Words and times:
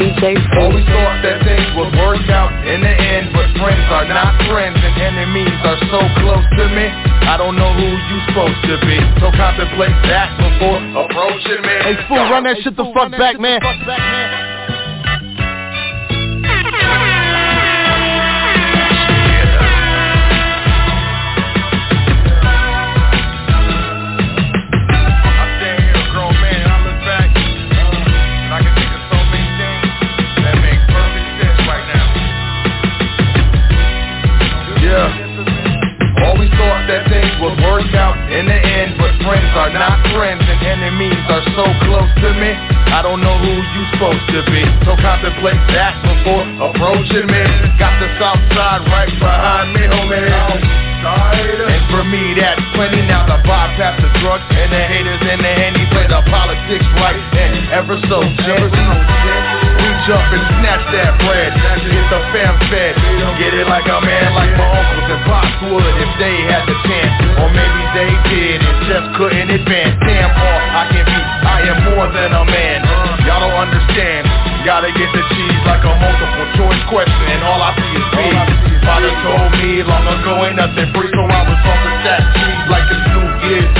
DJ 0.00 0.32
Always 0.56 0.80
thought 0.88 1.20
that 1.20 1.44
things 1.44 1.68
would 1.76 1.92
work 2.00 2.24
out 2.32 2.48
in 2.64 2.80
the 2.80 2.88
end, 2.88 3.36
but 3.36 3.52
friends 3.60 3.84
are 3.92 4.08
not 4.08 4.32
friends 4.48 4.80
and 4.80 4.96
enemies 4.96 5.52
are 5.60 5.76
so 5.92 6.00
close 6.24 6.46
to 6.56 6.64
me. 6.72 6.88
I 7.28 7.36
don't 7.36 7.52
know 7.52 7.68
who 7.76 7.84
you 7.84 8.16
supposed 8.32 8.64
to 8.64 8.80
be, 8.88 8.96
so 9.20 9.28
contemplate 9.36 9.92
that 10.08 10.32
before 10.40 10.80
approaching 11.04 11.60
me. 11.60 11.76
Hey 11.84 11.96
fool, 12.08 12.24
run 12.32 12.44
that 12.48 12.56
shit 12.64 12.76
the 12.80 12.88
fuck 12.96 13.12
back, 13.12 13.38
man. 13.38 13.60
are 41.30 41.46
so 41.54 41.64
close 41.86 42.10
to 42.26 42.30
me. 42.42 42.50
I 42.90 43.06
don't 43.06 43.22
know 43.22 43.38
who 43.38 43.52
you 43.54 43.82
supposed 43.94 44.26
to 44.34 44.42
be. 44.50 44.62
So 44.82 44.98
contemplate 44.98 45.62
that 45.70 45.94
before 46.02 46.42
approaching 46.58 47.30
me. 47.30 47.42
Got 47.78 47.94
the 48.02 48.10
south 48.18 48.42
side 48.50 48.82
right 48.90 49.14
behind 49.14 49.70
me, 49.78 49.86
homie. 49.86 50.18
And 51.00 51.84
for 51.88 52.04
me, 52.04 52.34
that's 52.34 52.60
plenty. 52.74 53.00
Now 53.06 53.24
the 53.30 53.38
bypass 53.46 54.02
the 54.02 54.10
drugs 54.20 54.44
and 54.50 54.68
the 54.74 54.82
haters 54.84 55.22
and 55.22 55.40
the 55.40 55.52
handy 55.54 55.86
play 55.94 56.06
the 56.10 56.20
politics 56.28 56.84
right 56.98 57.16
and 57.38 57.70
ever 57.72 57.96
so 58.10 58.20
gently 58.44 59.39
snatch 60.00 60.16
up 60.16 60.32
and 60.32 60.44
snatch 60.60 60.84
that 60.96 61.12
bread. 61.20 61.52
Get 61.84 62.06
the 62.08 62.20
fam 62.32 62.56
fed. 62.72 62.94
Get 63.36 63.52
it 63.52 63.66
like 63.68 63.84
a 63.84 64.00
man, 64.00 64.32
like 64.32 64.52
my 64.56 64.68
uncles 64.68 65.08
and 65.12 65.22
pops 65.28 65.56
would 65.68 65.94
if 66.00 66.12
they 66.16 66.36
had 66.48 66.64
the 66.64 66.76
chance. 66.88 67.12
Or 67.40 67.48
maybe 67.52 67.82
they 67.92 68.10
did 68.32 68.58
and 68.64 68.78
just 68.88 69.06
couldn't 69.16 69.50
advance. 69.50 69.96
Damn 70.04 70.32
all 70.32 70.60
I 70.72 70.84
can 70.92 71.04
be, 71.04 71.20
I 71.44 71.56
am 71.68 71.78
more 71.92 72.08
than 72.12 72.32
a 72.32 72.44
man. 72.44 72.80
Y'all 73.28 73.44
don't 73.44 73.60
understand. 73.60 74.24
Gotta 74.64 74.92
get 74.92 75.08
the 75.12 75.24
cheese 75.36 75.60
like 75.64 75.84
a 75.84 75.92
multiple 75.92 76.48
choice 76.56 76.82
question 76.88 77.26
and 77.32 77.40
all 77.44 77.60
I 77.60 77.72
see 77.76 77.92
is 77.96 78.06
beef. 78.16 78.40
Father 78.84 79.12
told 79.24 79.52
me 79.60 79.84
long 79.84 80.04
ago 80.08 80.32
ain't 80.44 80.56
nothing 80.56 80.88
free, 80.96 81.08
so 81.12 81.22
I 81.24 81.40
was 81.44 81.60
on 81.64 81.78
the 81.84 81.92
that 82.08 82.22
cheese 82.36 82.64
like 82.68 82.86
it's 82.88 83.04
New 83.12 83.28
Year's 83.48 83.79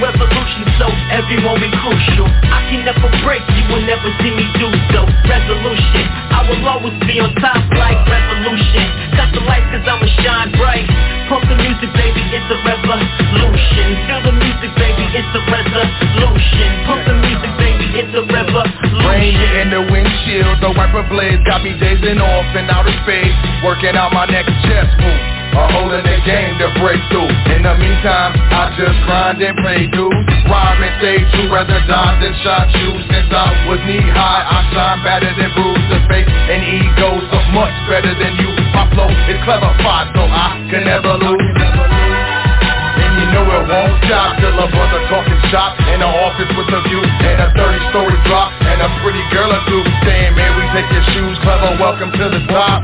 word 0.00 0.14
revolution, 0.14 0.64
so 0.78 0.86
every 1.10 1.38
moment 1.42 1.74
crucial. 1.82 2.26
I 2.26 2.66
can 2.70 2.82
never 2.86 3.10
break, 3.22 3.42
you 3.54 3.64
will 3.70 3.84
never 3.84 4.08
see 4.22 4.32
me 4.32 4.46
do 4.58 4.68
so. 4.90 5.06
Resolution, 5.26 6.04
I 6.32 6.40
will 6.48 6.62
always 6.66 6.96
be 7.06 7.20
on 7.20 7.34
top 7.38 7.62
like 7.74 7.98
revolution. 8.08 8.86
The 9.14 9.40
cause 9.42 9.86
I'ma 9.86 10.08
shine 10.22 10.50
bright. 10.54 10.86
Pump 11.28 11.46
the 11.48 11.56
music, 11.58 11.90
baby, 11.94 12.22
it's 12.32 12.48
a 12.50 12.58
revolution. 12.64 13.86
Feel 14.06 14.22
the 14.24 14.34
music, 14.34 14.72
baby, 14.78 15.04
it's 15.14 15.32
a 15.34 15.42
resolution. 15.46 16.68
Pump 16.86 17.02
the 17.06 17.16
music, 17.18 17.52
baby, 17.58 17.86
it's 17.98 18.14
a 18.14 18.22
revolution. 18.24 19.04
Rain 19.04 19.36
in 19.62 19.68
the 19.70 19.82
windshield, 19.90 20.58
the 20.62 20.70
wiper 20.74 21.06
blades 21.10 21.42
got 21.46 21.62
me 21.62 21.76
dazing 21.78 22.18
off 22.18 22.48
in 22.56 22.70
outer 22.70 22.94
space. 23.04 23.36
Working 23.62 23.94
out 23.94 24.12
my 24.12 24.26
next 24.26 24.54
chest 24.66 24.90
move 24.98 25.33
are 25.54 25.70
holding 25.70 26.02
the 26.02 26.18
game 26.26 26.58
to 26.58 26.68
break 26.82 26.98
through. 27.10 27.30
In 27.54 27.62
the 27.62 27.74
meantime, 27.78 28.34
I 28.50 28.74
just 28.74 28.98
grind 29.06 29.38
and 29.38 29.54
pray 29.62 29.86
dues. 29.86 30.26
Rhyme 30.50 30.82
and 30.82 30.94
stay 30.98 31.18
true, 31.34 31.48
rather 31.48 31.78
die 31.86 32.14
than 32.18 32.34
shot 32.42 32.68
you. 32.74 32.90
Since 33.06 33.30
I 33.30 33.46
was 33.70 33.80
knee 33.86 34.02
high, 34.02 34.42
I 34.44 34.58
shine 34.74 35.00
better 35.06 35.30
than 35.30 35.50
bruised. 35.54 35.86
The 35.88 35.98
fake 36.10 36.28
and 36.28 36.62
ego's 36.62 37.24
so 37.30 37.40
much 37.54 37.74
better 37.86 38.12
than 38.18 38.34
you. 38.42 38.50
My 38.74 38.90
flow 38.92 39.08
is 39.08 39.38
clarified, 39.46 40.10
so 40.12 40.22
I 40.26 40.58
can 40.68 40.82
never 40.84 41.14
lose. 41.22 41.58
And 42.94 43.12
you 43.18 43.26
know 43.30 43.46
it 43.46 43.64
won't 43.70 43.94
stop 44.06 44.38
till 44.38 44.54
a 44.54 44.66
brother 44.70 45.02
talking 45.10 45.40
shop 45.50 45.78
in 45.90 45.98
the 46.02 46.10
office 46.10 46.50
with 46.54 46.70
a 46.70 46.80
view 46.86 47.02
and 47.02 47.38
a 47.42 47.48
30 47.54 47.90
story 47.90 48.18
drop 48.26 48.54
and 48.62 48.78
a 48.82 48.88
pretty 49.02 49.22
girl 49.34 49.50
or 49.50 49.62
two 49.66 49.82
saying, 50.06 50.34
man, 50.34 50.50
we 50.58 50.62
take 50.74 50.86
your 50.90 51.02
shoes, 51.14 51.36
clever, 51.42 51.74
welcome 51.78 52.10
to 52.10 52.26
the 52.30 52.42
top. 52.50 52.82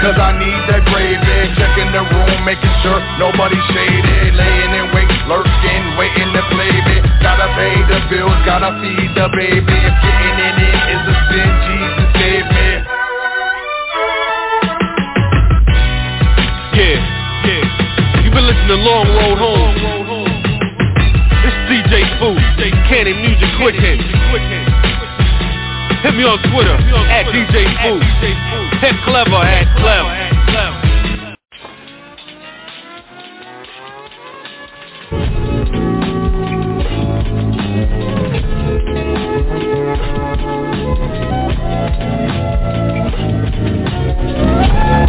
Cause 0.00 0.16
I 0.16 0.32
need 0.32 0.64
that 0.72 0.80
gravy. 0.88 1.52
Checking 1.60 1.92
the 1.92 2.00
room, 2.00 2.40
making 2.48 2.72
sure 2.80 2.96
nobody's 3.20 3.60
shaded. 3.68 4.32
Laying 4.32 4.72
in 4.72 4.86
wait, 4.96 5.12
lurking, 5.28 5.84
waiting 6.00 6.32
to 6.32 6.42
play 6.48 6.72
me. 6.72 7.04
Gotta 7.20 7.52
pay 7.52 7.76
the 7.84 8.00
bills, 8.08 8.32
gotta 8.48 8.80
feed 8.80 9.12
the 9.12 9.28
baby. 9.28 9.60
If 9.60 9.96
getting 10.00 10.38
in 10.40 10.56
it 10.56 10.80
is 10.96 11.04
a 11.04 11.16
sin, 11.28 11.50
Jesus 11.68 12.08
save 12.16 12.48
me. 12.48 12.68
Yeah, 16.80 16.96
yeah. 17.44 18.24
You've 18.24 18.32
been 18.32 18.48
listening 18.48 18.72
to 18.72 18.80
Long 18.80 19.04
Road 19.04 19.36
Home. 19.36 19.76
It's 21.44 21.60
DJ 21.68 22.08
Food, 22.16 22.40
Cannon 22.88 23.20
Music 23.20 23.52
Quick 23.60 23.76
Hit 23.76 24.00
Hit 26.10 26.16
me 26.16 26.24
on 26.24 26.42
Twitter, 26.50 26.76
me 26.86 26.90
on 26.90 27.06
at, 27.06 27.22
Twitter 27.22 27.46
DJ 27.46 27.70
at 27.70 27.86
DJ 27.86 28.34
Foo. 28.50 28.78
Hit 28.82 28.96
clever 29.04 29.30
at 29.46 29.70
clever. 29.78 30.10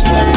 Thank 0.03 0.35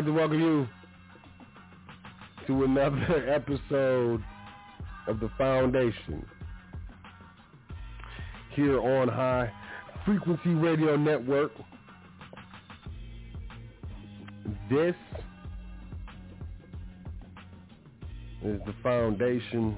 like 0.00 0.06
to 0.06 0.12
welcome 0.12 0.40
you 0.40 0.66
to 2.46 2.64
another 2.64 3.28
episode 3.28 4.24
of 5.06 5.20
The 5.20 5.28
Foundation 5.36 6.24
here 8.54 8.80
on 8.80 9.08
High 9.08 9.52
Frequency 10.06 10.54
Radio 10.54 10.96
Network. 10.96 11.52
This 14.70 14.94
is 18.42 18.58
The 18.64 18.74
Foundation, 18.82 19.76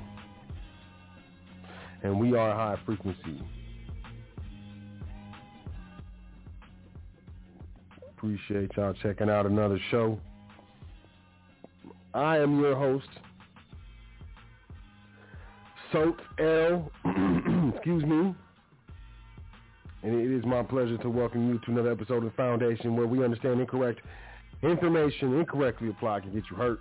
and 2.04 2.20
we 2.20 2.36
are 2.36 2.54
High 2.54 2.80
Frequency. 2.86 3.42
Appreciate 8.22 8.70
y'all 8.76 8.94
checking 9.02 9.28
out 9.28 9.46
another 9.46 9.80
show. 9.90 10.16
I 12.14 12.38
am 12.38 12.60
your 12.60 12.76
host, 12.76 13.08
Sot 15.90 16.20
El. 16.38 16.88
Excuse 17.74 18.04
me. 18.04 18.32
And 20.04 20.14
it 20.14 20.30
is 20.30 20.44
my 20.44 20.62
pleasure 20.62 20.96
to 20.98 21.10
welcome 21.10 21.48
you 21.48 21.58
to 21.64 21.72
another 21.72 21.90
episode 21.90 22.18
of 22.18 22.22
the 22.22 22.30
Foundation 22.36 22.94
where 22.94 23.08
we 23.08 23.24
understand 23.24 23.58
incorrect 23.58 24.02
information 24.62 25.36
incorrectly 25.40 25.88
applied 25.88 26.22
can 26.22 26.32
get 26.32 26.44
you 26.48 26.56
hurt. 26.56 26.78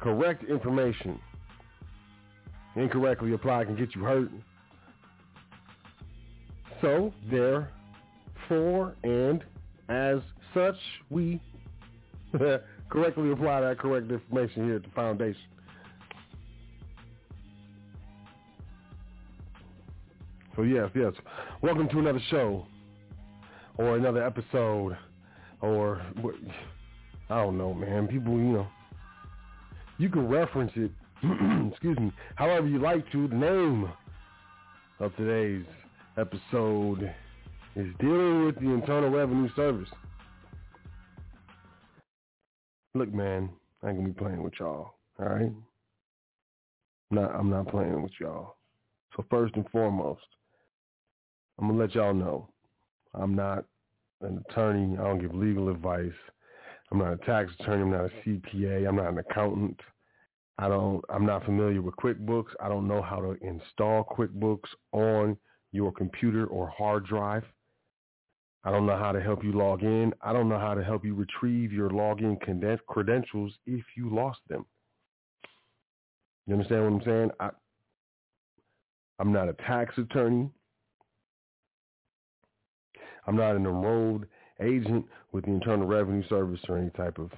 Correct 0.00 0.42
information 0.50 1.20
incorrectly 2.74 3.34
applied 3.34 3.68
can 3.68 3.76
get 3.76 3.94
you 3.94 4.02
hurt. 4.02 4.30
So, 6.80 7.12
therefore, 7.30 8.96
and 9.04 9.44
as 9.88 10.18
such, 10.54 10.76
we 11.10 11.40
correctly 12.88 13.30
apply 13.32 13.60
that 13.60 13.78
correct 13.78 14.10
information 14.10 14.64
here 14.64 14.76
at 14.76 14.82
the 14.82 14.90
foundation. 14.90 15.40
So 20.56 20.62
yes, 20.62 20.90
yes. 20.94 21.12
Welcome 21.60 21.88
to 21.90 21.98
another 21.98 22.22
show 22.30 22.66
or 23.76 23.96
another 23.96 24.24
episode 24.24 24.96
or 25.60 26.02
I 27.28 27.42
don't 27.42 27.58
know, 27.58 27.74
man. 27.74 28.06
People, 28.08 28.34
you 28.34 28.52
know, 28.52 28.66
you 29.98 30.08
can 30.08 30.28
reference 30.28 30.72
it, 30.76 30.90
excuse 31.70 31.98
me, 31.98 32.12
however 32.36 32.66
you 32.68 32.78
like 32.78 33.10
to. 33.12 33.28
The 33.28 33.34
name 33.34 33.90
of 35.00 35.14
today's 35.16 35.66
episode 36.16 37.12
is 37.76 37.94
dealing 38.00 38.46
with 38.46 38.56
the 38.56 38.70
Internal 38.70 39.10
Revenue 39.10 39.50
Service. 39.54 39.88
Look, 42.94 43.12
man, 43.12 43.50
I 43.82 43.88
ain't 43.88 43.98
gonna 43.98 44.08
be 44.08 44.14
playing 44.14 44.42
with 44.42 44.54
y'all. 44.58 44.94
All 45.20 45.26
right, 45.26 45.52
not 47.10 47.34
I'm 47.34 47.50
not 47.50 47.68
playing 47.68 48.02
with 48.02 48.12
y'all. 48.18 48.56
So 49.14 49.24
first 49.30 49.54
and 49.56 49.68
foremost, 49.70 50.24
I'm 51.58 51.68
gonna 51.68 51.78
let 51.78 51.94
y'all 51.94 52.14
know 52.14 52.48
I'm 53.14 53.34
not 53.34 53.66
an 54.22 54.42
attorney. 54.48 54.96
I 54.98 55.02
don't 55.04 55.20
give 55.20 55.34
legal 55.34 55.68
advice. 55.68 56.10
I'm 56.90 56.98
not 56.98 57.12
a 57.12 57.18
tax 57.18 57.52
attorney. 57.60 57.82
I'm 57.82 57.90
not 57.90 58.06
a 58.06 58.28
CPA. 58.28 58.88
I'm 58.88 58.96
not 58.96 59.08
an 59.08 59.18
accountant. 59.18 59.78
I 60.58 60.68
don't. 60.68 61.04
I'm 61.10 61.26
not 61.26 61.44
familiar 61.44 61.82
with 61.82 61.96
QuickBooks. 61.96 62.54
I 62.58 62.70
don't 62.70 62.88
know 62.88 63.02
how 63.02 63.20
to 63.20 63.36
install 63.42 64.04
QuickBooks 64.16 64.68
on 64.92 65.36
your 65.72 65.92
computer 65.92 66.46
or 66.46 66.68
hard 66.70 67.04
drive. 67.04 67.44
I 68.66 68.72
don't 68.72 68.84
know 68.84 68.96
how 68.96 69.12
to 69.12 69.22
help 69.22 69.44
you 69.44 69.52
log 69.52 69.84
in. 69.84 70.12
I 70.20 70.32
don't 70.32 70.48
know 70.48 70.58
how 70.58 70.74
to 70.74 70.82
help 70.82 71.04
you 71.04 71.14
retrieve 71.14 71.72
your 71.72 71.88
login 71.88 72.36
credentials 72.88 73.52
if 73.64 73.84
you 73.96 74.12
lost 74.12 74.40
them. 74.48 74.66
You 76.46 76.54
understand 76.54 76.82
what 76.82 76.92
I'm 76.92 77.02
saying? 77.04 77.30
I, 77.38 77.50
I'm 79.20 79.32
not 79.32 79.48
a 79.48 79.52
tax 79.52 79.96
attorney. 79.96 80.50
I'm 83.28 83.36
not 83.36 83.54
an 83.54 83.66
enrolled 83.66 84.26
agent 84.60 85.06
with 85.30 85.44
the 85.44 85.52
Internal 85.52 85.86
Revenue 85.86 86.26
Service 86.28 86.60
or 86.68 86.76
any 86.76 86.90
type 86.90 87.20
of 87.20 87.30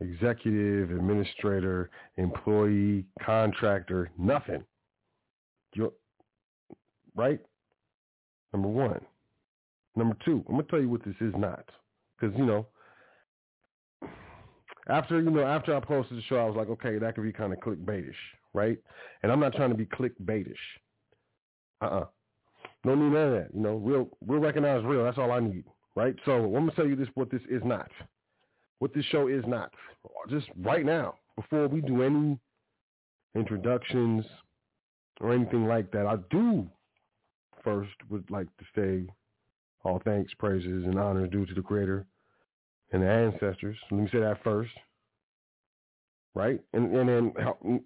executive, 0.00 0.90
administrator, 0.90 1.88
employee, 2.18 3.06
contractor, 3.24 4.10
nothing. 4.18 4.64
You're, 5.72 5.92
right? 7.14 7.40
Number 8.52 8.68
one. 8.68 9.00
Number 9.96 10.16
two, 10.24 10.44
I'm 10.48 10.56
gonna 10.56 10.68
tell 10.68 10.80
you 10.80 10.90
what 10.90 11.04
this 11.04 11.14
is 11.20 11.34
not, 11.36 11.64
because 12.20 12.36
you 12.38 12.44
know, 12.44 12.66
after 14.88 15.20
you 15.20 15.30
know, 15.30 15.42
after 15.42 15.74
I 15.74 15.80
posted 15.80 16.18
the 16.18 16.22
show, 16.22 16.36
I 16.36 16.44
was 16.44 16.54
like, 16.54 16.68
okay, 16.68 16.98
that 16.98 17.14
could 17.14 17.24
be 17.24 17.32
kind 17.32 17.52
of 17.52 17.58
clickbaitish, 17.60 18.14
right? 18.52 18.78
And 19.22 19.32
I'm 19.32 19.40
not 19.40 19.54
trying 19.54 19.70
to 19.70 19.76
be 19.76 19.86
clickbaitish. 19.86 20.54
Uh-uh. 21.80 22.04
No 22.84 22.94
need 22.94 23.12
none 23.12 23.16
of 23.16 23.32
that. 23.32 23.48
You 23.54 23.62
know, 23.62 23.76
real, 23.76 24.08
real 24.26 24.40
recognize 24.40 24.84
real. 24.84 25.02
That's 25.04 25.18
all 25.18 25.32
I 25.32 25.40
need, 25.40 25.64
right? 25.96 26.14
So 26.24 26.32
I'm 26.32 26.52
gonna 26.52 26.72
tell 26.72 26.86
you 26.86 26.94
this: 26.94 27.08
what 27.14 27.30
this 27.30 27.42
is 27.50 27.62
not, 27.64 27.90
what 28.78 28.94
this 28.94 29.04
show 29.06 29.28
is 29.28 29.44
not. 29.46 29.72
Just 30.28 30.46
right 30.62 30.84
now, 30.84 31.14
before 31.36 31.68
we 31.68 31.80
do 31.80 32.02
any 32.02 32.38
introductions 33.34 34.24
or 35.20 35.32
anything 35.32 35.66
like 35.66 35.90
that, 35.92 36.06
I 36.06 36.16
do 36.30 36.68
first 37.64 37.94
would 38.10 38.30
like 38.30 38.46
to 38.58 38.64
say 38.76 39.12
all 39.86 40.02
thanks, 40.04 40.32
praises, 40.34 40.84
and 40.84 40.98
honors 40.98 41.30
due 41.30 41.46
to 41.46 41.54
the 41.54 41.62
Creator 41.62 42.04
and 42.92 43.02
the 43.02 43.08
ancestors. 43.08 43.76
Let 43.90 44.00
me 44.00 44.08
say 44.12 44.18
that 44.18 44.42
first, 44.42 44.72
right? 46.34 46.60
And 46.72 46.94
and 46.94 47.08
then 47.08 47.80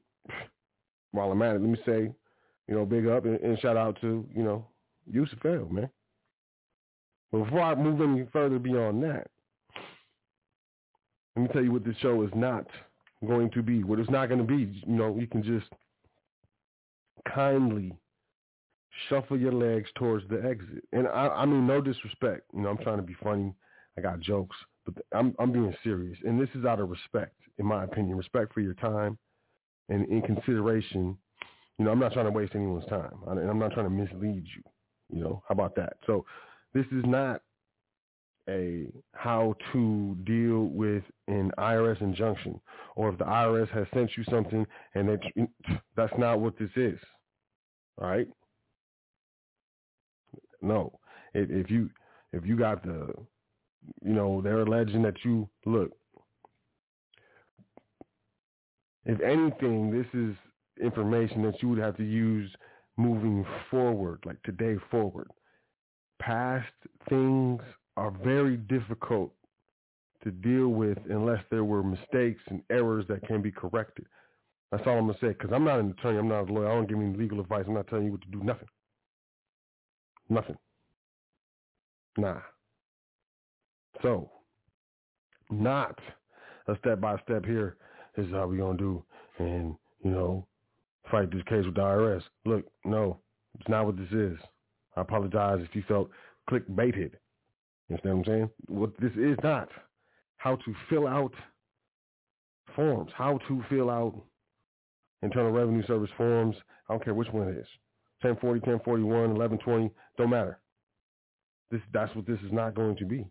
while 1.12 1.30
I'm 1.30 1.42
at 1.42 1.56
it, 1.56 1.60
let 1.60 1.70
me 1.70 1.78
say, 1.84 2.10
you 2.68 2.74
know, 2.74 2.86
big 2.86 3.06
up 3.06 3.24
and, 3.26 3.38
and 3.40 3.58
shout 3.60 3.76
out 3.76 4.00
to 4.00 4.26
you 4.34 4.42
know 4.42 4.66
Yusuf 5.10 5.38
man. 5.44 5.90
But 7.30 7.44
before 7.44 7.62
I 7.62 7.74
move 7.74 8.00
any 8.00 8.26
further 8.32 8.58
beyond 8.58 9.02
that, 9.04 9.28
let 11.36 11.42
me 11.42 11.48
tell 11.52 11.62
you 11.62 11.72
what 11.72 11.84
this 11.84 11.96
show 12.00 12.22
is 12.22 12.30
not 12.34 12.66
going 13.26 13.50
to 13.50 13.62
be. 13.62 13.84
What 13.84 14.00
it's 14.00 14.10
not 14.10 14.28
going 14.28 14.40
to 14.40 14.46
be, 14.46 14.82
you 14.86 14.96
know, 14.96 15.16
you 15.18 15.26
can 15.26 15.42
just 15.42 15.66
kindly 17.32 17.92
shuffle 19.08 19.38
your 19.38 19.52
legs 19.52 19.88
towards 19.96 20.28
the 20.28 20.42
exit. 20.44 20.84
And 20.92 21.06
I, 21.08 21.28
I 21.28 21.46
mean, 21.46 21.66
no 21.66 21.80
disrespect. 21.80 22.42
You 22.54 22.62
know, 22.62 22.70
I'm 22.70 22.78
trying 22.78 22.98
to 22.98 23.02
be 23.02 23.16
funny. 23.22 23.54
I 23.98 24.00
got 24.00 24.20
jokes, 24.20 24.56
but 24.84 24.94
I'm 25.12 25.34
I'm 25.38 25.52
being 25.52 25.74
serious. 25.82 26.18
And 26.24 26.40
this 26.40 26.48
is 26.54 26.64
out 26.64 26.80
of 26.80 26.88
respect, 26.90 27.34
in 27.58 27.66
my 27.66 27.84
opinion, 27.84 28.16
respect 28.16 28.54
for 28.54 28.60
your 28.60 28.74
time, 28.74 29.18
and 29.88 30.08
in 30.08 30.22
consideration. 30.22 31.16
You 31.78 31.86
know, 31.86 31.92
I'm 31.92 31.98
not 31.98 32.12
trying 32.12 32.26
to 32.26 32.30
waste 32.30 32.54
anyone's 32.54 32.86
time, 32.86 33.14
and 33.26 33.38
I'm 33.48 33.58
not 33.58 33.72
trying 33.72 33.86
to 33.86 33.90
mislead 33.90 34.44
you. 34.54 34.62
You 35.08 35.24
know, 35.24 35.42
how 35.48 35.54
about 35.54 35.74
that? 35.76 35.94
So, 36.06 36.26
this 36.74 36.84
is 36.92 37.04
not 37.06 37.40
a 38.48 38.86
how 39.12 39.54
to 39.72 40.16
deal 40.24 40.66
with 40.66 41.02
an 41.28 41.52
IRS 41.58 42.00
injunction, 42.00 42.60
or 42.96 43.10
if 43.10 43.18
the 43.18 43.24
IRS 43.24 43.68
has 43.70 43.86
sent 43.94 44.10
you 44.16 44.24
something 44.24 44.66
and 44.94 45.08
they, 45.08 45.46
that's 45.96 46.12
not 46.18 46.40
what 46.40 46.58
this 46.58 46.70
is. 46.76 46.98
All 48.00 48.08
right. 48.08 48.28
No, 50.62 50.98
if, 51.34 51.50
if 51.50 51.70
you 51.70 51.90
if 52.32 52.46
you 52.46 52.56
got 52.56 52.82
the, 52.84 53.12
you 54.02 54.12
know, 54.12 54.40
they're 54.40 54.60
alleging 54.60 55.02
that 55.02 55.24
you 55.24 55.48
look. 55.66 55.90
If 59.04 59.20
anything, 59.20 59.90
this 59.90 60.06
is 60.12 60.36
information 60.80 61.42
that 61.42 61.60
you 61.62 61.68
would 61.70 61.78
have 61.78 61.96
to 61.96 62.04
use 62.04 62.50
moving 62.96 63.44
forward, 63.70 64.20
like 64.24 64.42
today 64.42 64.76
forward. 64.90 65.28
Past 66.20 66.68
things 67.08 67.60
are 67.96 68.10
very 68.10 68.56
difficult 68.56 69.32
to 70.22 70.30
deal 70.30 70.68
with 70.68 70.98
unless 71.08 71.42
there 71.50 71.64
were 71.64 71.82
mistakes 71.82 72.42
and 72.48 72.62
errors 72.70 73.06
that 73.08 73.26
can 73.26 73.40
be 73.40 73.50
corrected. 73.50 74.06
That's 74.70 74.86
all 74.86 74.98
I'm 74.98 75.06
gonna 75.06 75.18
say. 75.20 75.28
Because 75.28 75.50
I'm 75.52 75.64
not 75.64 75.80
an 75.80 75.94
attorney, 75.98 76.18
I'm 76.18 76.28
not 76.28 76.48
a 76.48 76.52
lawyer. 76.52 76.70
I 76.70 76.74
don't 76.74 76.88
give 76.88 76.98
any 76.98 77.16
legal 77.16 77.40
advice. 77.40 77.64
I'm 77.66 77.74
not 77.74 77.88
telling 77.88 78.06
you 78.06 78.12
what 78.12 78.22
to 78.22 78.28
do. 78.28 78.42
Nothing. 78.42 78.68
Nothing. 80.30 80.56
Nah. 82.16 82.40
So, 84.00 84.30
not 85.50 85.98
a 86.68 86.76
step 86.78 87.00
by 87.00 87.18
step 87.24 87.44
here. 87.44 87.76
Is 88.16 88.30
how 88.32 88.46
we 88.46 88.58
gonna 88.58 88.76
do, 88.76 89.04
and 89.38 89.76
you 90.04 90.10
know, 90.10 90.46
fight 91.10 91.30
this 91.30 91.42
case 91.44 91.64
with 91.64 91.74
the 91.74 91.80
IRS. 91.80 92.22
Look, 92.44 92.64
no, 92.84 93.18
it's 93.58 93.68
not 93.68 93.86
what 93.86 93.96
this 93.96 94.10
is. 94.10 94.38
I 94.96 95.02
apologize 95.02 95.60
if 95.62 95.74
you 95.74 95.84
felt 95.86 96.10
clickbaited. 96.50 97.12
You 97.88 97.96
understand 97.96 98.18
what 98.18 98.18
I'm 98.18 98.24
saying? 98.24 98.50
What 98.66 98.90
this 99.00 99.12
is 99.12 99.36
not. 99.42 99.68
How 100.38 100.56
to 100.56 100.74
fill 100.88 101.06
out 101.06 101.32
forms. 102.74 103.10
How 103.14 103.38
to 103.48 103.64
fill 103.68 103.90
out 103.90 104.14
Internal 105.22 105.52
Revenue 105.52 105.86
Service 105.86 106.10
forms. 106.16 106.56
I 106.88 106.94
don't 106.94 107.04
care 107.04 107.14
which 107.14 107.28
one 107.28 107.48
it 107.48 107.58
is. 107.58 107.66
1040, 108.22 108.61
1041, 108.61 109.35
1120, 109.35 109.90
don't 110.18 110.30
matter. 110.30 110.59
This 111.70 111.80
that's 111.92 112.14
what 112.14 112.26
this 112.26 112.38
is 112.40 112.52
not 112.52 112.74
going 112.74 112.96
to 112.96 113.04
be. 113.04 113.26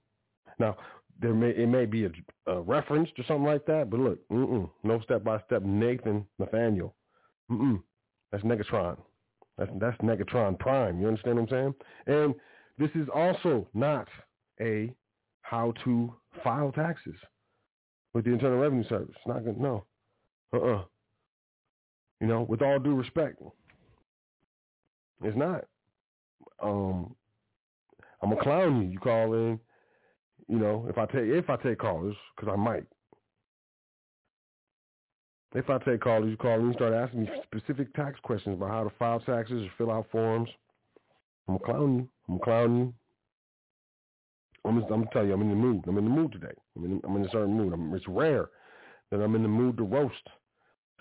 Now 0.60 0.78
there 1.22 1.34
may 1.34 1.50
it 1.50 1.68
may 1.68 1.86
be 1.86 2.06
a, 2.06 2.12
a 2.48 2.62
reference 2.62 3.10
to 3.16 3.24
something 3.28 3.46
like 3.46 3.66
that, 3.66 3.90
but 3.90 4.00
look, 4.00 4.20
no 4.32 5.02
step 5.04 5.24
by 5.24 5.40
step 5.46 5.64
Nathan 5.64 6.26
Nathaniel. 6.40 6.96
Mm-mm, 7.52 7.82
that's 8.32 8.44
Negatron. 8.44 8.98
That's 9.58 9.72
that's 9.80 9.98
Negatron 9.98 10.58
Prime. 10.58 11.00
You 11.02 11.08
understand 11.08 11.36
what 11.36 11.44
I'm 11.44 11.50
saying? 11.50 11.74
And 12.08 12.36
this 12.78 12.90
is 12.96 13.08
also 13.14 13.68
not 13.74 14.08
a 14.62 14.94
how 15.42 15.74
to 15.84 16.14
file 16.44 16.72
taxes 16.72 17.16
with 18.14 18.26
the 18.26 18.32
Internal 18.32 18.60
Revenue 18.60 18.88
Service. 18.88 19.16
It's 19.16 19.28
not 19.28 19.44
gonna 19.44 19.60
no. 19.60 19.86
Uh-uh. 20.54 20.84
You 22.22 22.28
know, 22.28 22.42
with 22.42 22.62
all 22.62 22.80
due 22.80 22.96
respect, 22.96 23.42
it's 25.24 25.38
not. 25.38 25.66
Um, 26.62 27.16
I'm 28.22 28.30
gonna 28.30 28.42
clown 28.42 28.82
you. 28.82 28.90
You 28.90 29.00
call 29.00 29.34
in. 29.34 29.60
You 30.48 30.58
know, 30.58 30.88
if 30.90 30.98
I 30.98 31.06
take 31.06 31.26
if 31.26 31.50
I 31.50 31.58
take 31.58 31.80
callers, 31.80 32.16
because 32.36 32.52
I 32.52 32.56
might. 32.56 32.86
If 35.56 35.70
I 35.70 35.80
take 35.80 36.02
callers, 36.02 36.30
you 36.30 36.38
call 36.38 36.60
in, 36.60 36.68
you 36.68 36.74
start 36.74 36.94
asking 36.94 37.22
me 37.22 37.30
specific 37.44 37.94
tax 37.94 38.20
questions 38.22 38.56
about 38.56 38.70
how 38.70 38.84
to 38.84 38.92
file 39.00 39.20
taxes 39.20 39.66
or 39.66 39.72
fill 39.78 39.92
out 39.92 40.06
forms. 40.12 40.50
I'm 41.48 41.58
gonna 41.58 41.66
clown. 41.66 42.10
I'm 42.28 42.38
gonna 42.38 42.44
clown. 42.44 42.94
I'm 44.66 44.80
gonna, 44.80 44.94
I'm 44.94 45.02
gonna 45.02 45.10
tell 45.12 45.26
you, 45.26 45.34
I'm 45.34 45.42
in 45.42 45.50
the 45.50 45.56
mood. 45.56 45.86
I'm 45.88 45.98
in 45.98 46.04
the 46.04 46.10
mood 46.10 46.32
today. 46.32 46.54
I'm 46.76 46.86
in, 46.86 47.02
I'm 47.04 47.16
in 47.16 47.26
a 47.26 47.30
certain 47.32 47.58
mood. 47.58 47.74
I'm, 47.74 47.94
it's 47.96 48.08
rare 48.08 48.50
that 49.10 49.22
I'm 49.22 49.36
in 49.36 49.42
the 49.42 49.48
mood 49.48 49.78
to 49.78 49.84
roast 49.84 50.14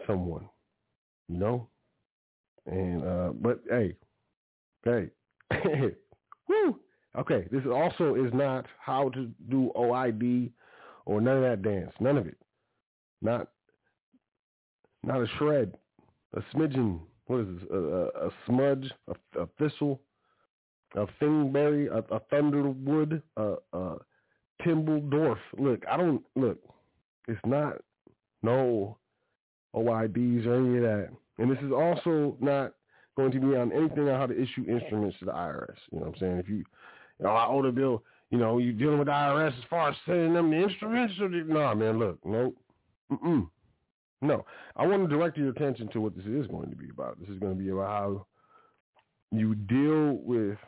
someone, 0.07 0.48
you 1.28 1.38
know. 1.38 1.68
And 2.66 3.04
uh, 3.04 3.33
but 3.35 3.61
hey, 3.68 3.96
hey, 5.51 5.94
woo. 6.48 6.79
Okay, 7.18 7.46
this 7.51 7.62
also 7.66 8.14
is 8.14 8.33
not 8.33 8.66
how 8.79 9.09
to 9.11 9.31
do 9.48 9.70
OID 9.77 10.51
or 11.07 11.20
none 11.20 11.38
of 11.38 11.42
that 11.42 11.62
dance. 11.62 11.92
None 12.01 12.18
of 12.18 12.27
it. 12.27 12.37
Not 13.22 13.48
not 15.03 15.22
a 15.22 15.27
shred, 15.38 15.74
a 16.35 16.40
smidgen. 16.55 17.01
What 17.27 17.40
is 17.40 17.46
this? 17.59 17.68
A, 17.70 17.77
a, 17.77 18.07
a 18.27 18.31
smudge, 18.46 18.90
a, 19.09 19.42
a 19.42 19.46
thistle, 19.59 20.01
a 20.94 21.07
thingberry, 21.20 21.88
a, 21.90 22.14
a 22.14 22.20
thunderwood, 22.33 23.22
a, 23.37 23.55
a 23.72 23.96
Timbledorf. 24.62 25.38
Look, 25.59 25.85
I 25.90 25.96
don't 25.96 26.22
look. 26.35 26.59
It's 27.27 27.40
not 27.46 27.77
no 28.42 28.98
OIDs 29.74 30.46
or 30.46 30.55
any 30.55 30.77
of 30.79 30.83
that. 30.83 31.09
And 31.38 31.51
this 31.51 31.62
is 31.62 31.72
also 31.72 32.37
not 32.40 32.72
going 33.18 33.33
to 33.33 33.40
be 33.40 33.57
on 33.57 33.72
anything 33.72 34.09
on 34.09 34.18
how 34.18 34.26
to 34.26 34.40
issue 34.40 34.64
instruments 34.68 35.18
to 35.18 35.24
the 35.24 35.33
IRS. 35.33 35.74
You 35.90 35.98
know 35.98 36.07
what 36.07 36.14
I'm 36.14 36.20
saying? 36.20 36.38
If 36.38 36.48
you, 36.48 36.59
you 36.59 36.64
know, 37.24 37.31
I 37.31 37.46
owe 37.48 37.62
the 37.62 37.72
bill, 37.72 38.04
you 38.31 38.38
know, 38.38 38.59
you 38.59 38.72
dealing 38.72 38.98
with 38.98 39.09
the 39.09 39.12
IRS 39.12 39.59
as 39.59 39.64
far 39.68 39.90
as 39.90 39.96
sending 40.07 40.35
them 40.35 40.50
the 40.50 40.62
instruments? 40.62 41.14
Or 41.20 41.28
the, 41.28 41.42
nah, 41.44 41.74
man, 41.74 41.98
look, 41.98 42.18
nope. 42.24 42.57
Mm-mm. 43.11 43.48
No. 44.22 44.46
I 44.76 44.87
want 44.87 45.02
to 45.02 45.09
direct 45.09 45.37
your 45.37 45.50
attention 45.50 45.88
to 45.88 46.00
what 46.00 46.16
this 46.16 46.26
is 46.26 46.46
going 46.46 46.70
to 46.70 46.76
be 46.76 46.90
about. 46.90 47.18
This 47.20 47.28
is 47.28 47.40
going 47.40 47.57
to 47.57 47.62
be 47.62 47.70
about 47.70 47.88
how 47.88 48.26
you 49.33 49.57
deal 49.57 50.12
with 50.22 50.59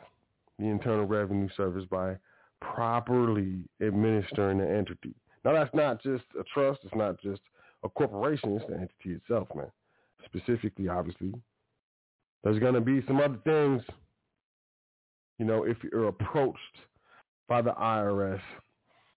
the 0.59 0.65
Internal 0.65 1.05
Revenue 1.05 1.47
Service 1.55 1.85
by 1.89 2.17
properly 2.59 3.63
administering 3.81 4.57
the 4.57 4.69
entity. 4.69 5.15
Now, 5.45 5.53
that's 5.53 5.73
not 5.73 6.03
just 6.03 6.25
a 6.37 6.43
trust. 6.53 6.81
It's 6.83 6.93
not 6.95 7.19
just 7.21 7.41
a 7.83 7.89
corporation. 7.89 8.57
It's 8.57 8.65
the 8.67 8.75
entity 8.75 9.11
itself, 9.11 9.47
man. 9.55 9.71
Specifically, 10.25 10.89
obviously, 10.89 11.33
there's 12.43 12.59
going 12.59 12.73
to 12.73 12.81
be 12.81 13.03
some 13.07 13.19
other 13.19 13.37
things, 13.43 13.81
you 15.37 15.45
know, 15.45 15.63
if 15.63 15.77
you're 15.83 16.07
approached 16.07 16.57
by 17.47 17.61
the 17.61 17.71
IRS, 17.71 18.41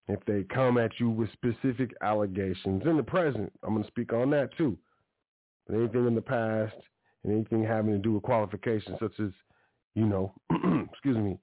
if 0.08 0.20
they 0.26 0.44
come 0.54 0.76
at 0.76 0.92
you 0.98 1.08
with 1.08 1.30
specific 1.32 1.92
allegations 2.02 2.82
in 2.84 2.96
the 2.96 3.02
present, 3.02 3.52
I'm 3.62 3.74
going 3.74 3.84
to 3.84 3.90
speak 3.90 4.12
on 4.12 4.30
that 4.30 4.56
too. 4.56 4.76
But 5.66 5.76
anything 5.76 6.06
in 6.06 6.14
the 6.14 6.20
past 6.20 6.74
and 7.22 7.32
anything 7.32 7.64
having 7.64 7.92
to 7.92 7.98
do 7.98 8.12
with 8.12 8.22
qualifications 8.22 8.98
such 9.00 9.18
as, 9.18 9.30
you 9.94 10.04
know, 10.04 10.32
excuse 10.92 11.16
me, 11.16 11.38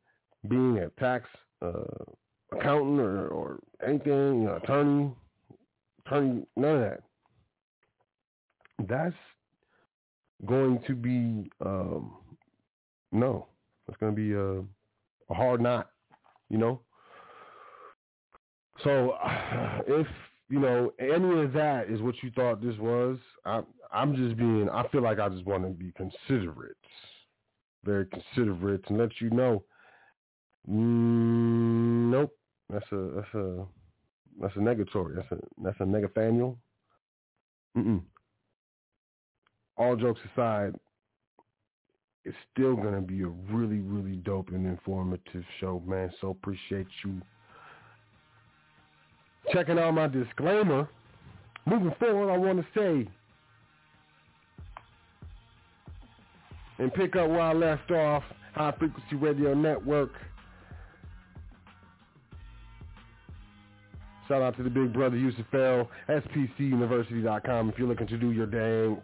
being 0.48 0.78
a 0.78 0.90
tax 1.00 1.28
uh, 1.64 2.04
accountant 2.52 3.00
or, 3.00 3.28
or 3.30 3.60
anything, 3.86 4.42
you 4.42 4.46
know, 4.46 4.60
attorney, 4.62 5.12
attorney, 6.06 6.44
none 6.56 6.76
of 6.76 6.82
that. 6.82 7.02
That's 8.88 9.16
going 10.46 10.82
to 10.88 10.96
be 10.96 11.50
um, 11.66 12.14
no. 13.12 13.48
It's 13.88 13.98
going 13.98 14.16
to 14.16 14.16
be 14.16 14.34
a, 14.34 14.60
a 15.32 15.36
hard 15.36 15.62
knot, 15.62 15.90
you 16.50 16.58
know. 16.58 16.82
So 18.84 19.16
if 19.88 20.08
you 20.50 20.60
know 20.60 20.94
any 21.00 21.44
of 21.44 21.54
that 21.54 21.90
is 21.90 22.02
what 22.02 22.16
you 22.24 22.32
thought 22.32 22.62
this 22.62 22.78
was, 22.78 23.18
I, 23.46 23.62
I'm 23.92 24.16
just 24.16 24.38
being. 24.38 24.70
I 24.72 24.88
feel 24.90 25.02
like 25.02 25.20
I 25.20 25.30
just 25.30 25.46
want 25.46 25.64
to 25.64 25.70
be 25.70 25.92
considerate, 25.92 26.78
very 27.84 28.06
considerate, 28.06 28.84
and 28.90 28.98
let 28.98 29.10
you 29.20 29.30
know. 29.30 29.64
Mm, 30.70 32.12
nope, 32.12 32.36
that's 32.70 32.92
a 32.92 33.10
that's 33.16 33.34
a 33.34 33.66
that's 34.40 34.56
a 34.56 34.60
negatory. 34.60 35.16
That's 35.16 35.32
a 35.32 35.38
that's 35.64 35.80
a 35.80 35.84
negathaniel. 35.84 36.58
Mm-mm 37.78 38.02
all 39.78 39.96
jokes 39.96 40.20
aside, 40.34 40.76
it's 42.24 42.38
still 42.54 42.76
going 42.76 42.94
to 42.94 43.02
be 43.02 43.22
a 43.24 43.28
really, 43.28 43.80
really 43.80 44.18
dope 44.18 44.50
and 44.50 44.66
informative 44.66 45.44
show, 45.60 45.82
man. 45.86 46.12
So 46.22 46.30
appreciate 46.30 46.88
you 47.04 47.22
checking 49.52 49.80
out 49.80 49.92
my 49.92 50.08
disclaimer. 50.08 50.88
Moving 51.66 51.94
forward, 52.00 52.32
I 52.32 52.38
want 52.38 52.60
to 52.60 52.66
say 52.80 53.10
and 56.82 56.92
pick 56.94 57.16
up 57.16 57.30
where 57.30 57.42
I 57.42 57.54
left 57.54 57.92
off, 57.92 58.24
High 58.56 58.74
Frequency 58.80 59.16
Radio 59.16 59.54
Network. 59.54 60.10
Shout 64.28 64.42
out 64.42 64.58
to 64.58 64.64
the 64.64 64.70
big 64.70 64.92
brother 64.92 65.16
Yusuf 65.16 65.46
Farrell, 65.52 65.90
SPCUniversity.com 66.10 67.70
if 67.70 67.78
you're 67.78 67.88
looking 67.88 68.08
to 68.08 68.18
do 68.18 68.32
your 68.32 68.48
dang 68.48 69.00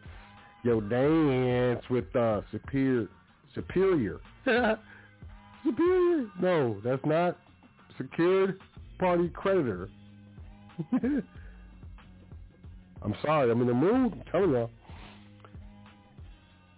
Yo, 0.63 0.81
dance 0.81 1.83
with 1.89 2.13
uh, 2.15 2.41
Superior. 2.51 3.07
Superior. 3.53 4.19
superior? 5.63 6.27
No, 6.41 6.81
that's 6.83 7.05
not. 7.05 7.37
Secured 7.97 8.59
Party 8.99 9.29
Creditor. 9.29 9.89
I'm 13.03 13.13
sorry, 13.23 13.51
I'm 13.51 13.61
in 13.61 13.67
the 13.67 13.73
mood. 13.73 14.13
I'm 14.13 14.23
telling 14.31 14.51
y'all. 14.51 14.71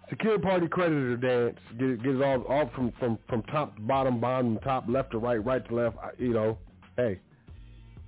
Secured 0.08 0.42
Party 0.42 0.68
Creditor 0.68 1.16
dance. 1.16 1.58
Get 1.78 1.88
it, 1.88 2.02
get 2.02 2.16
it 2.16 2.22
all, 2.22 2.42
all 2.42 2.70
from, 2.74 2.92
from, 2.98 3.18
from 3.28 3.42
top 3.44 3.76
to 3.76 3.82
bottom, 3.82 4.20
bottom, 4.20 4.58
top, 4.58 4.84
left 4.88 5.12
to 5.12 5.18
right, 5.18 5.42
right 5.44 5.66
to 5.68 5.74
left. 5.74 5.96
You 6.18 6.34
know, 6.34 6.58
hey, 6.96 7.20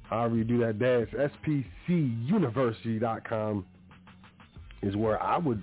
however 0.02 0.36
you 0.36 0.44
do 0.44 0.58
that 0.58 0.78
dance. 0.78 1.08
SPCUniversity.com 1.48 3.64
is 4.82 4.96
where 4.96 5.22
I 5.22 5.38
would 5.38 5.62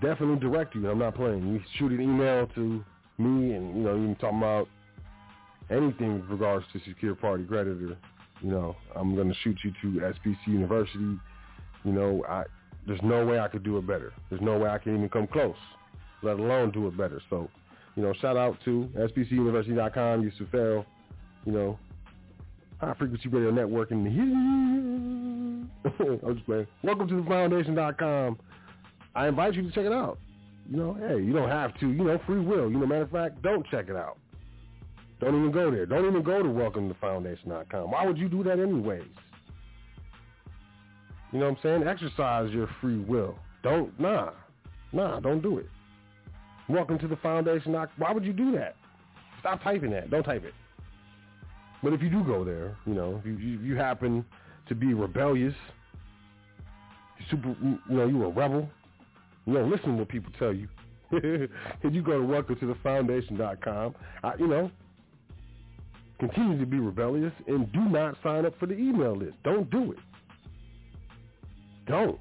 definitely 0.00 0.38
direct 0.38 0.74
you. 0.74 0.88
I'm 0.88 0.98
not 0.98 1.14
playing. 1.14 1.46
You 1.46 1.60
shoot 1.78 1.92
an 1.92 2.00
email 2.00 2.46
to 2.54 2.84
me 3.18 3.54
and, 3.54 3.76
you 3.76 3.82
know, 3.82 3.96
even 3.96 4.16
talking 4.16 4.38
about 4.38 4.68
anything 5.70 6.20
with 6.20 6.30
regards 6.30 6.64
to 6.72 6.80
secure 6.86 7.14
party 7.14 7.44
creditor. 7.44 7.96
You 8.42 8.50
know, 8.50 8.76
I'm 8.94 9.14
going 9.14 9.28
to 9.28 9.34
shoot 9.42 9.56
you 9.64 9.72
to 9.82 10.00
SPC 10.00 10.36
University. 10.46 11.18
You 11.84 11.92
know, 11.92 12.24
I 12.28 12.44
there's 12.86 13.00
no 13.02 13.24
way 13.26 13.40
I 13.40 13.48
could 13.48 13.64
do 13.64 13.78
it 13.78 13.86
better. 13.86 14.12
There's 14.30 14.42
no 14.42 14.58
way 14.58 14.70
I 14.70 14.78
can 14.78 14.94
even 14.94 15.08
come 15.08 15.26
close, 15.26 15.56
let 16.22 16.38
alone 16.38 16.70
do 16.70 16.86
it 16.86 16.96
better. 16.96 17.20
So, 17.28 17.48
you 17.96 18.02
know, 18.02 18.12
shout 18.20 18.36
out 18.36 18.56
to 18.64 18.88
SPCUniversity.com, 18.96 20.22
Yusuf 20.22 20.46
Farrell, 20.52 20.86
you 21.44 21.52
know, 21.52 21.78
High 22.80 22.94
Frequency 22.94 23.28
Radio 23.28 23.50
Network 23.50 23.88
the 23.88 23.94
I'm 26.26 26.34
just 26.34 26.46
playing. 26.46 26.66
Welcome 26.82 27.08
to 27.08 27.22
the 27.22 27.28
foundation.com. 27.28 28.38
I 29.14 29.28
invite 29.28 29.54
you 29.54 29.62
to 29.62 29.70
check 29.70 29.86
it 29.86 29.92
out. 29.92 30.18
You 30.70 30.76
know, 30.76 30.94
hey, 30.94 31.22
you 31.22 31.32
don't 31.32 31.48
have 31.48 31.78
to. 31.78 31.88
You 31.88 32.04
know, 32.04 32.20
free 32.26 32.40
will. 32.40 32.70
You 32.70 32.78
know, 32.78 32.86
matter 32.86 33.02
of 33.02 33.10
fact, 33.10 33.40
don't 33.40 33.66
check 33.68 33.88
it 33.88 33.96
out. 33.96 34.18
Don't 35.20 35.34
even 35.38 35.52
go 35.52 35.70
there. 35.70 35.86
Don't 35.86 36.06
even 36.06 36.22
go 36.22 36.42
to 36.42 36.48
welcometofoundation.com. 36.48 37.90
Why 37.90 38.04
would 38.04 38.18
you 38.18 38.28
do 38.28 38.42
that 38.42 38.58
anyways? 38.58 39.04
You 41.32 41.38
know 41.38 41.46
what 41.46 41.58
I'm 41.58 41.62
saying? 41.62 41.88
Exercise 41.88 42.50
your 42.52 42.68
free 42.80 42.98
will. 42.98 43.36
Don't, 43.62 43.98
nah, 43.98 44.32
nah, 44.92 45.20
don't 45.20 45.40
do 45.40 45.58
it. 45.58 45.66
Welcome 46.68 46.98
to 46.98 47.08
the 47.08 47.16
foundation. 47.16 47.72
Why 47.96 48.12
would 48.12 48.24
you 48.24 48.32
do 48.32 48.52
that? 48.52 48.76
Stop 49.40 49.62
typing 49.62 49.90
that. 49.92 50.10
Don't 50.10 50.24
type 50.24 50.44
it. 50.44 50.52
But 51.82 51.92
if 51.92 52.02
you 52.02 52.10
do 52.10 52.24
go 52.24 52.44
there, 52.44 52.76
you 52.86 52.94
know, 52.94 53.20
if 53.20 53.26
you, 53.26 53.36
you, 53.36 53.60
you 53.60 53.76
happen 53.76 54.24
to 54.68 54.74
be 54.74 54.94
rebellious, 54.94 55.54
super, 57.30 57.54
you 57.60 57.78
know, 57.88 58.06
you 58.06 58.24
a 58.24 58.28
rebel, 58.28 58.68
you 59.46 59.54
don't 59.54 59.70
listen 59.70 59.92
to 59.92 59.94
what 59.98 60.08
people 60.08 60.32
tell 60.38 60.52
you. 60.52 60.68
and 61.12 61.94
you 61.94 62.02
go 62.02 62.18
to 62.18 62.24
welcome 62.24 62.56
to 62.56 62.66
the 62.66 62.74
foundation.com. 62.82 63.94
I, 64.24 64.32
you 64.38 64.48
know, 64.48 64.70
continue 66.18 66.58
to 66.58 66.66
be 66.66 66.78
rebellious 66.78 67.32
and 67.46 67.70
do 67.72 67.80
not 67.80 68.16
sign 68.22 68.46
up 68.46 68.58
for 68.58 68.66
the 68.66 68.74
email 68.74 69.16
list. 69.16 69.36
Don't 69.44 69.70
do 69.70 69.92
it. 69.92 69.98
Don't. 71.86 72.18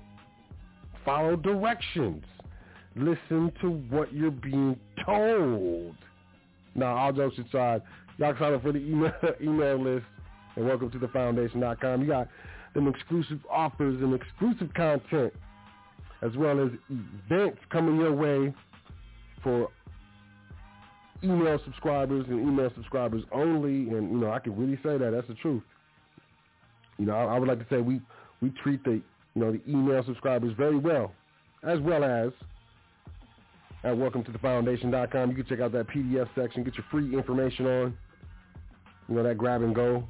Follow 1.03 1.35
directions. 1.35 2.23
Listen 2.95 3.51
to 3.61 3.69
what 3.89 4.13
you're 4.13 4.31
being 4.31 4.77
told. 5.05 5.95
Now, 6.75 6.95
all 6.95 7.13
jokes 7.13 7.37
aside, 7.37 7.81
y'all 8.17 8.36
sign 8.39 8.54
up 8.54 8.63
for 8.63 8.71
the 8.71 8.80
email, 8.80 9.13
email 9.41 9.82
list 9.82 10.06
and 10.56 10.65
welcome 10.65 10.89
to 10.91 10.99
the 10.99 11.08
foundation.com. 11.10 12.01
You 12.01 12.08
got 12.08 12.28
them 12.73 12.88
exclusive 12.88 13.39
offers 13.49 14.01
and 14.01 14.13
exclusive 14.13 14.73
content 14.73 15.34
as 16.21 16.36
well 16.38 16.60
as 16.63 16.71
events 16.89 17.60
coming 17.69 17.97
your 17.97 18.13
way 18.13 18.54
for 19.43 19.69
email 21.23 21.60
subscribers 21.65 22.25
and 22.30 22.39
email 22.39 22.71
subscribers 22.75 23.23
only. 23.32 23.89
And, 23.89 24.12
you 24.12 24.17
know, 24.17 24.32
I 24.32 24.39
can 24.39 24.58
really 24.58 24.78
say 24.84 24.97
that. 24.97 25.12
That's 25.12 25.28
the 25.28 25.36
truth. 25.36 25.63
You 26.97 27.06
know, 27.06 27.15
I, 27.15 27.36
I 27.36 27.39
would 27.39 27.47
like 27.47 27.60
to 27.60 27.65
say 27.69 27.82
we, 27.82 28.01
we 28.41 28.51
treat 28.63 28.84
the, 28.84 28.91
you 28.91 29.01
know, 29.36 29.51
the 29.51 29.62
email 29.69 30.04
subscribers 30.06 30.54
very 30.58 30.78
well, 30.78 31.12
as 31.63 31.80
well 31.80 32.04
as 32.04 32.32
at 33.86 33.95
welcome 33.95 34.24
to 34.24 34.32
the 34.32 34.39
foundation.com. 34.39 35.30
You 35.30 35.36
can 35.36 35.45
check 35.45 35.60
out 35.60 35.71
that 35.74 35.88
PDF 35.88 36.28
section, 36.36 36.63
get 36.63 36.76
your 36.76 36.86
free 36.89 37.13
information 37.13 37.67
on, 37.67 37.98
you 39.08 39.15
know, 39.15 39.24
that 39.24 39.38
grab 39.38 39.62
and 39.62 39.76
go. 39.76 40.04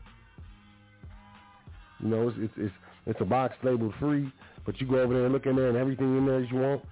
You 2.00 2.08
know, 2.08 2.30
it's, 2.30 2.38
it's, 2.40 2.54
it's, 2.58 2.74
it's 3.06 3.22
a 3.22 3.26
box 3.26 3.54
labeled 3.64 3.94
free, 4.00 4.32
but 4.66 4.80
you 4.80 4.88
go 4.88 5.00
over 5.00 5.14
there 5.14 5.26
and 5.26 5.34
look 5.34 5.46
in 5.46 5.58
there 5.58 5.68
and 5.68 5.78
everything 5.78 6.18
in 6.18 6.26
there 6.26 6.40
that 6.40 6.50
you 6.50 6.58
want. 6.58 6.84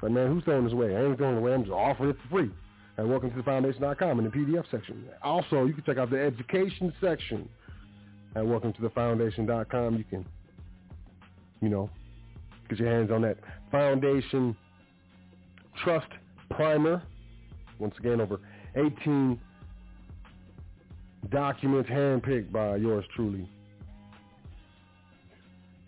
But 0.00 0.10
man, 0.10 0.30
who's 0.30 0.44
throwing 0.44 0.64
this 0.64 0.74
away? 0.74 0.94
I 0.94 1.04
ain't 1.04 1.16
throwing 1.16 1.36
it 1.36 1.38
away. 1.38 1.54
I'm 1.54 1.62
just 1.62 1.72
offering 1.72 2.10
it 2.10 2.16
for 2.22 2.28
free 2.28 2.50
at 2.98 3.08
welcome 3.08 3.30
to 3.30 3.36
the 3.36 3.42
foundation.com 3.42 4.18
in 4.18 4.24
the 4.26 4.30
PDF 4.30 4.70
section. 4.70 5.04
Also, 5.22 5.64
you 5.64 5.72
can 5.72 5.84
check 5.84 5.96
out 5.96 6.10
the 6.10 6.20
education 6.20 6.92
section 7.00 7.48
at 8.34 8.46
welcome 8.46 8.74
to 8.74 8.82
the 8.82 8.90
foundation.com. 8.90 9.96
You 9.96 10.04
can, 10.04 10.26
you 11.62 11.70
know, 11.70 11.88
get 12.68 12.78
your 12.78 12.90
hands 12.90 13.10
on 13.10 13.22
that 13.22 13.38
foundation 13.70 14.54
trust 15.82 16.06
primer. 16.50 17.02
Once 17.78 17.94
again, 17.98 18.20
over 18.20 18.40
18 18.74 19.38
documents 21.30 21.88
handpicked 21.90 22.52
by 22.52 22.76
yours 22.76 23.04
truly. 23.14 23.48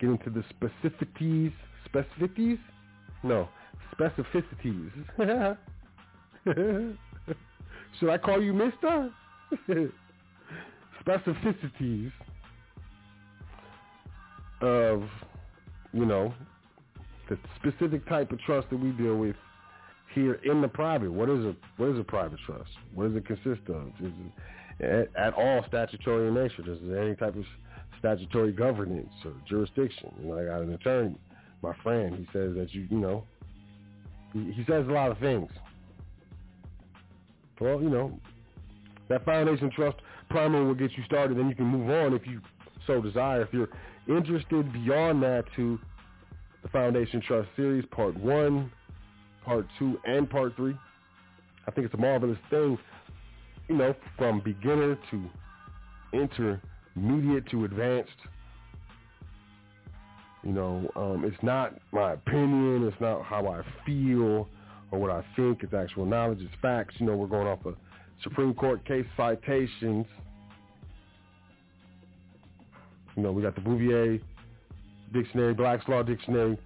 Get 0.01 0.11
into 0.11 0.31
the 0.31 0.45
specificities. 0.55 1.53
Specificities? 1.93 2.59
No, 3.23 3.49
specificities. 3.99 4.91
Should 7.99 8.11
I 8.11 8.19
call 8.19 8.43
you 8.43 8.53
Mister? 8.53 9.11
specificities 11.05 12.13
of, 14.61 15.03
you 15.93 16.05
know, 16.05 16.35
the 17.29 17.39
specific 17.57 18.07
type 18.09 18.33
of 18.33 18.41
trust 18.41 18.69
that 18.71 18.79
we 18.79 18.91
deal 18.93 19.17
with 19.17 19.37
here 20.19 20.41
in 20.45 20.61
the 20.61 20.69
private. 20.69 21.13
What 21.13 21.31
is 21.31 21.45
a 21.45 21.55
what 21.77 21.91
is 21.91 21.99
a 21.99 22.05
private 22.05 22.39
trust? 22.45 22.71
What 22.95 23.09
does 23.09 23.17
it 23.17 23.27
consist 23.27 23.69
of? 23.69 23.89
Is 24.01 24.13
it 24.81 25.09
at, 25.17 25.17
at 25.17 25.35
all 25.35 25.65
statutory 25.69 26.29
in 26.29 26.35
nature? 26.35 26.63
Does 26.63 26.79
there 26.83 27.03
any 27.03 27.17
type 27.17 27.37
of 27.37 27.45
statutory 27.99 28.53
governance 28.53 29.13
or 29.25 29.33
jurisdiction? 29.49 30.13
You 30.21 30.29
know, 30.29 30.39
I 30.39 30.45
got 30.45 30.63
an 30.63 30.73
attorney, 30.73 31.17
my 31.63 31.75
friend. 31.83 32.17
He 32.17 32.27
says 32.33 32.55
that 32.57 32.69
you 32.73 32.87
you 32.91 32.99
know 32.99 33.25
he, 34.33 34.53
he 34.53 34.65
says 34.69 34.87
a 34.89 34.93
lot 34.93 35.11
of 35.11 35.19
things. 35.19 35.51
Well, 37.61 37.81
you 37.83 37.91
know, 37.91 38.19
that 39.09 39.25
foundation 39.25 39.71
trust 39.71 39.99
primer 40.31 40.65
will 40.65 40.75
get 40.75 40.93
you 40.97 41.05
started. 41.05 41.39
Then 41.39 41.49
you 41.49 41.55
can 41.55 41.67
move 41.67 41.91
on 41.91 42.15
if 42.15 42.27
you 42.27 42.41
so 42.87 43.01
desire. 43.01 43.43
If 43.43 43.53
you're 43.53 43.69
interested 44.09 44.73
beyond 44.73 45.23
that 45.23 45.45
to 45.57 45.79
the 46.63 46.69
Foundation 46.69 47.21
Trust 47.21 47.49
Series, 47.57 47.85
Part 47.91 48.17
1, 48.17 48.71
Part 49.49 49.67
2, 49.79 49.99
and 50.05 50.29
Part 50.29 50.55
3. 50.57 50.77
I 51.67 51.71
think 51.71 51.87
it's 51.87 51.95
a 51.95 51.99
marvelous 51.99 52.37
thing, 52.51 52.77
you 53.67 53.77
know, 53.77 53.95
from 54.19 54.41
beginner 54.41 54.99
to 55.11 55.25
intermediate 56.13 57.49
to 57.51 57.65
advanced. 57.65 58.11
You 60.45 60.53
know, 60.53 60.91
um, 60.97 61.25
it's 61.25 61.43
not 61.43 61.73
my 61.93 62.13
opinion. 62.13 62.87
It's 62.87 63.01
not 63.01 63.25
how 63.25 63.47
I 63.47 63.63
feel 63.87 64.51
or 64.91 64.99
what 64.99 65.11
I 65.11 65.25
think. 65.35 65.63
It's 65.63 65.73
actual 65.73 66.05
knowledge. 66.05 66.41
It's 66.43 66.53
facts. 66.61 66.97
You 66.99 67.07
know, 67.07 67.17
we're 67.17 67.27
going 67.27 67.47
off 67.47 67.65
of 67.65 67.75
Supreme 68.23 68.53
Court 68.53 68.85
case 68.85 69.07
citations. 69.17 70.05
You 73.17 73.23
know, 73.23 73.33
we 73.33 73.41
got 73.41 73.55
the 73.55 73.63
Bouvier 73.63 74.19
Dictionary, 75.15 75.55
Black's 75.55 75.89
Law 75.89 76.03
Dictionary. 76.03 76.59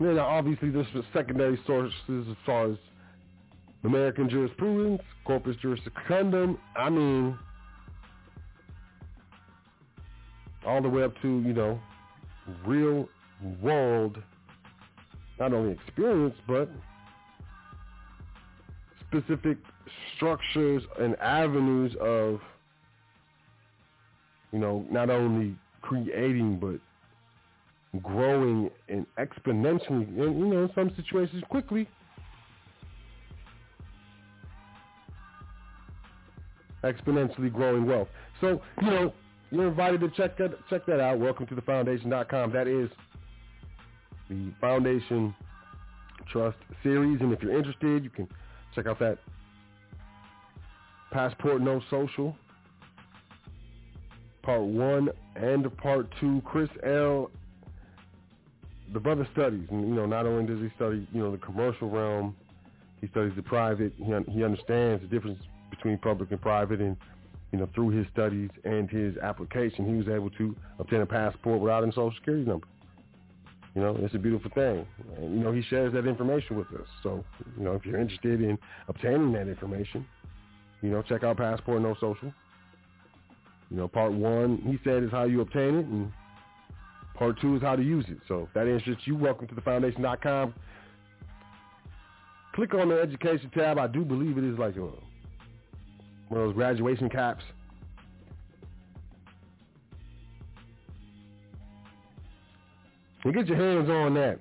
Then 0.00 0.18
obviously 0.18 0.70
there's 0.70 0.86
secondary 1.12 1.58
sources 1.66 1.92
as 2.08 2.36
far 2.44 2.70
as 2.70 2.76
American 3.84 4.28
jurisprudence, 4.28 5.02
corpus 5.24 5.56
juris 5.62 5.80
secundum. 5.84 6.58
I 6.76 6.90
mean, 6.90 7.38
all 10.66 10.82
the 10.82 10.88
way 10.88 11.04
up 11.04 11.14
to, 11.22 11.28
you 11.28 11.52
know, 11.52 11.78
real 12.66 13.08
world, 13.62 14.18
not 15.38 15.52
only 15.52 15.72
experience, 15.72 16.34
but 16.48 16.68
specific 19.08 19.58
structures 20.16 20.82
and 20.98 21.14
avenues 21.16 21.94
of, 22.00 22.40
you 24.52 24.58
know, 24.58 24.86
not 24.90 25.10
only 25.10 25.54
creating, 25.82 26.58
but 26.58 26.80
growing 28.02 28.70
and 28.88 29.06
exponentially, 29.18 30.08
and, 30.08 30.16
you 30.16 30.46
know, 30.46 30.62
in 30.64 30.70
some 30.74 30.92
situations 30.96 31.42
quickly. 31.48 31.88
Exponentially 36.82 37.52
growing 37.52 37.86
wealth. 37.86 38.08
So, 38.40 38.60
you 38.82 38.90
know, 38.90 39.12
you're 39.50 39.68
invited 39.68 40.00
to 40.00 40.10
check 40.10 40.36
that 40.38 40.52
check 40.68 40.84
that 40.86 41.00
out. 41.00 41.18
Welcome 41.18 41.46
to 41.46 41.54
the 41.54 41.62
foundation.com. 41.62 42.52
That 42.52 42.66
is 42.66 42.90
the 44.28 44.52
Foundation 44.60 45.34
Trust 46.30 46.58
series. 46.82 47.20
And 47.20 47.32
if 47.32 47.42
you're 47.42 47.56
interested, 47.56 48.04
you 48.04 48.10
can 48.10 48.28
check 48.74 48.86
out 48.86 48.98
that 48.98 49.18
Passport 51.10 51.62
No 51.62 51.80
Social 51.90 52.36
part 54.44 54.62
one 54.62 55.08
and 55.36 55.74
part 55.78 56.06
two. 56.20 56.42
Chris 56.44 56.68
L. 56.84 57.30
The 58.92 59.00
brother 59.00 59.26
studies, 59.32 59.66
and 59.70 59.88
you 59.88 59.94
know, 59.94 60.06
not 60.06 60.26
only 60.26 60.46
does 60.46 60.62
he 60.62 60.70
study, 60.76 61.06
you 61.12 61.20
know, 61.20 61.32
the 61.32 61.38
commercial 61.38 61.88
realm, 61.90 62.36
he 63.00 63.08
studies 63.08 63.32
the 63.34 63.42
private. 63.42 63.92
He 63.96 64.12
he 64.30 64.44
understands 64.44 65.02
the 65.02 65.08
difference 65.08 65.38
between 65.70 65.98
public 65.98 66.30
and 66.30 66.40
private, 66.40 66.80
and 66.80 66.96
you 67.52 67.58
know, 67.58 67.68
through 67.74 67.90
his 67.90 68.06
studies 68.12 68.50
and 68.64 68.90
his 68.90 69.16
application, 69.18 69.86
he 69.86 69.94
was 69.94 70.08
able 70.08 70.30
to 70.30 70.56
obtain 70.78 71.00
a 71.00 71.06
passport 71.06 71.60
without 71.60 71.84
a 71.84 71.86
social 71.88 72.12
security 72.16 72.44
number. 72.44 72.66
You 73.74 73.82
know, 73.82 73.96
it's 74.00 74.14
a 74.14 74.18
beautiful 74.18 74.50
thing. 74.54 74.86
And, 75.16 75.38
you 75.38 75.44
know, 75.44 75.52
he 75.52 75.62
shares 75.62 75.92
that 75.94 76.06
information 76.06 76.56
with 76.56 76.68
us. 76.68 76.86
So, 77.02 77.24
you 77.56 77.64
know, 77.64 77.74
if 77.74 77.84
you're 77.84 78.00
interested 78.00 78.40
in 78.40 78.58
obtaining 78.88 79.32
that 79.32 79.48
information, 79.48 80.06
you 80.82 80.90
know, 80.90 81.02
check 81.02 81.24
out 81.24 81.36
Passport 81.36 81.82
No 81.82 81.94
Social. 82.00 82.32
You 83.70 83.76
know, 83.76 83.88
part 83.88 84.12
one, 84.12 84.58
he 84.58 84.78
said, 84.88 85.02
is 85.02 85.10
how 85.10 85.24
you 85.24 85.40
obtain 85.40 85.74
it, 85.76 85.86
and 85.86 86.12
part 87.14 87.40
two 87.40 87.56
is 87.56 87.62
how 87.62 87.76
to 87.76 87.82
use 87.82 88.04
it. 88.08 88.18
So 88.28 88.42
if 88.48 88.54
that 88.54 88.66
interests 88.66 89.06
you, 89.06 89.16
welcome 89.16 89.46
to 89.48 89.54
the 89.54 89.60
foundation.com. 89.60 90.54
Click 92.54 92.74
on 92.74 92.88
the 92.88 93.00
education 93.00 93.50
tab. 93.52 93.78
I 93.78 93.86
do 93.86 94.04
believe 94.04 94.38
it 94.38 94.44
is 94.44 94.58
like 94.58 94.76
a, 94.76 94.80
one 94.80 94.92
of 96.30 96.36
those 96.48 96.54
graduation 96.54 97.08
caps. 97.08 97.42
And 103.24 103.34
get 103.34 103.46
your 103.46 103.56
hands 103.56 103.88
on 103.88 104.14
that. 104.14 104.38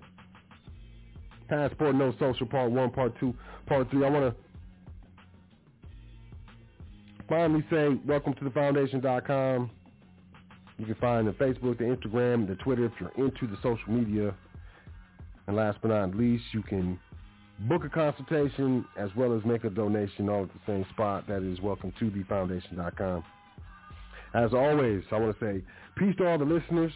Passport 1.48 1.96
No 1.96 2.14
Social 2.20 2.46
Part 2.46 2.72
1, 2.72 2.92
Part 2.92 3.20
2, 3.20 3.34
Part 3.66 3.90
3. 3.92 4.06
I 4.06 4.10
want 4.10 4.36
to 4.36 4.44
finally 7.30 7.64
say 7.70 7.90
welcome 8.06 8.34
to 8.34 8.44
the 8.44 8.50
foundation.com. 8.50 9.72
You 10.86 10.96
can 10.96 11.02
find 11.02 11.26
the 11.26 11.32
Facebook, 11.32 11.78
the 11.78 11.86
Instagram, 11.86 12.46
the 12.46 12.56
Twitter 12.56 12.84
if 12.84 12.92
you're 13.00 13.26
into 13.26 13.48
the 13.48 13.56
social 13.64 13.90
media. 13.90 14.36
And 15.48 15.56
last 15.56 15.78
but 15.82 15.88
not 15.88 16.14
least, 16.14 16.44
you 16.52 16.62
can 16.62 17.00
book 17.70 17.86
a 17.86 17.90
consultation 17.90 18.84
as 18.98 19.10
well 19.16 19.34
as 19.34 19.46
make 19.46 19.64
a 19.64 19.70
donation 19.70 20.28
all 20.28 20.44
at 20.44 20.50
the 20.50 20.60
same 20.68 20.86
spot. 20.90 21.26
That 21.30 21.42
is 21.42 21.62
welcome 21.62 21.94
to 22.00 22.10
the 22.10 22.24
foundation.com. 22.24 23.24
As 24.34 24.54
always, 24.54 25.04
I 25.14 25.20
want 25.20 25.40
to 25.40 25.46
say 25.46 25.64
peace 25.96 26.18
to 26.18 26.28
all 26.28 26.38
the 26.38 26.44
listeners, 26.44 26.92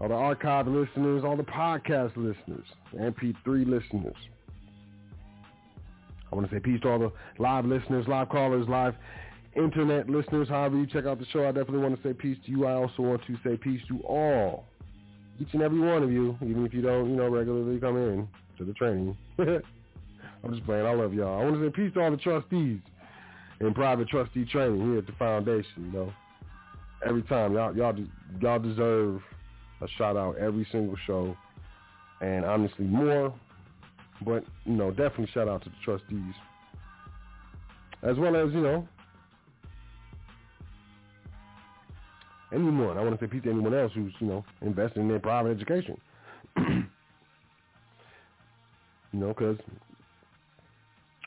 all 0.00 0.06
the 0.06 0.14
archive 0.14 0.68
listeners, 0.68 1.24
all 1.24 1.36
the 1.36 1.42
podcast 1.42 2.12
listeners, 2.16 2.66
MP3 2.94 3.66
listeners. 3.66 4.14
I 6.30 6.36
want 6.36 6.48
to 6.48 6.54
say 6.54 6.60
peace 6.60 6.80
to 6.82 6.88
all 6.88 6.98
the 7.00 7.12
live 7.40 7.64
listeners, 7.64 8.06
live 8.06 8.28
callers, 8.28 8.68
live 8.68 8.94
internet 9.56 10.08
listeners. 10.08 10.48
However 10.48 10.76
you 10.76 10.86
check 10.86 11.06
out 11.06 11.18
the 11.18 11.26
show, 11.26 11.44
I 11.44 11.52
definitely 11.52 11.78
want 11.78 12.00
to 12.00 12.08
say 12.08 12.12
peace 12.12 12.38
to 12.46 12.50
you. 12.50 12.66
I 12.66 12.72
also 12.72 13.02
want 13.02 13.22
to 13.26 13.36
say 13.44 13.56
peace 13.56 13.80
to 13.88 14.00
all, 14.00 14.64
each 15.40 15.48
and 15.52 15.62
every 15.62 15.80
one 15.80 16.02
of 16.02 16.12
you, 16.12 16.36
even 16.42 16.64
if 16.64 16.74
you 16.74 16.82
don't, 16.82 17.10
you 17.10 17.16
know, 17.16 17.28
regularly 17.28 17.78
come 17.78 17.96
in 17.96 18.28
to 18.58 18.64
the 18.64 18.72
training. 18.74 19.16
I'm 19.38 20.54
just 20.54 20.64
playing. 20.64 20.86
I 20.86 20.94
love 20.94 21.12
y'all. 21.12 21.40
I 21.40 21.44
want 21.44 21.56
to 21.56 21.66
say 21.66 21.70
peace 21.70 21.92
to 21.94 22.00
all 22.00 22.10
the 22.10 22.16
trustees 22.16 22.80
in 23.60 23.74
private 23.74 24.08
trustee 24.08 24.44
training 24.46 24.80
here 24.80 24.98
at 24.98 25.06
the 25.06 25.12
foundation. 25.12 25.86
You 25.86 25.92
know, 25.92 26.12
every 27.06 27.22
time 27.22 27.54
y'all 27.54 27.76
y'all 27.76 27.94
y'all 28.40 28.58
deserve 28.58 29.20
a 29.82 29.88
shout 29.98 30.16
out 30.16 30.36
every 30.38 30.66
single 30.72 30.96
show, 31.06 31.36
and 32.20 32.44
honestly 32.44 32.86
more. 32.86 33.34
But 34.24 34.44
you 34.64 34.74
know, 34.74 34.90
definitely 34.90 35.28
shout 35.32 35.48
out 35.48 35.62
to 35.64 35.70
the 35.70 35.76
trustees, 35.84 36.34
as 38.02 38.16
well 38.16 38.36
as 38.36 38.52
you 38.52 38.60
know 38.60 38.88
anyone. 42.52 42.98
I 42.98 43.02
want 43.02 43.18
to 43.18 43.24
say 43.24 43.30
peace 43.30 43.42
to 43.44 43.50
anyone 43.50 43.74
else 43.74 43.92
who's 43.94 44.12
you 44.20 44.26
know 44.26 44.44
investing 44.62 45.02
in 45.02 45.08
their 45.08 45.18
private 45.18 45.50
education. 45.50 45.96
you 46.56 46.84
know, 49.12 49.28
because 49.28 49.58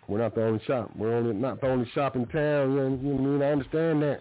we're 0.07 0.19
not 0.19 0.36
the 0.36 0.45
only 0.45 0.61
shop. 0.65 0.91
We're 0.95 1.15
only 1.15 1.34
not 1.34 1.61
the 1.61 1.67
only 1.67 1.89
shop 1.93 2.15
in 2.15 2.26
town. 2.28 2.71
You 2.71 2.78
know, 2.78 2.89
what 2.89 3.19
I 3.19 3.24
mean? 3.24 3.41
I 3.41 3.51
understand 3.51 4.01
that. 4.03 4.19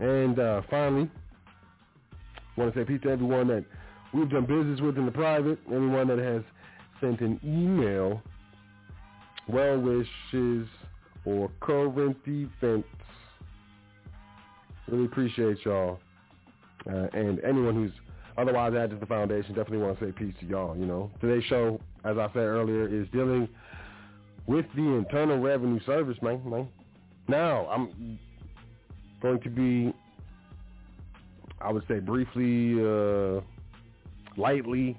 And 0.00 0.38
uh, 0.38 0.62
finally, 0.70 1.10
I 2.56 2.60
want 2.60 2.72
to 2.74 2.80
say 2.80 2.84
peace 2.84 3.00
to 3.02 3.10
everyone 3.10 3.48
that 3.48 3.64
we've 4.14 4.30
done 4.30 4.46
business 4.46 4.80
with 4.80 4.96
in 4.96 5.06
the 5.06 5.12
private. 5.12 5.58
Anyone 5.68 6.06
that 6.08 6.18
has 6.18 6.42
sent 7.00 7.20
an 7.20 7.40
email, 7.44 8.22
well 9.48 9.78
wishes, 9.78 10.68
or 11.24 11.50
current 11.60 12.16
events. 12.26 12.88
Really 14.90 15.04
appreciate 15.04 15.58
y'all. 15.64 15.98
Uh, 16.88 17.08
and 17.12 17.40
anyone 17.40 17.74
who's 17.74 17.92
otherwise 18.38 18.72
added 18.74 18.90
to 18.90 18.96
the 18.96 19.06
foundation, 19.06 19.54
definitely 19.54 19.78
want 19.78 19.98
to 19.98 20.06
say 20.06 20.12
peace 20.12 20.34
to 20.40 20.46
y'all. 20.46 20.76
You 20.76 20.86
know, 20.86 21.10
today's 21.20 21.44
show, 21.44 21.80
as 22.04 22.16
I 22.16 22.28
said 22.28 22.38
earlier, 22.38 22.86
is 22.88 23.06
dealing 23.12 23.48
with 24.46 24.64
the 24.74 24.82
Internal 24.82 25.38
Revenue 25.38 25.80
Service, 25.84 26.16
man. 26.22 26.40
man. 26.48 26.68
Now, 27.28 27.66
I'm 27.66 28.18
going 29.20 29.40
to 29.40 29.50
be, 29.50 29.92
I 31.60 31.70
would 31.70 31.86
say 31.86 31.98
briefly, 31.98 32.80
uh, 32.80 33.42
lightly, 34.40 34.98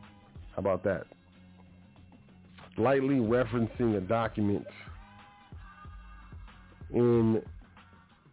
how 0.51 0.59
about 0.59 0.83
that? 0.83 1.05
Lightly 2.77 3.15
referencing 3.15 3.97
a 3.97 4.01
document 4.01 4.67
in 6.93 7.41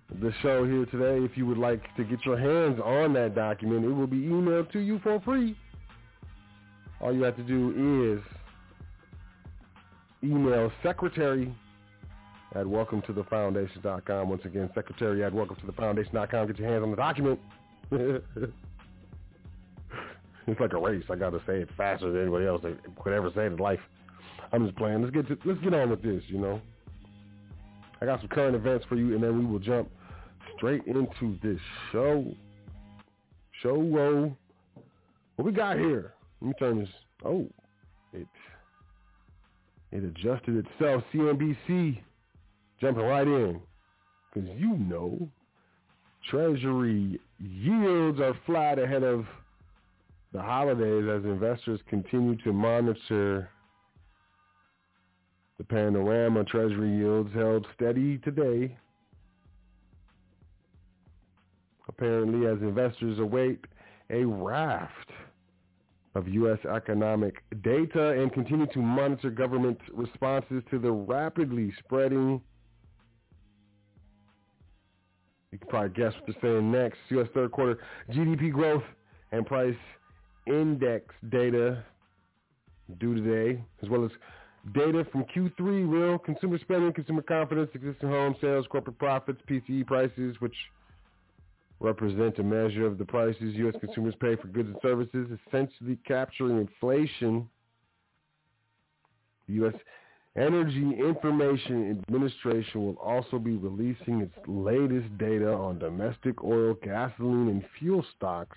the 0.09 0.33
show 0.43 0.65
here 0.65 0.87
today. 0.87 1.25
If 1.25 1.37
you 1.37 1.47
would 1.47 1.59
like 1.59 1.83
to 1.97 2.05
get 2.05 2.25
your 2.25 2.39
hands 2.39 2.81
on 2.83 3.13
that 3.15 3.35
document, 3.35 3.85
it 3.85 3.91
will 3.91 4.07
be 4.07 4.23
emailed 4.23 4.71
to 4.73 4.79
you 4.79 5.01
for 5.01 5.21
free. 5.21 5.57
All 7.01 7.13
you 7.13 7.23
have 7.23 7.37
to 7.37 7.43
do 7.43 8.15
is 8.15 8.21
email 10.25 10.73
secretary 10.83 11.55
at 12.55 12.67
welcome 12.67 13.03
to 13.03 13.13
the 13.13 13.25
foundation.com. 13.25 14.31
Once 14.31 14.45
again, 14.45 14.71
secretary 14.75 15.25
at 15.25 15.33
welcome 15.33 15.57
to 15.57 15.67
the 15.67 15.73
foundation.com. 15.73 16.47
Get 16.47 16.59
your 16.59 16.71
hands 16.71 16.83
on 16.83 16.91
the 16.91 16.97
document. 16.97 17.39
it's 17.91 18.25
like 20.61 20.73
a 20.73 20.79
race. 20.79 21.05
I 21.11 21.17
got 21.17 21.31
to 21.31 21.41
say 21.47 21.61
it 21.61 21.69
faster 21.77 22.11
than 22.11 22.23
anybody 22.23 22.47
else 22.47 22.63
could 23.03 23.13
ever 23.13 23.31
say 23.35 23.43
it 23.43 23.53
in 23.53 23.59
life. 23.59 23.81
I'm 24.53 24.65
just 24.65 24.79
playing. 24.79 25.03
Let's 25.03 25.15
get 25.15 25.29
to, 25.29 25.37
let's 25.45 25.61
get 25.61 25.75
on 25.75 25.91
with 25.91 26.03
this, 26.03 26.23
you 26.29 26.39
know. 26.39 26.63
I 28.01 28.07
got 28.07 28.21
some 28.21 28.29
current 28.29 28.55
events 28.55 28.87
for 28.89 28.97
you, 28.97 29.15
and 29.15 29.23
then 29.23 29.39
we 29.39 29.45
will 29.45 29.59
jump 29.59 29.91
straight 30.57 30.85
into 30.87 31.39
this 31.43 31.61
show. 31.93 32.25
Show 33.63 33.81
roll. 33.81 34.37
What 35.37 35.45
we 35.45 35.53
got 35.53 35.79
here? 35.79 36.15
Let 36.41 36.49
me 36.49 36.55
turn 36.59 36.79
this. 36.79 36.89
Oh, 37.25 37.47
it 38.13 38.27
it 39.93 40.05
adjusted 40.05 40.67
itself. 40.67 41.03
CNBC 41.13 41.99
jumping 42.81 43.05
right 43.05 43.27
in 43.27 43.61
because 44.33 44.49
you 44.59 44.77
know 44.77 45.29
Treasury 46.31 47.21
yields 47.39 48.21
are 48.21 48.35
flat 48.45 48.79
ahead 48.79 49.03
of 49.03 49.25
the 50.33 50.43
holidays 50.43 51.05
as 51.11 51.25
investors 51.25 51.81
continue 51.89 52.37
to 52.43 52.53
monitor 52.53 53.49
the 55.59 55.65
panorama. 55.65 56.45
Treasury 56.45 56.99
yields 56.99 57.33
held 57.33 57.67
steady 57.75 58.19
today 58.19 58.77
apparently 61.97 62.47
as 62.47 62.61
investors 62.61 63.19
await 63.19 63.65
a 64.11 64.25
raft 64.25 65.11
of 66.15 66.29
U.S. 66.29 66.59
economic 66.75 67.43
data 67.63 68.11
and 68.21 68.33
continue 68.33 68.67
to 68.69 68.79
monitor 68.79 69.31
government 69.31 69.79
responses 69.93 70.63
to 70.71 70.79
the 70.79 70.91
rapidly 70.91 71.73
spreading, 71.79 72.41
you 75.53 75.59
can 75.59 75.69
probably 75.69 75.91
guess 75.91 76.13
what 76.15 76.37
they're 76.41 76.53
saying 76.53 76.71
next, 76.73 76.99
U.S. 77.11 77.29
third 77.35 77.53
quarter 77.53 77.79
GDP 78.11 78.53
growth 78.53 78.85
and 79.33 79.47
price 79.47 79.77
index 80.47 81.15
data 81.29 81.85
due 82.99 83.15
today, 83.15 83.63
as 83.83 83.89
well 83.89 84.05
as 84.05 84.11
data 84.73 85.05
from 85.13 85.25
Q3, 85.25 85.89
real 85.89 86.19
consumer 86.19 86.59
spending, 86.59 86.93
consumer 86.93 87.23
confidence, 87.23 87.71
existing 87.75 88.09
home 88.09 88.35
sales, 88.41 88.67
corporate 88.71 88.99
profits, 88.99 89.41
PCE 89.49 89.87
prices, 89.87 90.37
which 90.41 90.55
represent 91.81 92.39
a 92.39 92.43
measure 92.43 92.87
of 92.87 92.99
the 92.99 93.05
prices 93.05 93.55
U.S. 93.55 93.75
consumers 93.81 94.15
pay 94.21 94.37
for 94.37 94.49
goods 94.49 94.69
and 94.69 94.79
services, 94.81 95.29
essentially 95.47 95.99
capturing 96.07 96.59
inflation. 96.59 97.49
The 99.47 99.55
U.S. 99.55 99.75
Energy 100.37 100.99
Information 100.99 102.03
Administration 102.07 102.85
will 102.85 102.97
also 102.97 103.39
be 103.39 103.57
releasing 103.57 104.21
its 104.21 104.35
latest 104.47 105.17
data 105.19 105.51
on 105.51 105.79
domestic 105.79 106.43
oil, 106.45 106.75
gasoline, 106.83 107.49
and 107.49 107.65
fuel 107.79 108.05
stocks, 108.17 108.57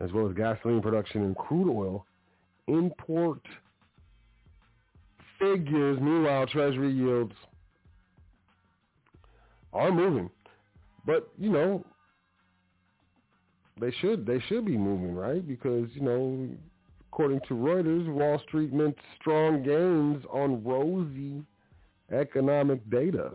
as 0.00 0.12
well 0.12 0.28
as 0.28 0.34
gasoline 0.34 0.80
production 0.80 1.22
and 1.22 1.36
crude 1.36 1.70
oil 1.70 2.06
import 2.68 3.40
figures. 5.38 5.98
Meanwhile, 6.00 6.46
Treasury 6.46 6.92
yields 6.92 7.34
are 9.72 9.90
moving. 9.90 10.30
But, 11.04 11.28
you 11.38 11.50
know, 11.50 11.84
they 13.82 13.90
should 14.00 14.24
they 14.24 14.40
should 14.48 14.64
be 14.64 14.76
moving 14.78 15.14
right 15.14 15.46
because 15.46 15.88
you 15.92 16.02
know 16.02 16.48
according 17.12 17.40
to 17.40 17.54
Reuters, 17.54 18.10
Wall 18.10 18.40
Street 18.48 18.72
meant 18.72 18.96
strong 19.20 19.62
gains 19.62 20.24
on 20.30 20.64
rosy 20.64 21.42
economic 22.10 22.88
data 22.88 23.32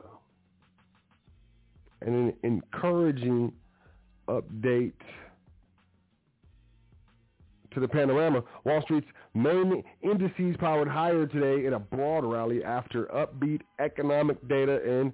and 2.02 2.16
an 2.16 2.34
encouraging 2.44 3.52
update 4.28 4.94
to 7.72 7.80
the 7.80 7.88
panorama. 7.88 8.44
Wall 8.64 8.82
Street's 8.82 9.08
main 9.36 9.84
indices 10.02 10.56
powered 10.60 10.88
higher 10.88 11.28
today 11.28 11.66
in 11.68 11.74
a 11.74 11.80
broad 11.80 12.24
rally 12.24 12.64
after 12.64 13.06
upbeat 13.06 13.62
economic 13.80 14.48
data 14.48 14.80
and 14.88 15.12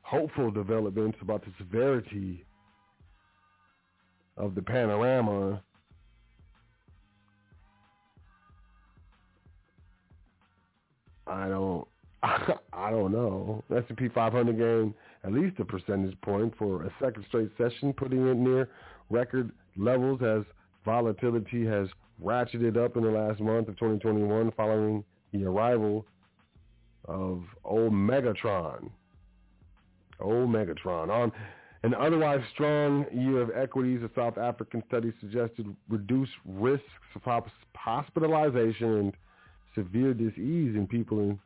hopeful 0.00 0.50
developments 0.50 1.18
about 1.20 1.44
the 1.44 1.50
severity 1.58 2.45
of 4.36 4.54
the 4.54 4.62
panorama 4.62 5.62
I 11.26 11.48
don't 11.48 11.86
I 12.72 12.90
don't 12.90 13.12
know. 13.12 13.62
S&P 13.74 14.08
500 14.08 14.58
gained 14.58 14.94
at 15.24 15.32
least 15.32 15.58
a 15.60 15.64
percentage 15.64 16.18
point 16.22 16.54
for 16.58 16.84
a 16.84 16.92
second 17.00 17.24
straight 17.28 17.50
session, 17.58 17.92
putting 17.92 18.26
it 18.26 18.36
near 18.36 18.68
record 19.10 19.52
levels 19.76 20.20
as 20.22 20.42
volatility 20.84 21.64
has 21.66 21.88
ratcheted 22.22 22.76
up 22.76 22.96
in 22.96 23.02
the 23.02 23.10
last 23.10 23.40
month 23.40 23.68
of 23.68 23.76
2021 23.78 24.52
following 24.56 25.04
the 25.32 25.44
arrival 25.44 26.06
of 27.06 27.42
old 27.64 27.92
Megatron. 27.92 28.90
Old 30.20 30.48
Megatron. 30.48 31.10
On 31.10 31.30
an 31.86 31.94
otherwise 31.94 32.40
strong 32.52 33.06
year 33.12 33.40
of 33.40 33.50
equities, 33.54 34.00
a 34.02 34.10
South 34.18 34.38
African 34.38 34.82
study 34.88 35.12
suggested 35.20 35.66
reduced 35.88 36.32
risks 36.44 36.84
of 37.14 37.44
hospitalization 37.76 38.96
and 38.98 39.12
severe 39.72 40.12
disease 40.12 40.74
in 40.74 40.88
people 40.90 41.20
in, 41.20 41.38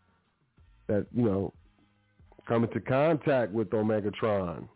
that, 0.86 1.06
you 1.12 1.24
know, 1.24 1.52
come 2.48 2.64
into 2.64 2.80
contact 2.80 3.52
with 3.52 3.68
Omegatron 3.70 4.66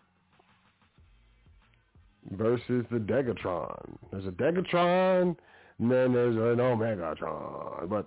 versus 2.32 2.84
the 2.90 2.98
Degatron. 2.98 3.96
There's 4.12 4.26
a 4.26 4.32
Degatron, 4.32 5.34
and 5.78 5.90
then 5.90 6.12
there's 6.12 6.36
an 6.36 6.58
Omegatron. 6.58 7.88
But 7.88 8.06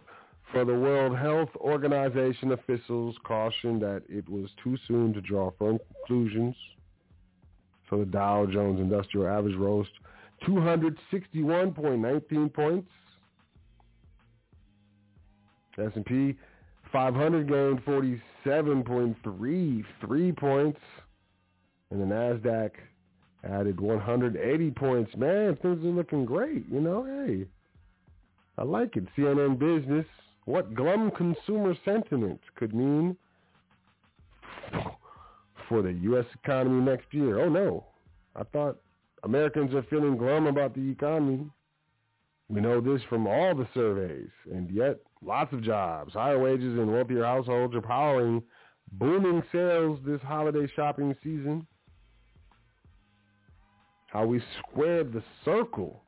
For 0.51 0.63
the 0.63 0.75
World 0.75 1.17
Health 1.17 1.49
Organization 1.57 2.51
officials 2.51 3.15
cautioned 3.25 3.81
that 3.81 4.03
it 4.07 4.29
was 4.29 4.49
too 4.63 4.77
soon 4.87 5.13
to 5.13 5.21
draw 5.21 5.51
firm 5.57 5.79
conclusions. 6.07 6.55
So 7.89 7.99
the 7.99 8.05
Dow 8.05 8.45
Jones 8.45 8.79
Industrial 8.79 9.27
Average 9.27 9.55
rose 9.55 9.87
261.19 10.45 12.53
points. 12.53 12.91
S&P 15.77 16.35
500 16.91 17.47
gained 17.47 17.85
47.33 17.85 20.37
points. 20.37 20.79
And 21.91 22.01
the 22.01 22.05
NASDAQ 22.05 22.71
added 23.43 23.79
180 23.79 24.71
points. 24.71 25.15
Man, 25.15 25.55
things 25.61 25.85
are 25.85 25.89
looking 25.89 26.25
great. 26.25 26.67
You 26.69 26.81
know, 26.81 27.05
hey, 27.05 27.45
I 28.57 28.63
like 28.63 28.97
it. 28.97 29.05
CNN 29.15 29.59
Business, 29.59 30.07
what 30.45 30.73
glum 30.73 31.11
consumer 31.11 31.75
sentiment 31.85 32.41
could 32.55 32.73
mean 32.73 33.15
for 35.67 35.81
the 35.81 35.93
U.S. 35.93 36.25
economy 36.43 36.83
next 36.83 37.13
year. 37.13 37.39
Oh, 37.39 37.49
no. 37.49 37.85
I 38.35 38.43
thought 38.43 38.79
Americans 39.23 39.73
are 39.73 39.83
feeling 39.83 40.17
glum 40.17 40.47
about 40.47 40.73
the 40.75 40.89
economy. 40.89 41.45
We 42.49 42.61
know 42.61 42.79
this 42.79 43.01
from 43.09 43.27
all 43.27 43.55
the 43.55 43.67
surveys, 43.73 44.29
and 44.51 44.71
yet 44.71 44.99
lots 45.21 45.51
of 45.53 45.63
jobs, 45.63 46.13
higher 46.13 46.39
wages, 46.39 46.77
and 46.77 46.91
wealthier 46.91 47.25
households 47.25 47.75
are 47.75 47.81
powering 47.81 48.41
booming 48.93 49.43
sales 49.51 49.99
this 50.05 50.21
holiday 50.21 50.71
shopping 50.75 51.13
season. 51.21 51.67
How 54.07 54.25
we 54.25 54.41
squared 54.59 55.11
the 55.11 55.23
circle 55.43 56.03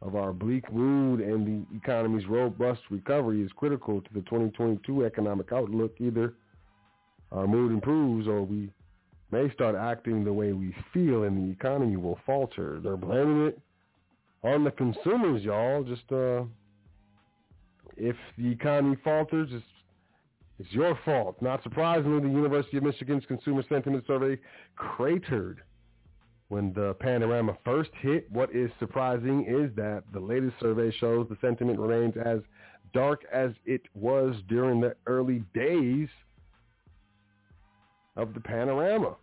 of 0.00 0.16
our 0.16 0.32
bleak 0.32 0.72
mood 0.72 1.20
and 1.20 1.46
the 1.46 1.76
economy's 1.76 2.26
robust 2.26 2.80
recovery 2.90 3.42
is 3.42 3.52
critical 3.54 4.00
to 4.00 4.08
the 4.14 4.22
2022 4.22 5.04
economic 5.04 5.52
outlook. 5.52 5.94
Either 6.00 6.34
our 7.32 7.46
mood 7.46 7.72
improves 7.72 8.26
or 8.26 8.42
we 8.42 8.70
may 9.30 9.50
start 9.52 9.76
acting 9.76 10.24
the 10.24 10.32
way 10.32 10.52
we 10.52 10.74
feel 10.92 11.24
and 11.24 11.36
the 11.36 11.52
economy 11.52 11.96
will 11.96 12.18
falter. 12.26 12.80
They're 12.82 12.96
blaming 12.96 13.46
it 13.46 13.60
on 14.42 14.64
the 14.64 14.70
consumers, 14.70 15.42
y'all. 15.42 15.84
Just 15.84 16.10
uh, 16.10 16.42
if 17.96 18.16
the 18.36 18.50
economy 18.50 18.96
falters, 19.04 19.48
it's, 19.52 19.64
it's 20.58 20.72
your 20.72 20.98
fault. 21.04 21.36
Not 21.40 21.62
surprisingly, 21.62 22.20
the 22.20 22.34
University 22.34 22.76
of 22.78 22.82
Michigan's 22.82 23.24
Consumer 23.26 23.62
Sentiment 23.68 24.04
Survey 24.06 24.38
cratered 24.76 25.62
when 26.48 26.72
the 26.72 26.94
panorama 26.94 27.56
first 27.64 27.90
hit. 28.00 28.30
What 28.30 28.54
is 28.54 28.70
surprising 28.78 29.46
is 29.48 29.74
that 29.76 30.02
the 30.12 30.20
latest 30.20 30.54
survey 30.60 30.90
shows 30.98 31.28
the 31.28 31.36
sentiment 31.40 31.78
remains 31.78 32.14
as 32.24 32.40
dark 32.92 33.22
as 33.32 33.52
it 33.64 33.82
was 33.94 34.34
during 34.48 34.80
the 34.80 34.96
early 35.06 35.44
days 35.54 36.08
of 38.20 38.34
the 38.34 38.40
panorama. 38.40 39.16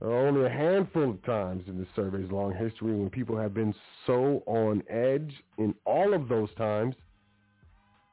There 0.00 0.10
are 0.10 0.26
only 0.26 0.46
a 0.46 0.48
handful 0.48 1.10
of 1.10 1.22
times 1.24 1.64
in 1.66 1.78
the 1.78 1.86
survey's 1.94 2.30
long 2.30 2.54
history 2.54 2.94
when 2.94 3.10
people 3.10 3.36
have 3.36 3.52
been 3.52 3.74
so 4.06 4.42
on 4.46 4.82
edge. 4.88 5.34
In 5.58 5.74
all 5.84 6.14
of 6.14 6.28
those 6.28 6.48
times, 6.56 6.94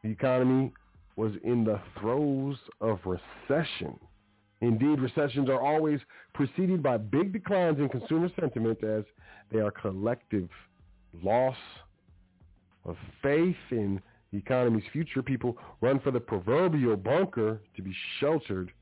the 0.04 0.10
economy 0.10 0.74
was 1.16 1.32
in 1.44 1.64
the 1.64 1.80
throes 2.00 2.58
of 2.82 3.00
recession. 3.06 3.98
Indeed, 4.60 5.00
recessions 5.00 5.50
are 5.50 5.62
always 5.62 6.00
preceded 6.34 6.84
by 6.84 6.98
big 6.98 7.32
declines 7.32 7.80
in 7.80 7.88
consumer 7.88 8.30
sentiment 8.38 8.84
as 8.84 9.06
they 9.52 9.60
are 9.60 9.72
collective 9.72 10.50
loss 11.24 11.56
of 12.84 12.98
faith 13.24 13.56
in 13.72 14.02
the 14.32 14.40
economy's 14.40 14.84
future. 14.92 15.24
People 15.24 15.58
run 15.80 16.00
for 16.02 16.12
the 16.12 16.20
proverbial 16.20 16.98
bunker 16.98 17.62
to 17.76 17.82
be 17.82 17.96
sheltered 18.20 18.74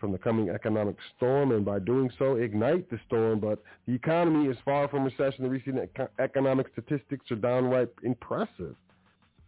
from 0.00 0.12
the 0.12 0.18
coming 0.18 0.48
economic 0.48 0.96
storm 1.16 1.52
and 1.52 1.64
by 1.64 1.78
doing 1.78 2.10
so 2.18 2.36
ignite 2.36 2.88
the 2.90 2.98
storm. 3.06 3.38
But 3.38 3.62
the 3.86 3.94
economy 3.94 4.48
is 4.48 4.56
far 4.64 4.88
from 4.88 5.04
recession. 5.04 5.44
The 5.44 5.50
recent 5.50 5.78
economic 6.18 6.68
statistics 6.72 7.30
are 7.30 7.36
downright 7.36 7.90
impressive. 8.02 8.74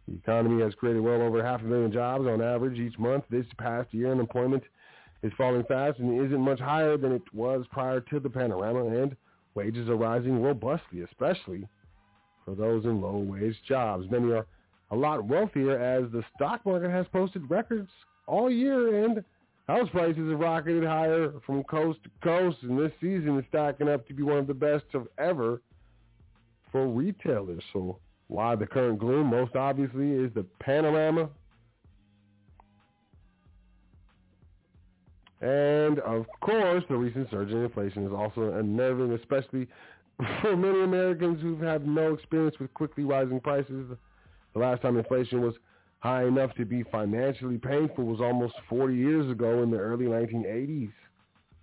The 0.06 0.14
economy 0.14 0.62
has 0.62 0.74
created 0.74 1.00
well 1.00 1.22
over 1.22 1.42
half 1.42 1.62
a 1.62 1.64
million 1.64 1.90
jobs 1.90 2.26
on 2.26 2.42
average 2.42 2.78
each 2.78 2.98
month. 2.98 3.24
This 3.30 3.46
past 3.56 3.92
year, 3.94 4.12
unemployment 4.12 4.64
is 5.22 5.32
falling 5.38 5.64
fast 5.64 6.00
and 6.00 6.24
isn't 6.26 6.40
much 6.40 6.58
higher 6.58 6.96
than 6.96 7.12
it 7.12 7.22
was 7.32 7.64
prior 7.70 8.00
to 8.00 8.20
the 8.20 8.28
panorama, 8.28 8.84
and 8.86 9.16
wages 9.54 9.88
are 9.88 9.96
rising 9.96 10.42
robustly, 10.42 11.02
especially 11.02 11.66
for 12.44 12.56
those 12.56 12.84
in 12.84 13.00
low-wage 13.00 13.56
jobs. 13.66 14.10
Many 14.10 14.32
are 14.32 14.46
a 14.90 14.96
lot 14.96 15.24
wealthier 15.24 15.78
as 15.78 16.10
the 16.10 16.24
stock 16.34 16.66
market 16.66 16.90
has 16.90 17.06
posted 17.12 17.48
records 17.48 17.88
all 18.26 18.50
year, 18.50 19.04
and 19.04 19.24
House 19.68 19.88
prices 19.90 20.28
have 20.30 20.40
rocketed 20.40 20.84
higher 20.84 21.32
from 21.46 21.62
coast 21.64 22.00
to 22.04 22.10
coast, 22.22 22.58
and 22.62 22.78
this 22.78 22.92
season 23.00 23.38
is 23.38 23.44
stacking 23.48 23.88
up 23.88 24.06
to 24.08 24.14
be 24.14 24.22
one 24.22 24.38
of 24.38 24.46
the 24.46 24.54
best 24.54 24.84
of 24.94 25.06
ever 25.18 25.62
for 26.72 26.88
retailers. 26.88 27.62
So 27.72 27.98
why 28.26 28.56
the 28.56 28.66
current 28.66 28.98
gloom? 28.98 29.28
Most 29.28 29.54
obviously 29.54 30.10
is 30.10 30.32
the 30.34 30.44
panorama. 30.60 31.28
And 35.40 35.98
of 36.00 36.26
course, 36.40 36.84
the 36.88 36.96
recent 36.96 37.30
surge 37.30 37.50
in 37.50 37.62
inflation 37.62 38.06
is 38.06 38.12
also 38.12 38.52
unnerving, 38.54 39.12
especially 39.12 39.68
for 40.40 40.56
many 40.56 40.82
Americans 40.82 41.40
who 41.40 41.56
have 41.56 41.66
had 41.66 41.86
no 41.86 42.14
experience 42.14 42.58
with 42.58 42.72
quickly 42.74 43.04
rising 43.04 43.40
prices. 43.40 43.96
The 44.54 44.58
last 44.58 44.82
time 44.82 44.96
inflation 44.96 45.40
was 45.40 45.54
high 46.02 46.24
enough 46.24 46.52
to 46.56 46.64
be 46.64 46.82
financially 46.90 47.58
painful 47.58 48.04
was 48.04 48.20
almost 48.20 48.54
40 48.68 48.94
years 48.94 49.30
ago 49.30 49.62
in 49.62 49.70
the 49.70 49.78
early 49.78 50.06
1980s. 50.06 50.90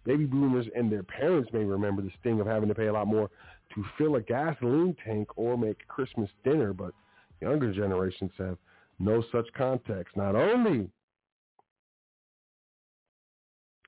Baby 0.06 0.26
boomers 0.26 0.66
and 0.76 0.90
their 0.90 1.04
parents 1.04 1.52
may 1.52 1.66
remember 1.66 2.02
the 2.02 2.12
sting 2.22 2.40
of 2.40 2.48
having 2.48 2.70
to 2.70 2.76
pay 2.76 2.88
a 2.88 2.94
lot 2.94 3.08
more 3.08 3.30
to 3.76 3.86
fill 3.98 4.16
a 4.16 4.22
gasoline 4.22 4.96
tank 5.06 5.28
or 5.36 5.58
make 5.58 5.86
Christmas 5.90 6.30
dinner, 6.46 6.74
but 6.74 6.94
younger 7.42 7.74
generations 7.74 8.32
have 8.38 8.58
no 8.98 9.22
such 9.30 9.46
context. 9.58 10.16
Not 10.16 10.36
only 10.36 10.90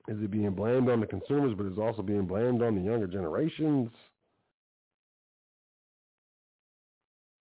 is 0.08 0.22
it 0.22 0.30
being 0.30 0.50
blamed 0.50 0.90
on 0.90 1.00
the 1.00 1.06
consumers, 1.06 1.54
but 1.56 1.64
it's 1.64 1.78
also 1.78 2.02
being 2.02 2.26
blamed 2.26 2.60
on 2.62 2.74
the 2.74 2.82
younger 2.82 3.06
generations. 3.06 3.90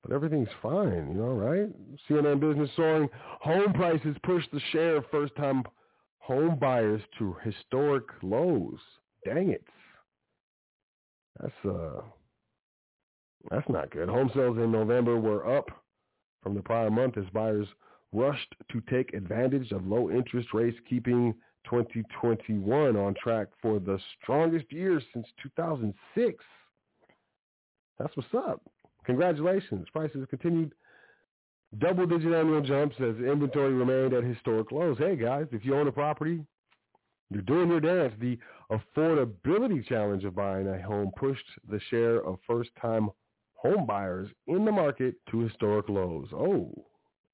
But 0.03 0.13
everything's 0.13 0.49
fine, 0.61 1.11
you 1.11 1.21
know, 1.21 1.33
right? 1.33 1.69
CNN 2.09 2.39
Business 2.39 2.69
soaring 2.75 3.07
home 3.39 3.71
prices 3.73 4.15
push 4.23 4.43
the 4.51 4.59
share 4.71 4.97
of 4.97 5.05
first-time 5.11 5.63
home 6.17 6.57
buyers 6.59 7.01
to 7.19 7.35
historic 7.43 8.03
lows. 8.23 8.79
Dang 9.25 9.49
it. 9.49 9.63
That's 11.39 11.65
uh 11.65 12.01
that's 13.49 13.67
not 13.69 13.89
good. 13.91 14.09
Home 14.09 14.29
sales 14.35 14.57
in 14.57 14.71
November 14.71 15.19
were 15.19 15.57
up 15.57 15.69
from 16.43 16.55
the 16.55 16.61
prior 16.61 16.91
month 16.91 17.17
as 17.17 17.25
buyers 17.33 17.67
rushed 18.11 18.55
to 18.71 18.81
take 18.89 19.13
advantage 19.13 19.71
of 19.71 19.85
low 19.85 20.11
interest 20.11 20.49
rates, 20.53 20.77
keeping 20.87 21.33
2021 21.65 22.95
on 22.95 23.15
track 23.21 23.47
for 23.61 23.79
the 23.79 23.99
strongest 24.21 24.71
year 24.71 25.01
since 25.13 25.27
2006. 25.41 26.43
That's 27.97 28.15
what's 28.17 28.33
up. 28.33 28.61
Congratulations. 29.05 29.87
Prices 29.91 30.25
continued 30.29 30.73
double-digit 31.79 32.33
annual 32.33 32.61
jumps 32.61 32.95
as 32.99 33.15
inventory 33.17 33.73
remained 33.73 34.13
at 34.13 34.23
historic 34.23 34.71
lows. 34.71 34.97
Hey, 34.97 35.15
guys, 35.15 35.47
if 35.51 35.65
you 35.65 35.75
own 35.75 35.87
a 35.87 35.91
property, 35.91 36.43
you're 37.29 37.41
doing 37.41 37.69
your 37.69 37.79
dance. 37.79 38.13
The 38.19 38.37
affordability 38.71 39.85
challenge 39.87 40.25
of 40.25 40.35
buying 40.35 40.67
a 40.67 40.81
home 40.81 41.11
pushed 41.17 41.45
the 41.69 41.79
share 41.89 42.25
of 42.25 42.39
first-time 42.45 43.09
home 43.53 43.85
buyers 43.85 44.29
in 44.47 44.65
the 44.65 44.71
market 44.71 45.15
to 45.31 45.39
historic 45.39 45.87
lows. 45.87 46.27
Oh, 46.33 46.71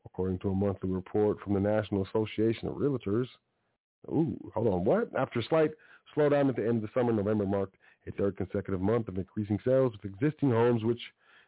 according 0.06 0.40
to 0.40 0.50
a 0.50 0.56
monthly 0.56 0.90
report 0.90 1.40
from 1.42 1.54
the 1.54 1.60
National 1.60 2.06
Association 2.06 2.68
of 2.68 2.76
Realtors. 2.76 3.28
Ooh, 4.10 4.38
hold 4.54 4.68
on, 4.68 4.86
what? 4.86 5.10
After 5.18 5.40
a 5.40 5.44
slight 5.44 5.72
slowdown 6.16 6.50
at 6.50 6.56
the 6.56 6.66
end 6.66 6.78
of 6.78 6.82
the 6.84 6.90
summer, 6.94 7.12
November 7.12 7.46
marked 7.46 7.76
a 8.08 8.12
third 8.12 8.38
consecutive 8.38 8.82
month 8.82 9.08
of 9.08 9.18
increasing 9.18 9.60
sales 9.66 9.94
of 9.94 10.06
existing 10.06 10.52
homes, 10.52 10.84
which 10.84 11.02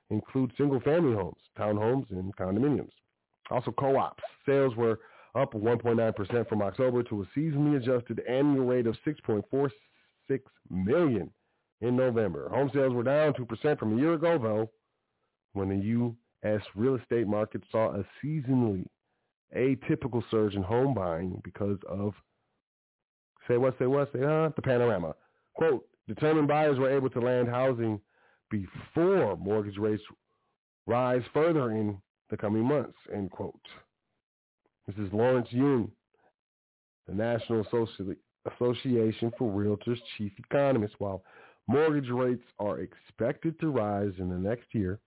include 0.09 0.51
single-family 0.57 1.15
homes, 1.15 1.41
townhomes, 1.57 2.09
and 2.11 2.35
condominiums. 2.35 2.91
Also, 3.51 3.71
co-ops. 3.71 4.23
Sales 4.45 4.75
were 4.75 4.99
up 5.35 5.53
1.9% 5.53 6.49
from 6.49 6.61
October 6.61 7.03
to 7.03 7.21
a 7.21 7.39
seasonally 7.39 7.77
adjusted 7.77 8.21
annual 8.27 8.65
rate 8.65 8.87
of 8.87 8.95
6.46 9.05 9.71
million 10.69 11.29
in 11.81 11.95
November. 11.95 12.49
Home 12.49 12.69
sales 12.73 12.93
were 12.93 13.03
down 13.03 13.33
2% 13.33 13.79
from 13.79 13.97
a 13.97 14.01
year 14.01 14.13
ago, 14.13 14.37
though, 14.37 14.69
when 15.53 15.69
the 15.69 15.85
U.S. 15.85 16.61
real 16.75 16.95
estate 16.95 17.27
market 17.27 17.63
saw 17.71 17.95
a 17.95 18.05
seasonally 18.23 18.85
atypical 19.55 20.23
surge 20.29 20.55
in 20.55 20.63
home 20.63 20.93
buying 20.93 21.41
because 21.43 21.77
of, 21.87 22.13
say 23.47 23.57
what, 23.57 23.77
say 23.79 23.85
what, 23.85 24.11
say 24.13 24.19
huh, 24.21 24.49
the 24.55 24.61
panorama. 24.61 25.15
Quote, 25.55 25.85
determined 26.07 26.47
buyers 26.47 26.77
were 26.77 26.95
able 26.95 27.09
to 27.09 27.19
land 27.19 27.47
housing 27.47 27.99
before 28.49 29.37
mortgage 29.37 29.77
rates 29.77 30.03
rise 30.87 31.21
further 31.33 31.71
in 31.71 31.97
the 32.29 32.37
coming 32.37 32.63
months, 32.63 32.97
end 33.13 33.31
quote. 33.31 33.55
This 34.87 34.95
is 34.97 35.13
Lawrence 35.13 35.47
Yun, 35.51 35.91
the 37.07 37.13
National 37.13 37.63
Association 38.45 39.31
for 39.37 39.51
Realtors 39.51 39.99
chief 40.17 40.31
economist. 40.37 40.95
While 40.97 41.23
mortgage 41.67 42.09
rates 42.09 42.43
are 42.59 42.79
expected 42.79 43.59
to 43.59 43.69
rise 43.69 44.13
in 44.17 44.29
the 44.29 44.37
next 44.37 44.73
year, 44.73 44.99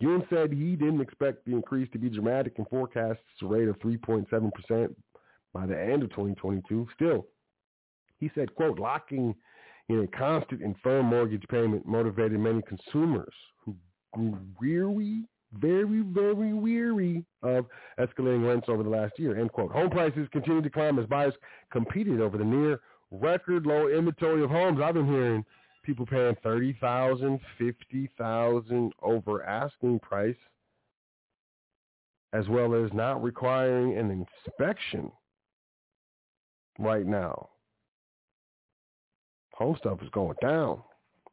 Yun 0.00 0.26
said 0.30 0.52
he 0.52 0.76
didn't 0.76 1.02
expect 1.02 1.44
the 1.44 1.52
increase 1.52 1.90
to 1.92 1.98
be 1.98 2.08
dramatic 2.08 2.56
and 2.56 2.66
forecasts 2.68 3.18
a 3.42 3.46
rate 3.46 3.68
of 3.68 3.78
3.7% 3.80 4.94
by 5.52 5.66
the 5.66 5.78
end 5.78 6.02
of 6.02 6.08
2022. 6.10 6.88
Still, 6.94 7.26
he 8.18 8.30
said, 8.34 8.54
quote, 8.54 8.78
locking 8.78 9.34
in 9.92 10.00
a 10.00 10.06
constant 10.16 10.62
and 10.62 10.74
firm 10.82 11.06
mortgage 11.06 11.44
payment 11.48 11.86
motivated 11.86 12.38
many 12.40 12.62
consumers 12.62 13.34
who 13.64 13.76
grew 14.12 14.38
weary, 14.60 15.24
very, 15.54 16.02
very 16.02 16.52
weary 16.52 17.24
of 17.42 17.66
escalating 17.98 18.46
rents 18.46 18.68
over 18.68 18.82
the 18.82 18.88
last 18.88 19.18
year, 19.18 19.38
end 19.38 19.52
quote. 19.52 19.72
Home 19.72 19.90
prices 19.90 20.28
continued 20.32 20.64
to 20.64 20.70
climb 20.70 20.98
as 20.98 21.06
buyers 21.06 21.34
competed 21.72 22.20
over 22.20 22.38
the 22.38 22.44
near 22.44 22.80
record 23.10 23.66
low 23.66 23.88
inventory 23.88 24.42
of 24.42 24.50
homes. 24.50 24.80
I've 24.82 24.94
been 24.94 25.06
hearing– 25.06 25.44
people 25.82 26.04
paying 26.04 26.36
thirty 26.42 26.76
thousand, 26.78 27.40
fifty 27.58 28.10
thousand 28.18 28.92
over 29.02 29.42
asking 29.44 29.98
price, 30.00 30.36
as 32.32 32.46
well 32.48 32.74
as 32.74 32.92
not 32.92 33.22
requiring 33.22 33.96
an 33.96 34.26
inspection 34.46 35.10
right 36.78 37.06
now. 37.06 37.48
Home 39.60 39.76
stuff 39.78 39.98
is 40.02 40.08
going 40.10 40.36
down. 40.40 40.80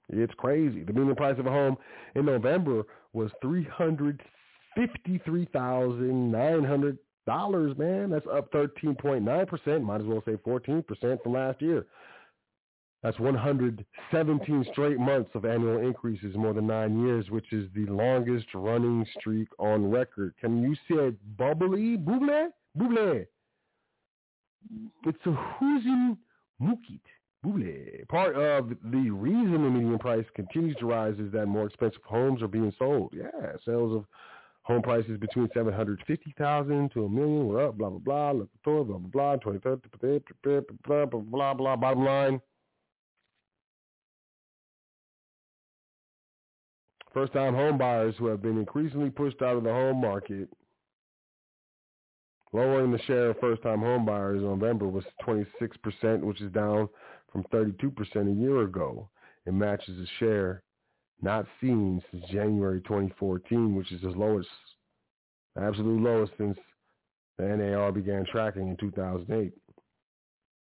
It's 0.09 0.33
crazy. 0.35 0.83
The 0.83 0.91
median 0.91 1.15
price 1.15 1.39
of 1.39 1.47
a 1.47 1.49
home 1.49 1.77
in 2.15 2.25
November 2.25 2.83
was 3.13 3.31
three 3.41 3.63
hundred 3.63 4.21
fifty-three 4.75 5.47
thousand 5.53 6.31
nine 6.31 6.63
hundred 6.63 6.97
dollars. 7.25 7.77
Man, 7.77 8.09
that's 8.09 8.27
up 8.31 8.51
thirteen 8.51 8.95
point 8.95 9.23
nine 9.23 9.45
percent. 9.45 9.83
Might 9.83 10.01
as 10.01 10.07
well 10.07 10.21
say 10.25 10.37
fourteen 10.43 10.83
percent 10.83 11.23
from 11.23 11.33
last 11.33 11.61
year. 11.61 11.85
That's 13.03 13.19
117 13.19 14.65
straight 14.71 14.99
months 14.99 15.29
of 15.35 15.45
annual 15.45 15.77
increases 15.77 16.35
more 16.35 16.53
than 16.53 16.65
nine 16.65 16.99
years, 17.05 17.29
which 17.29 17.53
is 17.53 17.69
the 17.75 17.85
longest 17.85 18.47
running 18.55 19.05
streak 19.19 19.47
on 19.59 19.89
record. 19.91 20.33
Can 20.41 20.63
you 20.63 20.75
say 20.89 21.15
bubbly? 21.37 21.95
Buble? 21.95 22.47
Buble. 22.77 23.25
It's 25.05 25.25
a 25.25 25.29
Huzin 25.29 26.17
Mukit. 26.59 26.99
Part 28.09 28.35
of 28.35 28.69
the 28.69 29.09
reason 29.09 29.51
the 29.51 29.69
median 29.69 29.99
price 29.99 30.25
continues 30.35 30.75
to 30.77 30.85
rise 30.85 31.17
is 31.19 31.31
that 31.31 31.45
more 31.45 31.67
expensive 31.67 32.01
homes 32.03 32.41
are 32.41 32.47
being 32.47 32.73
sold. 32.77 33.13
Yeah, 33.13 33.53
sales 33.65 33.95
of 33.95 34.05
home 34.63 34.81
prices 34.81 35.17
between 35.17 35.47
750000 35.53 36.91
to 36.91 37.05
a 37.05 37.09
million 37.09 37.47
were 37.47 37.67
up, 37.67 37.77
blah, 37.77 37.89
blah, 37.89 38.33
blah, 38.33 38.33
blah, 38.63 38.83
blah, 38.83 38.97
blah, 38.97 38.97
blah, 38.97 39.35
20, 39.37 39.59
blah, 39.59 39.75
blah, 40.83 41.05
blah, 41.05 41.53
blah, 41.53 41.75
bottom 41.77 42.03
line. 42.03 42.41
First-time 47.13 47.55
home 47.55 47.77
buyers 47.77 48.13
who 48.19 48.27
have 48.27 48.41
been 48.41 48.57
increasingly 48.57 49.09
pushed 49.09 49.41
out 49.41 49.55
of 49.55 49.63
the 49.63 49.71
home 49.71 50.01
market, 50.01 50.49
lowering 52.51 52.91
the 52.91 52.99
share 53.03 53.29
of 53.29 53.39
first-time 53.39 53.79
home 53.79 54.05
buyers 54.05 54.41
in 54.41 54.47
November 54.47 54.87
was 54.87 55.05
26%, 55.25 56.19
which 56.19 56.41
is 56.41 56.51
down 56.51 56.89
from 57.31 57.43
32% 57.53 57.91
a 58.15 58.39
year 58.39 58.61
ago. 58.61 59.09
It 59.45 59.53
matches 59.53 59.97
a 59.99 60.05
share 60.19 60.63
not 61.21 61.45
seen 61.61 62.01
since 62.11 62.23
January 62.31 62.81
2014, 62.81 63.75
which 63.75 63.91
is 63.91 64.01
the 64.01 64.09
lowest, 64.09 64.49
absolute 65.59 66.01
lowest 66.01 66.33
since 66.37 66.57
the 67.37 67.45
NAR 67.45 67.91
began 67.91 68.25
tracking 68.31 68.67
in 68.67 68.77
2008. 68.77 69.53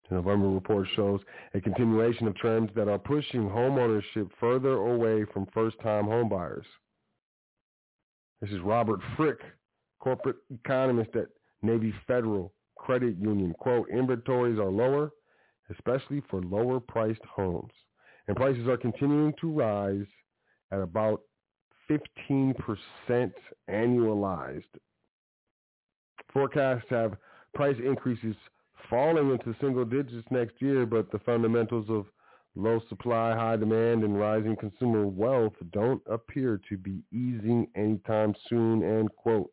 The 0.09 0.15
November 0.15 0.49
report 0.49 0.87
shows 0.95 1.21
a 1.53 1.61
continuation 1.61 2.27
of 2.27 2.35
trends 2.35 2.69
that 2.75 2.89
are 2.89 2.99
pushing 2.99 3.49
homeownership 3.49 4.29
further 4.39 4.73
away 4.73 5.25
from 5.33 5.47
first-time 5.53 6.05
homebuyers. 6.05 6.65
This 8.41 8.51
is 8.51 8.59
Robert 8.59 8.99
Frick, 9.15 9.39
corporate 9.99 10.35
economist 10.53 11.15
at 11.15 11.27
Navy 11.61 11.93
Federal 12.05 12.51
Credit 12.77 13.15
Union. 13.17 13.55
Quote, 13.57 13.87
inventories 13.89 14.59
are 14.59 14.69
lower, 14.69 15.11
especially 15.71 16.21
for 16.29 16.41
lower-priced 16.41 17.23
homes, 17.25 17.73
and 18.27 18.35
prices 18.35 18.67
are 18.67 18.77
continuing 18.77 19.33
to 19.41 19.51
rise 19.51 20.05
at 20.71 20.79
about 20.79 21.21
15% 21.89 22.55
annualized. 23.69 24.63
Forecasts 26.31 26.85
have 26.89 27.17
price 27.53 27.77
increases 27.85 28.35
falling 28.89 29.29
into 29.31 29.55
single 29.59 29.85
digits 29.85 30.27
next 30.31 30.61
year, 30.61 30.85
but 30.85 31.11
the 31.11 31.19
fundamentals 31.19 31.89
of 31.89 32.05
low 32.55 32.79
supply, 32.89 33.35
high 33.35 33.57
demand, 33.57 34.03
and 34.03 34.19
rising 34.19 34.55
consumer 34.55 35.05
wealth 35.05 35.53
don't 35.71 36.01
appear 36.09 36.59
to 36.69 36.77
be 36.77 37.01
easing 37.11 37.67
anytime 37.75 38.33
soon, 38.49 38.83
end 38.83 39.09
quote. 39.15 39.51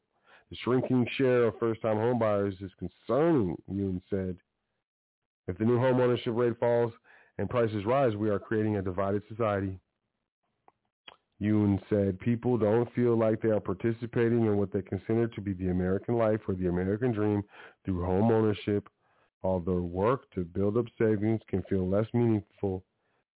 The 0.51 0.57
shrinking 0.65 1.07
share 1.17 1.45
of 1.45 1.59
first-time 1.59 1.97
homebuyers 1.97 2.63
is 2.63 2.73
concerning, 2.79 3.57
Yun 3.69 4.03
said. 4.11 4.37
If 5.51 5.59
the 5.59 5.65
new 5.65 5.79
home 5.79 6.01
ownership 6.01 6.33
rate 6.35 6.59
falls 6.59 6.93
and 7.39 7.51
prices 7.51 7.85
rise, 7.85 8.17
we 8.17 8.31
are 8.31 8.39
creating 8.39 8.77
a 8.77 8.83
divided 8.83 9.23
society. 9.29 9.79
Yun 11.39 11.81
said 11.89 12.21
people 12.21 12.59
don't 12.59 12.93
feel 12.95 13.17
like 13.17 13.41
they 13.41 13.49
are 13.49 13.61
participating 13.61 14.47
in 14.47 14.57
what 14.57 14.73
they 14.73 14.83
consider 14.83 15.27
to 15.27 15.41
be 15.41 15.55
the 15.55 15.69
American 15.69 16.17
life 16.17 16.41
or 16.47 16.55
the 16.55 16.69
American 16.69 17.13
dream 17.13 17.43
through 17.85 18.05
home 18.05 18.31
ownership 18.31 18.89
although 19.43 19.81
work 19.81 20.31
to 20.33 20.45
build 20.45 20.77
up 20.77 20.87
savings 20.99 21.41
can 21.49 21.63
feel 21.65 21.89
less 21.89 22.07
meaningful 22.13 22.85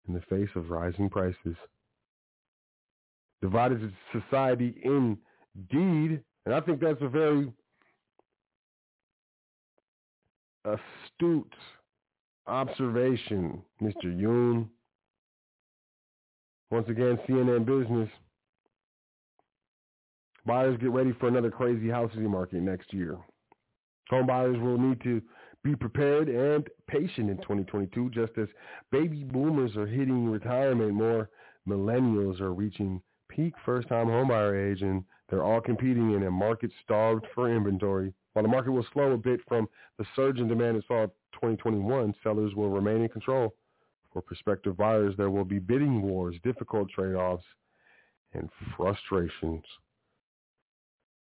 in 0.08 0.14
the 0.14 0.22
face 0.22 0.50
of 0.56 0.70
rising 0.70 1.10
prices. 1.10 1.56
Divided 3.42 3.92
society 4.12 4.82
indeed, 4.84 6.22
and 6.46 6.54
I 6.54 6.62
think 6.62 6.80
that's 6.82 7.02
a 7.02 7.08
very 7.08 7.52
astute 10.66 11.54
observation, 12.48 13.62
Mr. 13.82 14.06
Yun. 14.06 14.70
Once 16.72 16.90
again, 16.90 17.20
CNN 17.28 17.66
Business. 17.66 18.10
Buyers 20.46 20.78
get 20.82 20.92
ready 20.92 21.14
for 21.20 21.28
another 21.28 21.52
crazy 21.52 21.90
housing 21.90 22.30
market 22.30 22.62
next 22.62 22.94
year. 22.94 23.18
Home 24.10 24.28
buyers 24.28 24.58
will 24.60 24.78
need 24.78 25.02
to 25.04 25.22
be 25.64 25.76
prepared 25.76 26.28
and 26.28 26.68
patient 26.88 27.30
in 27.30 27.38
2022, 27.38 28.10
just 28.10 28.34
as 28.38 28.48
baby 28.92 29.24
boomers 29.24 29.78
are 29.78 29.88
hitting 29.88 30.28
retirement, 30.30 30.94
more 30.94 31.30
millennials 31.68 32.42
are 32.42 32.54
reaching 32.54 33.02
peak 33.30 33.54
first-time 33.66 34.08
homebuyer 34.08 34.72
age, 34.72 34.82
and 34.82 35.04
they're 35.30 35.44
all 35.44 35.62
competing 35.62 36.12
in 36.14 36.24
a 36.24 36.32
market 36.32 36.72
starved 36.84 37.26
for 37.34 37.50
inventory. 37.50 38.14
While 38.34 38.44
the 38.44 38.50
market 38.50 38.72
will 38.72 38.86
slow 38.94 39.14
a 39.14 39.18
bit 39.18 39.40
from 39.48 39.70
the 39.98 40.06
surge 40.16 40.40
in 40.40 40.48
demand 40.48 40.78
it 40.78 40.86
saw 40.88 41.08
2021, 41.34 42.14
sellers 42.24 42.54
will 42.56 42.70
remain 42.70 43.02
in 43.02 43.10
control. 43.10 43.54
For 44.12 44.22
prospective 44.22 44.78
buyers, 44.78 45.16
there 45.18 45.32
will 45.32 45.46
be 45.46 45.60
bidding 45.60 46.02
wars, 46.02 46.36
difficult 46.44 46.90
trade-offs, 46.90 47.44
and 48.34 48.50
frustrations. 48.78 49.64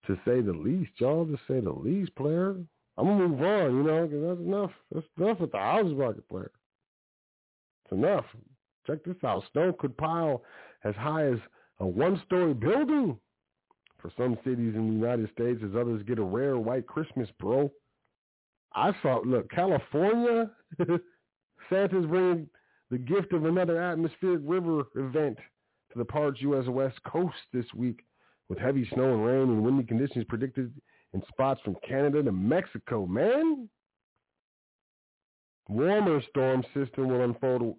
To 0.07 0.17
say 0.27 0.43
the 0.43 0.53
least, 0.53 0.93
y'all, 0.99 1.27
to 1.27 1.39
say 1.49 1.61
the 1.61 1.73
least, 1.73 2.15
player. 2.15 2.57
I'm 2.97 3.07
gonna 3.07 3.29
move 3.29 3.43
on, 3.43 3.77
you 3.77 3.83
know, 3.83 4.07
because 4.07 4.23
that's 4.23 4.47
enough. 4.47 4.71
That's 4.93 5.07
enough 5.19 5.41
with 5.41 5.53
the 5.53 5.59
housing 5.59 5.99
market 5.99 6.29
player. 6.29 6.51
It's 7.85 7.93
enough. 7.93 8.27
Check 8.87 9.03
this 9.05 9.17
out. 9.25 9.43
Snow 9.53 9.73
could 9.73 9.97
pile 9.97 10.43
as 10.85 10.95
high 10.95 11.27
as 11.27 11.39
a 11.81 11.87
one-story 11.87 12.55
building 12.55 13.19
for 13.99 14.13
some 14.17 14.37
cities 14.45 14.75
in 14.75 14.89
the 14.89 14.93
United 14.93 15.31
States 15.33 15.61
as 15.65 15.75
others 15.75 16.03
get 16.03 16.19
a 16.19 16.23
rare 16.23 16.59
white 16.59 16.87
Christmas, 16.87 17.29
bro. 17.41 17.71
I 18.75 18.93
saw, 19.03 19.20
look, 19.25 19.51
California, 19.51 20.51
Santa's 21.70 22.07
bringing 22.07 22.49
the 22.91 22.99
gift 22.99 23.33
of 23.33 23.45
another 23.45 23.81
atmospheric 23.81 24.41
river 24.45 24.85
event 24.97 25.39
to 25.93 25.99
the 25.99 26.05
parts 26.05 26.41
U.S. 26.43 26.66
West 26.66 26.99
Coast 27.05 27.37
this 27.53 27.66
week 27.75 28.01
with 28.49 28.59
heavy 28.59 28.89
snow 28.93 29.14
and 29.14 29.25
rain 29.25 29.43
and 29.43 29.62
windy 29.62 29.85
conditions 29.85 30.25
predicted 30.29 30.72
in 31.12 31.22
spots 31.29 31.61
from 31.64 31.77
Canada 31.87 32.22
to 32.22 32.33
Mexico, 32.33 33.07
man. 33.07 33.68
Warmer 35.68 36.20
storm 36.29 36.62
system 36.75 37.09
will 37.09 37.22
unfold, 37.22 37.77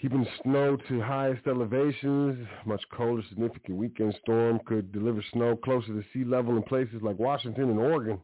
keeping 0.00 0.26
snow 0.42 0.76
to 0.88 1.00
highest 1.00 1.46
elevations. 1.46 2.44
Much 2.66 2.82
colder, 2.92 3.22
significant 3.28 3.76
weekend 3.76 4.16
storm 4.22 4.58
could 4.66 4.90
deliver 4.90 5.22
snow 5.32 5.54
closer 5.54 5.88
to 5.88 6.02
sea 6.12 6.24
level 6.24 6.56
in 6.56 6.62
places 6.64 7.02
like 7.02 7.18
Washington 7.18 7.70
and 7.70 7.78
Oregon. 7.78 8.18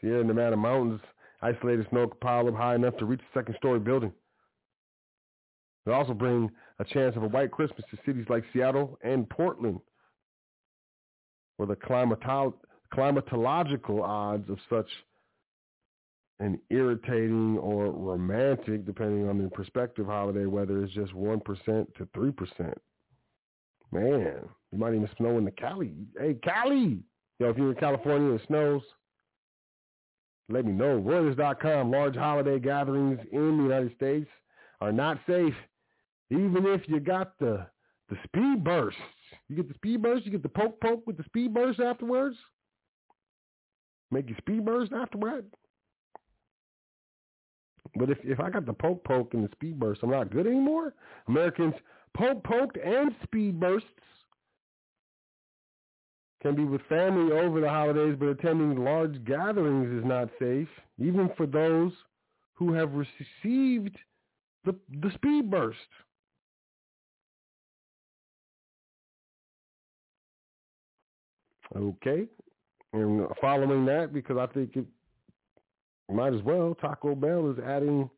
Sierra 0.00 0.24
Nevada 0.24 0.56
mountains, 0.56 1.00
isolated 1.42 1.86
snow 1.90 2.06
pile 2.20 2.48
up 2.48 2.54
high 2.54 2.74
enough 2.74 2.96
to 2.98 3.04
reach 3.04 3.20
a 3.20 3.38
second-story 3.38 3.80
building. 3.80 4.12
It 5.86 5.90
also 5.90 6.14
bring 6.14 6.50
a 6.78 6.84
chance 6.84 7.16
of 7.16 7.22
a 7.22 7.28
white 7.28 7.50
Christmas 7.50 7.84
to 7.90 7.98
cities 8.04 8.26
like 8.28 8.44
Seattle 8.52 8.98
and 9.02 9.28
Portland. 9.28 9.80
or 11.58 11.66
the 11.66 11.76
climato- 11.76 12.54
climatological 12.92 14.02
odds 14.02 14.48
of 14.50 14.58
such 14.68 14.88
an 16.40 16.60
irritating 16.70 17.56
or 17.58 17.90
romantic, 17.90 18.84
depending 18.84 19.28
on 19.28 19.42
the 19.42 19.48
perspective, 19.50 20.06
holiday 20.06 20.44
weather 20.46 20.84
is 20.84 20.90
just 20.90 21.14
1% 21.14 21.94
to 21.96 22.06
3%. 22.06 22.74
Man, 23.92 24.48
you 24.72 24.78
might 24.78 24.94
even 24.94 25.08
snow 25.16 25.38
in 25.38 25.44
the 25.44 25.50
Cali. 25.50 25.94
Hey, 26.18 26.34
Cali! 26.42 26.98
Yo, 27.38 27.48
if 27.50 27.56
you're 27.56 27.70
in 27.72 27.78
California 27.78 28.34
it 28.34 28.42
snows, 28.48 28.82
let 30.48 30.64
me 30.64 30.72
know. 30.72 31.00
Reuters.com, 31.00 31.90
large 31.90 32.14
holiday 32.14 32.58
gatherings 32.58 33.18
in 33.32 33.56
the 33.56 33.62
United 33.64 33.94
States 33.96 34.28
are 34.80 34.92
not 34.92 35.18
safe, 35.26 35.54
even 36.30 36.66
if 36.66 36.82
you 36.86 37.00
got 37.00 37.38
the 37.38 37.66
the 38.08 38.16
speed 38.24 38.62
bursts. 38.62 39.00
You 39.48 39.56
get 39.56 39.68
the 39.68 39.74
speed 39.74 40.02
burst, 40.02 40.24
you 40.24 40.30
get 40.30 40.42
the 40.42 40.48
poke 40.48 40.80
poke 40.80 41.04
with 41.06 41.16
the 41.16 41.24
speed 41.24 41.52
burst 41.52 41.80
afterwards. 41.80 42.36
Make 44.12 44.28
you 44.28 44.36
speed 44.38 44.64
burst 44.64 44.92
afterward. 44.92 45.46
But 47.96 48.10
if 48.10 48.18
if 48.22 48.38
I 48.38 48.50
got 48.50 48.66
the 48.66 48.72
poke 48.72 49.02
poke 49.04 49.34
and 49.34 49.44
the 49.44 49.50
speed 49.52 49.80
burst, 49.80 50.02
I'm 50.04 50.10
not 50.10 50.30
good 50.30 50.46
anymore. 50.46 50.94
Americans 51.26 51.74
poke 52.16 52.44
poked 52.44 52.76
and 52.76 53.12
speed 53.24 53.58
bursts 53.58 53.88
can 56.46 56.54
be 56.54 56.64
with 56.64 56.80
family 56.88 57.32
over 57.32 57.60
the 57.60 57.68
holidays, 57.68 58.16
but 58.18 58.26
attending 58.26 58.84
large 58.84 59.24
gatherings 59.24 59.92
is 59.98 60.04
not 60.06 60.28
safe, 60.38 60.68
even 60.98 61.28
for 61.36 61.44
those 61.44 61.90
who 62.54 62.72
have 62.72 62.90
received 62.92 63.96
the, 64.64 64.74
the 65.02 65.10
speed 65.14 65.50
burst. 65.50 65.78
Okay. 71.74 72.26
And 72.92 73.26
following 73.40 73.84
that, 73.86 74.12
because 74.12 74.36
I 74.38 74.46
think 74.46 74.76
it 74.76 74.86
might 76.08 76.32
as 76.32 76.42
well, 76.42 76.76
Taco 76.80 77.16
Bell 77.16 77.50
is 77.50 77.58
adding 77.58 78.08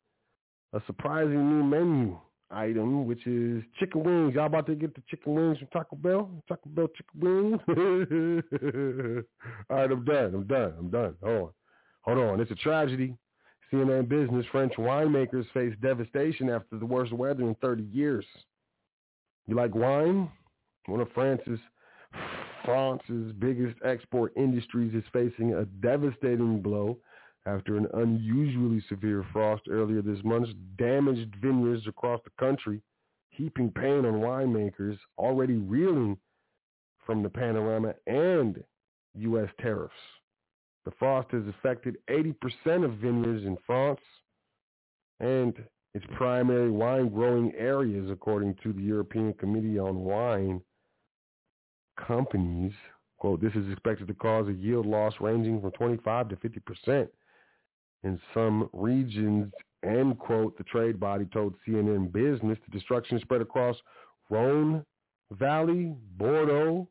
a 0.75 0.83
surprising 0.87 1.49
new 1.49 1.65
menu 1.65 2.19
item, 2.51 3.07
which 3.07 3.27
is 3.27 3.63
chicken 3.79 4.03
wings. 4.03 4.35
Y'all 4.35 4.47
about 4.47 4.67
to 4.67 4.75
get 4.75 4.95
the 4.95 5.03
chicken 5.09 5.35
wings 5.35 5.59
from 5.59 5.69
Taco 5.69 5.97
Bell? 5.97 6.31
Taco 6.49 6.69
Bell 6.69 6.89
chicken 6.89 7.61
wings? 7.69 9.25
All 9.71 9.77
right, 9.77 9.91
I'm 9.91 10.05
done. 10.05 10.35
I'm 10.35 10.47
done. 10.47 10.75
I'm 10.79 10.91
done. 10.91 11.15
Hold 11.23 11.43
on. 11.43 11.51
Hold 12.03 12.19
on. 12.19 12.41
It's 12.41 12.51
a 12.51 12.57
tragedy. 12.57 13.15
CNN 13.73 14.09
Business 14.09 14.47
French 14.51 14.73
winemakers 14.79 15.45
face 15.53 15.75
devastation 15.83 16.49
after 16.49 16.79
the 16.79 16.87
worst 16.87 17.13
weather 17.13 17.43
in 17.43 17.55
30 17.57 17.83
years. 17.85 18.25
You 19.47 19.55
like 19.57 19.75
wine? 19.75 20.31
One 20.87 21.01
of 21.01 21.09
France's 21.13 21.61
France's 22.65 23.33
biggest 23.39 23.77
export 23.85 24.33
industries 24.37 24.95
is 24.95 25.05
facing 25.13 25.55
a 25.55 25.65
devastating 25.65 26.61
blow 26.61 26.99
after 27.47 27.77
an 27.77 27.87
unusually 27.95 28.83
severe 28.89 29.25
frost 29.33 29.63
earlier 29.71 30.03
this 30.03 30.23
month 30.25 30.49
damaged 30.77 31.35
vineyards 31.41 31.87
across 31.87 32.21
the 32.25 32.31
country, 32.39 32.83
heaping 33.31 33.71
pain 33.71 34.05
on 34.05 34.21
winemakers 34.21 34.99
already 35.17 35.57
reeling 35.57 36.17
from 37.07 37.23
the 37.23 37.29
panorama 37.29 37.95
and 38.07 38.63
U.S. 39.15 39.49
tariffs. 39.61 39.95
The 40.85 40.91
frost 40.99 41.29
has 41.33 41.43
affected 41.49 41.97
80% 42.11 42.85
of 42.85 42.99
vineyards 42.99 43.45
in 43.45 43.57
France 43.67 44.01
and 45.21 45.55
its 45.95 46.05
primary 46.17 46.71
wine 46.71 47.09
growing 47.09 47.53
areas, 47.57 48.11
according 48.11 48.57
to 48.63 48.73
the 48.73 48.83
European 48.83 49.33
Committee 49.35 49.79
on 49.79 50.05
Wine 50.05 50.61
Companies. 52.07 52.73
Quote, 53.19 53.41
this 53.41 53.55
is 53.55 53.71
expected 53.73 54.07
to 54.09 54.15
cause 54.15 54.49
a 54.49 54.53
yield 54.53 54.87
loss 54.87 55.15
ranging 55.21 55.61
from 55.61 55.73
25 55.73 56.29
to 56.29 56.37
50 56.37 56.61
percent 56.61 57.11
in 58.05 58.21
some 58.35 58.69
regions, 58.73 59.53
end 59.85 60.19
quote, 60.19 60.57
the 60.59 60.65
trade 60.65 60.99
body 61.01 61.27
told 61.33 61.55
CNN 61.67 62.13
Business. 62.13 62.59
The 62.65 62.77
destruction 62.77 63.21
spread 63.21 63.41
across 63.41 63.77
Rhone 64.31 64.85
Valley, 65.33 65.95
Bordeaux, 66.17 66.89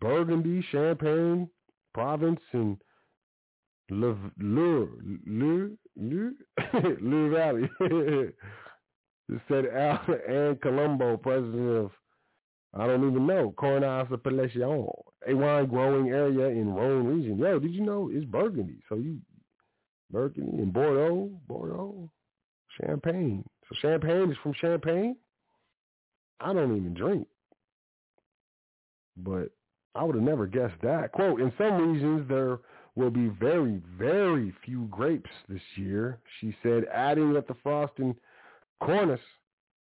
Burgundy, 0.00 0.64
Champagne, 0.70 1.48
Provence, 1.94 2.40
and 2.52 2.76
Le, 3.90 4.16
Le, 4.38 4.88
Le, 5.26 5.70
Le, 5.96 6.32
Le 7.00 7.30
Valley. 7.30 7.68
said 9.48 9.66
Al 9.66 10.00
and 10.28 10.60
Colombo, 10.60 11.16
president 11.16 11.76
of, 11.76 11.90
I 12.74 12.86
don't 12.86 13.08
even 13.08 13.26
know, 13.26 13.54
Cornas 13.56 14.12
Appellation, 14.12 14.62
a 14.62 15.34
wine 15.34 15.66
growing 15.66 16.10
area 16.10 16.48
in 16.48 16.72
Rhone 16.72 17.06
region. 17.06 17.38
Yo, 17.38 17.58
did 17.58 17.72
you 17.72 17.82
know 17.82 18.10
it's 18.12 18.24
Burgundy? 18.24 18.78
So 18.88 18.96
you 18.96 19.18
Burgundy 20.10 20.58
and 20.58 20.72
Bordeaux, 20.72 21.30
Bordeaux, 21.48 22.10
Champagne. 22.80 23.44
So 23.68 23.76
Champagne 23.80 24.30
is 24.30 24.36
from 24.42 24.54
Champagne. 24.60 25.16
I 26.40 26.52
don't 26.52 26.76
even 26.76 26.94
drink, 26.94 27.26
but 29.16 29.48
I 29.94 30.04
would 30.04 30.14
have 30.14 30.24
never 30.24 30.46
guessed 30.46 30.80
that. 30.82 31.12
Quote, 31.12 31.40
in 31.40 31.52
some 31.56 31.92
regions 31.92 32.28
there 32.28 32.58
will 32.94 33.10
be 33.10 33.28
very, 33.40 33.80
very 33.98 34.54
few 34.64 34.86
grapes 34.90 35.30
this 35.48 35.62
year, 35.76 36.18
she 36.40 36.54
said, 36.62 36.84
adding 36.92 37.32
that 37.32 37.48
the 37.48 37.56
frost 37.62 37.94
in 37.98 38.14
Cornice, 38.82 39.18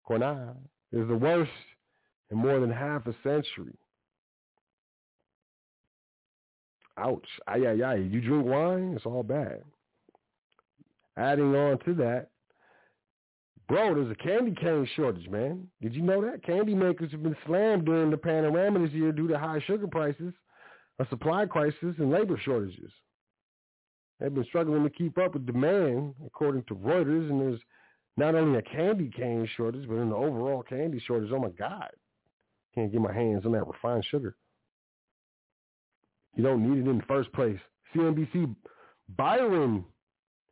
Cornal, 0.07 0.57
is 0.93 1.09
the 1.09 1.17
worst 1.17 1.51
in 2.31 2.37
more 2.37 2.61
than 2.61 2.71
half 2.71 3.07
a 3.07 3.15
century. 3.23 3.75
Ouch. 6.99 7.27
Ay, 7.49 7.67
ay, 7.67 7.83
ay. 7.83 7.97
You 7.97 8.21
drink 8.21 8.47
wine, 8.47 8.93
it's 8.95 9.07
all 9.07 9.23
bad 9.23 9.63
adding 11.17 11.55
on 11.55 11.79
to 11.85 11.95
that, 11.95 12.29
bro, 13.69 13.95
there's 13.95 14.11
a 14.11 14.23
candy 14.23 14.53
cane 14.53 14.89
shortage, 14.97 15.29
man. 15.29 15.69
Did 15.81 15.95
you 15.95 16.03
know 16.03 16.21
that? 16.23 16.45
Candy 16.45 16.75
makers 16.75 17.11
have 17.13 17.23
been 17.23 17.37
slammed 17.47 17.85
during 17.85 18.11
the 18.11 18.17
panorama 18.17 18.81
this 18.81 18.93
year 18.93 19.13
due 19.13 19.29
to 19.29 19.39
high 19.39 19.61
sugar 19.67 19.87
prices, 19.87 20.33
a 20.99 21.07
supply 21.09 21.47
crisis, 21.47 21.95
and 21.99 22.11
labor 22.11 22.39
shortages. 22.45 22.91
They've 24.21 24.35
been 24.35 24.45
struggling 24.45 24.85
to 24.85 24.91
keep 24.91 25.19
up 25.19 25.35
with 25.35 25.47
demand, 25.47 26.15
according 26.25 26.65
to 26.65 26.75
Reuters, 26.75 27.31
and 27.31 27.41
there's 27.41 27.61
not 28.17 28.35
only 28.35 28.59
a 28.59 28.63
candy 28.63 29.11
cane 29.15 29.49
shortage, 29.57 29.89
but 29.89 29.97
an 29.97 30.13
overall 30.13 30.63
candy 30.63 31.01
shortage. 31.05 31.31
Oh 31.33 31.41
my 31.41 31.51
God. 31.51 31.91
Can't 32.75 32.93
get 32.93 33.01
my 33.01 33.13
hands 33.13 33.45
on 33.45 33.53
that 33.53 33.67
refined 33.67 34.05
sugar. 34.11 34.37
You 36.37 36.43
don't 36.43 36.69
need 36.69 36.85
it 36.85 36.91
in 36.91 36.99
the 36.99 37.05
first 37.05 37.33
place. 37.33 37.59
CNBC 37.95 38.55
Byron 39.17 39.85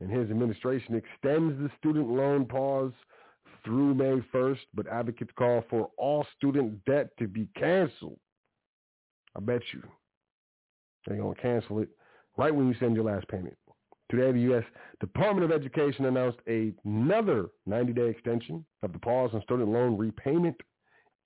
and 0.01 0.11
his 0.11 0.31
administration 0.31 0.95
extends 0.95 1.59
the 1.59 1.71
student 1.79 2.09
loan 2.09 2.45
pause 2.47 2.93
through 3.65 3.95
May 3.95 4.21
1st, 4.35 4.59
but 4.75 4.89
advocates 4.89 5.31
call 5.37 5.65
for 5.71 5.91
all 5.97 6.27
student 6.37 6.85
debt 6.85 7.11
to 7.19 7.29
be 7.29 7.49
canceled. 7.57 8.19
I 9.37 9.41
bet 9.41 9.63
you 9.73 9.83
they're 11.07 11.17
going 11.17 11.35
to 11.35 11.41
cancel 11.41 11.81
it 11.81 11.89
right 12.37 12.55
when 12.55 12.69
you 12.69 12.75
send 12.81 12.95
your 12.95 13.05
last 13.05 13.29
payment. 13.29 13.57
Today, 14.11 14.33
the 14.33 14.41
U.S. 14.41 14.65
Department 15.01 15.51
of 15.51 15.59
Education 15.59 16.05
announced 16.05 16.39
another 16.47 17.47
90-day 17.69 18.09
extension 18.09 18.65
of 18.83 18.93
the 18.93 18.99
pause 18.99 19.31
on 19.33 19.41
student 19.43 19.71
loan 19.71 19.97
repayment, 19.97 20.57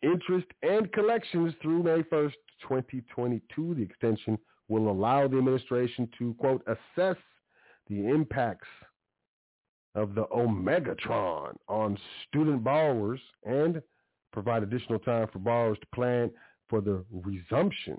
interest, 0.03 0.47
and 0.62 0.93
collections 0.93 1.53
through 1.61 1.83
May 1.83 2.03
1st, 2.03 2.35
2022. 2.62 3.75
The 3.75 3.83
extension 3.83 4.39
will 4.69 4.89
allow 4.89 5.27
the 5.27 5.39
administration 5.39 6.09
to, 6.19 6.35
quote, 6.35 6.62
assess 6.69 7.17
the 7.89 8.07
impacts 8.07 8.68
of 9.95 10.14
the 10.14 10.24
Omegatron 10.26 11.57
on 11.68 11.99
student 12.28 12.62
borrowers 12.62 13.20
and 13.45 13.82
provide 14.32 14.62
additional 14.62 14.99
time 14.99 15.26
for 15.32 15.39
borrowers 15.39 15.78
to 15.80 15.87
plan 15.95 16.30
for 16.68 16.80
the 16.80 17.05
resumption 17.11 17.99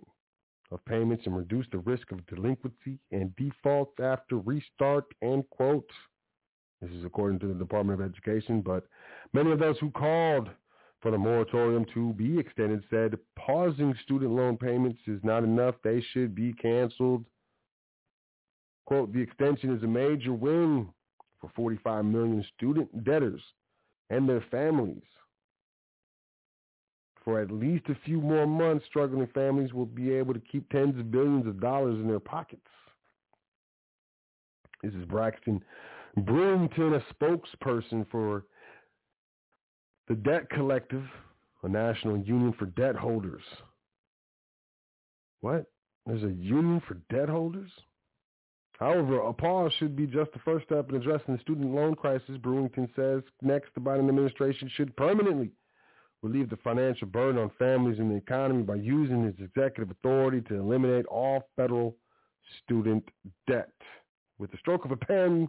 of 0.72 0.84
payments 0.86 1.26
and 1.26 1.36
reduce 1.36 1.66
the 1.72 1.80
risk 1.80 2.12
of 2.12 2.26
delinquency 2.28 3.00
and 3.12 3.36
defaults 3.36 3.94
after 4.02 4.38
restart, 4.40 5.06
end 5.22 5.44
quote. 5.50 5.90
This 6.82 6.92
is 6.92 7.06
according 7.06 7.40
to 7.40 7.48
the 7.48 7.54
Department 7.56 8.00
of 8.00 8.08
Education, 8.08 8.62
but 8.62 8.86
many 9.34 9.52
of 9.52 9.60
those 9.60 9.80
who 9.80 9.90
called 9.92 10.50
for 11.02 11.12
the 11.12 11.18
moratorium 11.18 11.86
to 11.94 12.14
be 12.14 12.38
extended 12.38 12.84
said 12.90 13.18
pausing 13.38 13.96
student 14.04 14.32
loan 14.32 14.58
payments 14.58 15.00
is 15.08 15.20
not 15.24 15.44
enough. 15.44 15.76
They 15.84 16.04
should 16.12 16.36
be 16.36 16.54
canceled. 16.54 17.26
Quote, 18.88 19.12
the 19.12 19.20
extension 19.20 19.76
is 19.76 19.84
a 19.84 19.88
major 19.88 20.32
win 20.32 20.88
for 21.42 21.52
45 21.58 22.06
million 22.06 22.44
student 22.56 23.04
debtors 23.04 23.42
and 24.10 24.28
their 24.28 24.44
families. 24.50 25.04
For 27.26 27.42
at 27.42 27.52
least 27.52 27.90
a 27.90 27.98
few 28.06 28.22
more 28.22 28.48
months, 28.48 28.86
struggling 28.86 29.28
families 29.34 29.74
will 29.74 29.86
be 29.86 30.14
able 30.14 30.34
to 30.34 30.40
keep 30.40 30.70
tens 30.70 30.98
of 30.98 31.12
billions 31.12 31.46
of 31.46 31.60
dollars 31.60 31.96
in 31.96 32.08
their 32.08 32.22
pockets. 32.22 32.62
This 34.82 34.94
is 34.94 35.04
Braxton 35.04 35.62
Brewington, 36.20 36.96
a 36.96 37.14
spokesperson 37.14 38.10
for 38.10 38.46
the 40.08 40.16
Debt 40.16 40.50
Collective, 40.50 41.04
a 41.64 41.68
national 41.68 42.16
union 42.20 42.54
for 42.58 42.68
debt 42.68 42.96
holders. 42.96 43.44
What? 45.42 45.66
There's 46.06 46.24
a 46.24 46.32
union 46.32 46.82
for 46.88 46.94
debt 47.14 47.28
holders. 47.28 47.70
However, 48.80 49.20
a 49.22 49.34
pause 49.34 49.72
should 49.80 49.96
be 49.96 50.06
just 50.06 50.32
the 50.34 50.40
first 50.46 50.66
step 50.66 50.90
in 50.90 50.96
addressing 50.96 51.36
the 51.36 51.42
student 51.42 51.74
loan 51.74 51.96
crisis. 51.96 52.38
Brewington 52.38 52.88
says 52.96 53.24
next, 53.42 53.74
the 53.74 53.82
Biden 53.82 54.08
administration 54.08 54.70
should 54.76 54.96
permanently 54.96 55.52
relieve 56.22 56.50
the 56.50 56.58
financial 56.58 57.08
burden 57.08 57.42
on 57.42 57.52
families 57.58 58.00
and 58.00 58.12
the 58.12 58.16
economy 58.16 58.64
by 58.64 58.76
using 58.76 59.24
its 59.24 59.40
executive 59.40 59.92
authority 59.92 60.42
to 60.42 60.56
eliminate 60.56 61.06
all 61.08 61.50
federal 61.56 61.96
student 62.64 63.04
debt. 63.48 63.72
With 64.38 64.52
the 64.52 64.58
stroke 64.58 64.86
of 64.86 64.92
a 64.92 64.98
pen, 64.98 65.48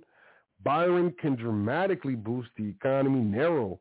Byron 0.64 1.14
can 1.20 1.36
dramatically 1.36 2.14
boost 2.14 2.48
the 2.56 2.68
economy, 2.68 3.20
narrow 3.20 3.78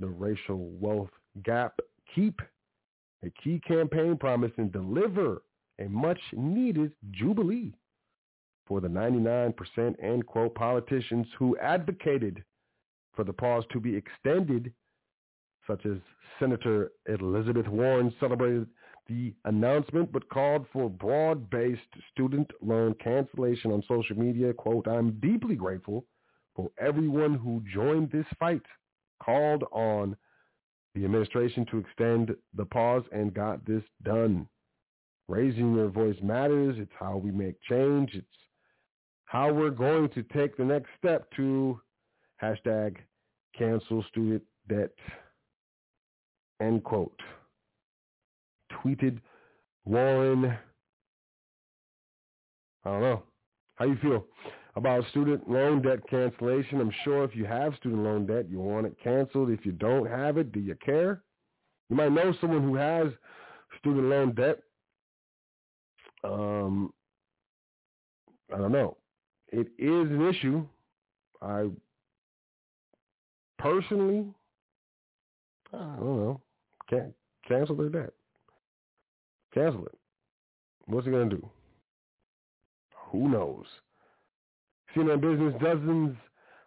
the 0.00 0.06
racial 0.06 0.70
wealth 0.80 1.10
gap, 1.44 1.78
keep 2.14 2.40
a 3.22 3.30
key 3.42 3.60
campaign 3.66 4.16
promise, 4.16 4.52
and 4.56 4.72
deliver 4.72 5.42
a 5.78 5.88
much-needed 5.88 6.92
jubilee 7.10 7.74
for 8.68 8.80
the 8.80 8.88
99% 8.88 9.54
end 10.02 10.26
quote 10.26 10.54
politicians 10.54 11.26
who 11.38 11.56
advocated 11.56 12.44
for 13.14 13.24
the 13.24 13.32
pause 13.32 13.64
to 13.72 13.80
be 13.80 13.96
extended, 13.96 14.72
such 15.66 15.86
as 15.86 15.96
Senator 16.38 16.92
Elizabeth 17.08 17.66
Warren 17.66 18.14
celebrated 18.20 18.66
the 19.08 19.34
announcement 19.46 20.12
but 20.12 20.28
called 20.28 20.66
for 20.72 20.90
broad-based 20.90 21.80
student 22.12 22.50
loan 22.62 22.94
cancellation 23.02 23.72
on 23.72 23.82
social 23.88 24.16
media. 24.16 24.52
Quote, 24.52 24.86
I'm 24.86 25.18
deeply 25.20 25.56
grateful 25.56 26.04
for 26.54 26.70
everyone 26.78 27.34
who 27.34 27.62
joined 27.72 28.10
this 28.10 28.26
fight, 28.38 28.62
called 29.22 29.64
on 29.72 30.14
the 30.94 31.04
administration 31.04 31.64
to 31.70 31.78
extend 31.78 32.34
the 32.54 32.66
pause 32.66 33.04
and 33.12 33.32
got 33.32 33.64
this 33.64 33.82
done. 34.02 34.46
Raising 35.28 35.74
your 35.74 35.88
voice 35.88 36.16
matters. 36.22 36.76
It's 36.78 36.92
how 36.98 37.16
we 37.16 37.30
make 37.30 37.60
change. 37.62 38.10
It's 38.14 38.26
how 39.28 39.52
we're 39.52 39.70
going 39.70 40.08
to 40.08 40.22
take 40.22 40.56
the 40.56 40.64
next 40.64 40.88
step 40.98 41.30
to 41.36 41.78
hashtag 42.42 42.96
cancel 43.56 44.02
student 44.08 44.42
debt, 44.70 44.90
end 46.62 46.82
quote. 46.82 47.20
Tweeted 48.72 49.20
Warren, 49.84 50.56
I 52.84 52.90
don't 52.90 53.00
know. 53.02 53.22
How 53.74 53.84
you 53.84 53.96
feel 54.00 54.24
about 54.76 55.04
student 55.10 55.48
loan 55.48 55.82
debt 55.82 55.98
cancellation? 56.08 56.80
I'm 56.80 56.92
sure 57.04 57.22
if 57.22 57.36
you 57.36 57.44
have 57.44 57.74
student 57.76 58.04
loan 58.04 58.24
debt, 58.24 58.48
you 58.48 58.60
want 58.60 58.86
it 58.86 58.96
canceled. 59.04 59.50
If 59.50 59.66
you 59.66 59.72
don't 59.72 60.08
have 60.08 60.38
it, 60.38 60.52
do 60.52 60.60
you 60.60 60.74
care? 60.76 61.22
You 61.90 61.96
might 61.96 62.12
know 62.12 62.32
someone 62.40 62.62
who 62.62 62.76
has 62.76 63.08
student 63.78 64.06
loan 64.06 64.34
debt. 64.34 64.58
Um, 66.24 66.94
I 68.52 68.56
don't 68.56 68.72
know 68.72 68.96
it 69.52 69.68
is 69.78 70.10
an 70.10 70.28
issue. 70.28 70.66
I 71.40 71.68
personally, 73.58 74.26
I 75.72 75.78
don't 75.78 76.00
know, 76.00 76.40
can't 76.88 77.14
cancel 77.46 77.76
their 77.76 77.88
debt. 77.88 78.12
Cancel 79.54 79.86
it. 79.86 79.98
What's 80.86 81.06
it 81.06 81.10
to 81.10 81.24
do? 81.26 81.50
Who 83.10 83.28
knows? 83.28 83.66
CNN 84.94 85.20
Business, 85.20 85.54
dozens 85.62 86.16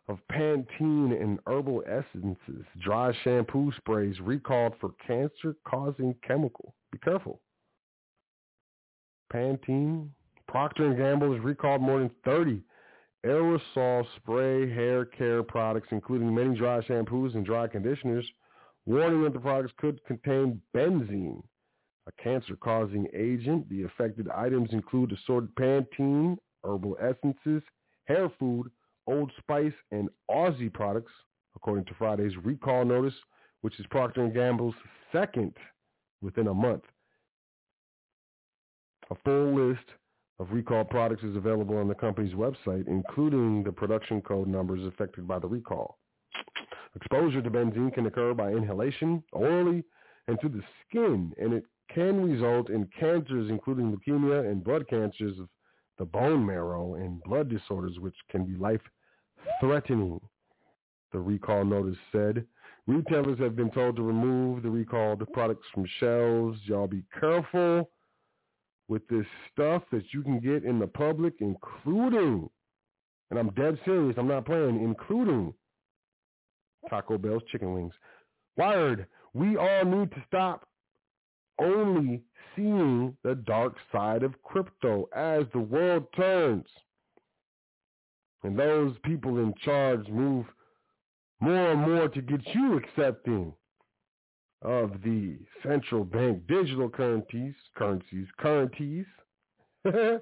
of 0.08 0.20
Pantene 0.32 1.22
and 1.22 1.40
herbal 1.48 1.84
essences, 1.88 2.66
dry 2.82 3.14
shampoo 3.24 3.72
sprays 3.78 4.20
recalled 4.20 4.74
for 4.80 4.92
cancer-causing 5.06 6.16
chemical. 6.28 6.74
Be 6.92 6.98
careful. 7.00 7.40
Pantene, 9.34 10.10
Procter 10.48 10.94
& 10.94 10.96
Gamble 10.96 11.34
has 11.34 11.44
recalled 11.44 11.82
more 11.82 12.00
than 12.00 12.12
30 12.26 12.62
aerosol 13.26 14.06
spray 14.18 14.70
hair 14.70 15.06
care 15.06 15.44
products, 15.44 15.90
including 15.92 16.34
many 16.34 16.58
dry 16.58 16.82
shampoos 16.82 17.36
and 17.36 17.46
dry 17.46 17.68
conditioners, 17.68 18.26
warning 18.86 19.24
that 19.24 19.34
the 19.34 19.40
products 19.40 19.74
could 19.78 20.04
contain 20.06 20.60
benzene, 20.76 21.44
a 22.08 22.24
cancer-causing 22.24 23.08
agent. 23.14 23.70
The 23.70 23.84
affected 23.84 24.28
items 24.30 24.70
include 24.72 25.12
assorted 25.12 25.54
Pantene, 25.56 26.38
herbal 26.64 26.98
essences, 27.00 27.64
hair 28.06 28.32
food, 28.40 28.72
Old 29.08 29.32
Spice, 29.38 29.74
and 29.92 30.10
Aussie 30.30 30.74
products, 30.74 31.12
according 31.56 31.86
to 31.86 31.94
Friday's 31.96 32.38
recall 32.44 32.86
notice, 32.86 33.14
which 33.62 33.80
is 33.80 33.86
Procter 33.92 34.28
& 34.28 34.34
Gamble's 34.34 34.76
second 35.12 35.54
within 36.22 36.48
a 36.48 36.54
month. 36.54 36.84
A 39.12 39.16
full 39.24 39.54
list 39.54 39.86
of 40.42 40.52
recalled 40.52 40.90
products 40.90 41.24
is 41.24 41.36
available 41.36 41.78
on 41.78 41.88
the 41.88 41.94
company's 41.94 42.34
website, 42.34 42.88
including 42.88 43.64
the 43.64 43.72
production 43.72 44.20
code 44.22 44.48
numbers 44.48 44.84
affected 44.88 45.28
by 45.28 45.38
the 45.38 45.48
recall. 45.48 46.00
Exposure 46.96 47.44
to 47.44 47.50
benzene 47.52 47.94
can 47.94 48.08
occur 48.08 48.34
by 48.34 48.52
inhalation, 48.52 49.24
orally, 49.34 49.84
and 50.28 50.40
through 50.40 50.50
the 50.50 50.64
skin, 50.90 51.32
and 51.40 51.54
it 51.54 51.64
can 51.94 52.28
result 52.28 52.72
in 52.72 52.90
cancers, 53.00 53.52
including 53.52 53.96
leukemia 53.96 54.50
and 54.50 54.64
blood 54.64 54.88
cancers 54.90 55.38
of 55.38 55.48
the 56.00 56.06
bone 56.06 56.44
marrow 56.44 56.96
and 56.96 57.22
blood 57.22 57.48
disorders, 57.48 58.00
which 58.00 58.16
can 58.32 58.44
be 58.44 58.56
life-threatening. 58.56 60.20
The 61.12 61.20
recall 61.20 61.64
notice 61.66 62.00
said 62.12 62.48
retailers 62.88 63.38
have 63.38 63.56
been 63.56 63.70
told 63.70 63.96
to 63.98 64.02
remove 64.02 64.64
the 64.64 64.72
recalled 64.72 65.22
products 65.34 65.68
from 65.72 65.86
shelves. 66.00 66.58
Y'all 66.64 66.88
be 66.88 67.04
careful 67.20 67.92
with 68.92 69.08
this 69.08 69.26
stuff 69.54 69.84
that 69.90 70.04
you 70.14 70.22
can 70.22 70.42
get 70.42 70.66
in 70.66 70.78
the 70.78 70.86
public, 70.86 71.36
including, 71.40 72.50
and 73.30 73.40
I'm 73.40 73.50
dead 73.52 73.80
serious, 73.86 74.16
I'm 74.18 74.28
not 74.28 74.46
playing, 74.46 74.84
including 74.84 75.54
Taco 76.90 77.18
Bell's 77.18 77.42
chicken 77.50 77.74
wings. 77.74 77.94
Wired, 78.58 79.08
we 79.34 79.56
all 79.56 79.86
need 79.86 80.12
to 80.12 80.22
stop 80.28 80.68
only 81.58 82.22
seeing 82.54 83.16
the 83.24 83.36
dark 83.36 83.78
side 83.94 84.24
of 84.24 84.44
crypto 84.44 85.08
as 85.16 85.46
the 85.54 85.60
world 85.60 86.04
turns. 86.14 86.68
And 88.44 88.60
those 88.60 88.98
people 89.06 89.38
in 89.38 89.54
charge 89.64 90.06
move 90.10 90.46
more 91.40 91.72
and 91.72 91.82
more 91.82 92.10
to 92.10 92.22
get 92.22 92.42
you 92.54 92.76
accepting 92.76 93.54
of 94.62 95.02
the 95.04 95.38
central 95.64 96.04
bank 96.04 96.46
digital 96.48 96.90
currencies, 96.90 97.56
currencies, 97.76 98.28
currencies. 98.38 99.06
I 99.86 100.20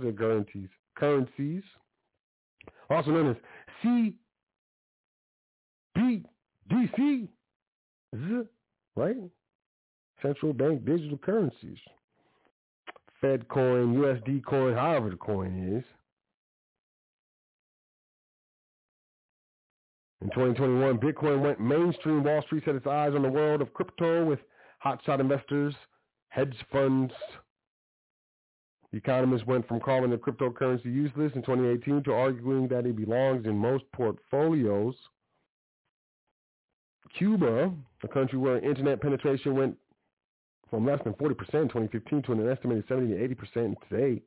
said 0.00 0.16
currencies, 0.16 0.68
currencies, 0.96 1.62
also 2.88 3.10
known 3.10 3.30
as 3.30 3.36
CBDC, 5.96 7.28
right? 8.96 9.16
Central 10.22 10.52
bank 10.52 10.84
digital 10.84 11.18
currencies. 11.18 11.78
Fed 13.20 13.48
coin, 13.48 13.94
USD 13.96 14.44
coin, 14.44 14.74
however 14.74 15.10
the 15.10 15.16
coin 15.16 15.76
is. 15.76 15.84
In 20.22 20.30
2021, 20.30 20.98
Bitcoin 20.98 21.40
went 21.40 21.58
mainstream. 21.58 22.22
Wall 22.22 22.42
Street 22.42 22.62
set 22.64 22.76
its 22.76 22.86
eyes 22.86 23.12
on 23.12 23.22
the 23.22 23.28
world 23.28 23.60
of 23.60 23.74
crypto 23.74 24.24
with 24.24 24.38
hotshot 24.84 25.18
investors, 25.18 25.74
hedge 26.28 26.54
funds. 26.70 27.12
The 28.92 28.98
economists 28.98 29.46
went 29.46 29.66
from 29.66 29.80
calling 29.80 30.10
the 30.10 30.16
cryptocurrency 30.16 30.84
useless 30.84 31.32
in 31.34 31.42
2018 31.42 32.04
to 32.04 32.12
arguing 32.12 32.68
that 32.68 32.86
it 32.86 32.94
belongs 32.94 33.46
in 33.46 33.58
most 33.58 33.82
portfolios. 33.92 34.94
Cuba, 37.18 37.72
a 38.04 38.08
country 38.08 38.38
where 38.38 38.60
internet 38.60 39.00
penetration 39.00 39.56
went 39.56 39.76
from 40.70 40.86
less 40.86 41.00
than 41.02 41.14
40% 41.14 41.30
in 41.30 41.68
2015 41.68 42.22
to 42.22 42.32
an 42.32 42.48
estimated 42.48 42.84
70 42.86 43.08
to 43.08 43.34
80% 43.34 43.74
today, 43.88 44.22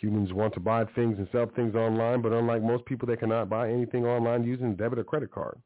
Cubans 0.00 0.32
want 0.32 0.54
to 0.54 0.60
buy 0.60 0.84
things 0.94 1.18
and 1.18 1.28
sell 1.30 1.50
things 1.54 1.74
online, 1.74 2.22
but 2.22 2.32
unlike 2.32 2.62
most 2.62 2.86
people, 2.86 3.06
they 3.06 3.16
cannot 3.16 3.50
buy 3.50 3.70
anything 3.70 4.06
online 4.06 4.44
using 4.44 4.74
debit 4.74 4.98
or 4.98 5.04
credit 5.04 5.30
card. 5.30 5.60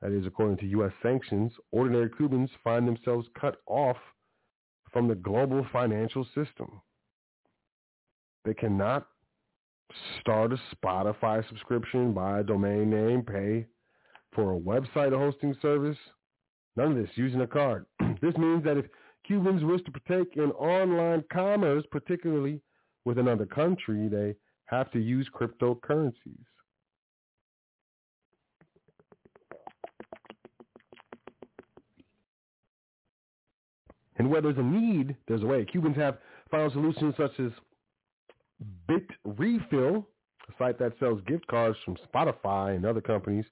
That 0.00 0.12
is, 0.12 0.26
according 0.26 0.56
to 0.58 0.66
U.S. 0.66 0.92
sanctions, 1.02 1.52
ordinary 1.70 2.10
Cubans 2.16 2.50
find 2.62 2.88
themselves 2.88 3.28
cut 3.38 3.56
off 3.66 3.96
from 4.92 5.08
the 5.08 5.14
global 5.14 5.66
financial 5.72 6.24
system. 6.34 6.80
They 8.44 8.54
cannot 8.54 9.06
start 10.20 10.52
a 10.52 10.58
Spotify 10.74 11.46
subscription, 11.48 12.12
buy 12.12 12.40
a 12.40 12.42
domain 12.42 12.90
name, 12.90 13.22
pay 13.22 13.66
for 14.34 14.54
a 14.54 14.58
website 14.58 15.16
hosting 15.16 15.54
service. 15.60 15.96
None 16.76 16.92
of 16.92 16.96
this 16.96 17.16
using 17.16 17.42
a 17.42 17.46
card. 17.46 17.86
this 18.22 18.36
means 18.36 18.64
that 18.64 18.78
if 18.78 18.86
Cubans 19.26 19.64
wish 19.64 19.82
to 19.84 19.90
partake 19.90 20.36
in 20.36 20.50
online 20.52 21.24
commerce, 21.32 21.84
particularly 21.90 22.60
with 23.04 23.18
another 23.18 23.46
country, 23.46 24.08
they 24.08 24.34
have 24.66 24.90
to 24.92 24.98
use 24.98 25.28
cryptocurrencies. 25.34 26.44
And 34.16 34.30
where 34.30 34.40
there's 34.40 34.58
a 34.58 34.62
need, 34.62 35.16
there's 35.26 35.42
a 35.42 35.46
way. 35.46 35.64
Cubans 35.64 35.96
have 35.96 36.18
found 36.50 36.72
solutions 36.72 37.14
such 37.16 37.32
as 37.40 37.50
Bit 38.86 39.06
Refill, 39.24 40.06
a 40.48 40.52
site 40.58 40.78
that 40.78 40.92
sells 41.00 41.20
gift 41.26 41.46
cards 41.48 41.76
from 41.84 41.96
Spotify 41.96 42.76
and 42.76 42.86
other 42.86 43.00
companies 43.00 43.44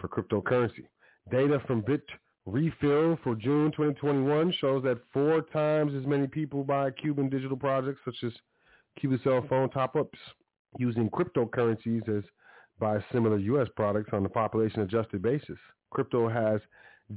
for 0.00 0.08
cryptocurrency. 0.08 0.86
Data 1.30 1.60
from 1.66 1.80
Bit 1.80 2.04
Refill 2.46 3.18
for 3.24 3.34
June 3.34 3.72
2021 3.72 4.52
shows 4.60 4.84
that 4.84 5.00
four 5.12 5.42
times 5.42 5.92
as 5.94 6.06
many 6.06 6.28
people 6.28 6.62
buy 6.62 6.90
Cuban 6.92 7.28
digital 7.28 7.56
projects 7.56 8.00
such 8.04 8.16
as 8.24 8.32
Cuban 8.98 9.20
cell 9.22 9.44
phone 9.48 9.70
top-ups 9.70 10.18
using 10.78 11.10
cryptocurrencies 11.10 12.08
as 12.08 12.24
buy 12.78 12.98
similar 13.12 13.38
U.S. 13.38 13.68
products 13.76 14.10
on 14.12 14.24
a 14.26 14.28
population-adjusted 14.28 15.22
basis. 15.22 15.58
Crypto 15.90 16.28
has 16.28 16.60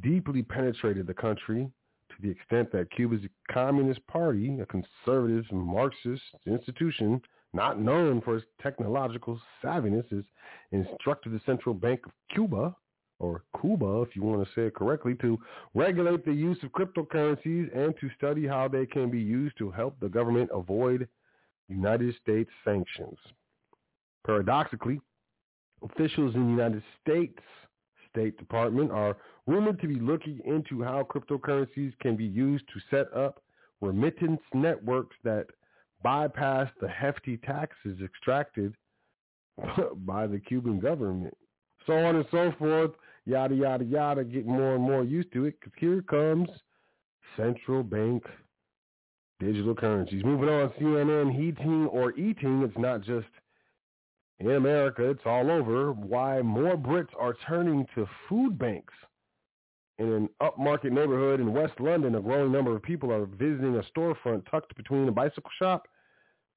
deeply 0.01 0.41
penetrated 0.43 1.07
the 1.07 1.13
country 1.13 1.69
to 2.09 2.15
the 2.21 2.30
extent 2.30 2.71
that 2.71 2.91
Cuba's 2.91 3.21
Communist 3.51 4.05
Party, 4.07 4.59
a 4.59 4.65
conservative 4.65 5.45
Marxist 5.51 6.21
institution 6.45 7.21
not 7.53 7.80
known 7.80 8.21
for 8.21 8.38
its 8.38 8.45
technological 8.61 9.39
savviness, 9.63 10.07
has 10.11 10.23
instructed 10.71 11.34
the 11.34 11.41
Central 11.45 11.73
Bank 11.73 12.05
of 12.05 12.11
Cuba, 12.34 12.75
or 13.19 13.43
Cuba 13.59 14.01
if 14.01 14.15
you 14.15 14.21
want 14.21 14.45
to 14.45 14.53
say 14.53 14.67
it 14.67 14.75
correctly, 14.75 15.15
to 15.15 15.38
regulate 15.73 16.23
the 16.25 16.34
use 16.34 16.57
of 16.63 16.71
cryptocurrencies 16.71 17.75
and 17.75 17.93
to 17.99 18.09
study 18.17 18.47
how 18.47 18.67
they 18.67 18.86
can 18.86 19.09
be 19.09 19.19
used 19.19 19.57
to 19.57 19.71
help 19.71 19.99
the 19.99 20.09
government 20.09 20.49
avoid 20.53 21.07
United 21.70 22.15
States 22.22 22.49
sanctions. 22.65 23.17
Paradoxically, 24.26 24.99
officials 25.84 26.36
in 26.36 26.45
the 26.45 26.51
United 26.51 26.84
States 27.01 27.39
State 28.11 28.38
Department 28.38 28.91
are 28.91 29.17
rumored 29.47 29.80
to 29.82 29.88
be 29.88 29.99
looking 29.99 30.39
into 30.45 30.84
how 30.84 31.03
cryptocurrencies 31.03 31.93
can 31.99 32.15
be 32.15 32.26
used 32.26 32.65
to 32.74 32.80
set 32.89 33.13
up 33.15 33.41
remittance 33.82 34.41
networks 34.53 35.15
that 35.24 35.47
bypass 36.03 36.70
the 36.82 36.88
hefty 36.88 37.38
taxes 37.38 37.99
extracted 38.03 38.74
by 40.05 40.28
the 40.28 40.39
Cuban 40.39 40.80
government. 40.80 41.36
So 41.86 41.93
on 41.93 42.15
and 42.15 42.26
so 42.32 42.53
forth, 42.57 42.91
yada, 43.26 43.55
yada, 43.55 43.86
yada, 43.86 44.24
get 44.24 44.45
more 44.45 44.76
and 44.76 44.84
more 44.84 45.03
used 45.03 45.32
to 45.34 45.45
it 45.45 45.55
because 45.59 45.74
here 45.78 46.01
comes 46.01 46.49
central 47.38 47.84
bank 47.84 48.24
digital 49.40 49.76
currencies. 49.76 50.24
Moving 50.24 50.50
on, 50.50 50.70
CNN 50.80 51.34
heating 51.34 51.88
or 51.88 52.14
eating, 52.14 52.62
it's 52.64 52.78
not 52.78 53.02
just 53.02 53.28
in 54.40 54.52
America, 54.52 55.10
it's 55.10 55.26
all 55.26 55.52
over, 55.52 55.92
why 55.92 56.42
more 56.42 56.78
Brits 56.78 57.10
are 57.18 57.36
turning 57.48 57.86
to 57.96 58.08
food 58.28 58.58
banks. 58.58 58.94
In 59.98 60.12
an 60.14 60.30
upmarket 60.42 60.92
neighborhood 60.92 61.42
in 61.42 61.52
West 61.52 61.74
London, 61.80 62.16
a 62.16 62.22
growing 62.22 62.54
number 62.54 62.74
of 62.74 62.82
people 62.82 63.12
are 63.12 63.26
visiting 63.26 63.76
a 63.76 63.84
storefront 63.94 64.50
tucked 64.50 64.76
between 64.78 65.10
a 65.10 65.12
bicycle 65.12 65.52
shop 65.60 65.88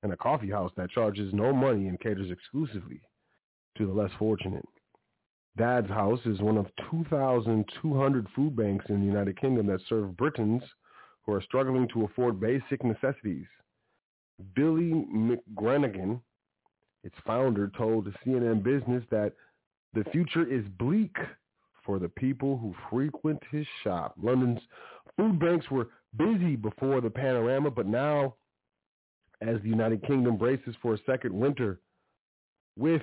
and 0.05 0.12
a 0.12 0.16
coffee 0.16 0.51
house 0.51 0.70
that 0.76 0.91
charges 0.91 1.33
no 1.33 1.53
money 1.53 1.89
and 1.89 1.99
caters 2.01 2.30
exclusively 2.30 3.01
to 3.76 3.87
the 3.87 3.93
less 3.93 4.11
fortunate. 4.18 4.64
Dad's 5.57 5.89
House 5.89 6.20
is 6.24 6.41
one 6.41 6.57
of 6.57 6.66
2,200 6.91 8.28
food 8.35 8.57
banks 8.57 8.87
in 8.89 9.01
the 9.01 9.07
United 9.07 9.41
Kingdom 9.41 9.66
that 9.66 9.80
serve 9.89 10.16
Britons 10.16 10.62
who 11.24 11.32
are 11.32 11.42
struggling 11.42 11.88
to 11.88 12.04
afford 12.04 12.40
basic 12.40 12.82
necessities. 12.84 13.46
Billy 14.54 14.92
McGranaghan, 15.14 16.20
its 17.04 17.14
founder 17.26 17.70
told 17.76 18.08
CNN 18.24 18.62
Business 18.62 19.04
that 19.10 19.32
the 19.94 20.04
future 20.10 20.46
is 20.46 20.64
bleak 20.78 21.16
for 21.84 21.98
the 21.98 22.08
people 22.08 22.56
who 22.56 22.74
frequent 22.90 23.42
his 23.50 23.66
shop. 23.82 24.14
London's 24.20 24.60
food 25.16 25.38
banks 25.38 25.70
were 25.70 25.88
busy 26.16 26.56
before 26.56 27.00
the 27.00 27.10
panorama, 27.10 27.70
but 27.70 27.86
now, 27.86 28.34
as 29.40 29.60
the 29.62 29.68
United 29.68 30.04
Kingdom 30.06 30.36
braces 30.36 30.74
for 30.80 30.94
a 30.94 30.98
second 31.04 31.32
winter 31.38 31.80
with 32.76 33.02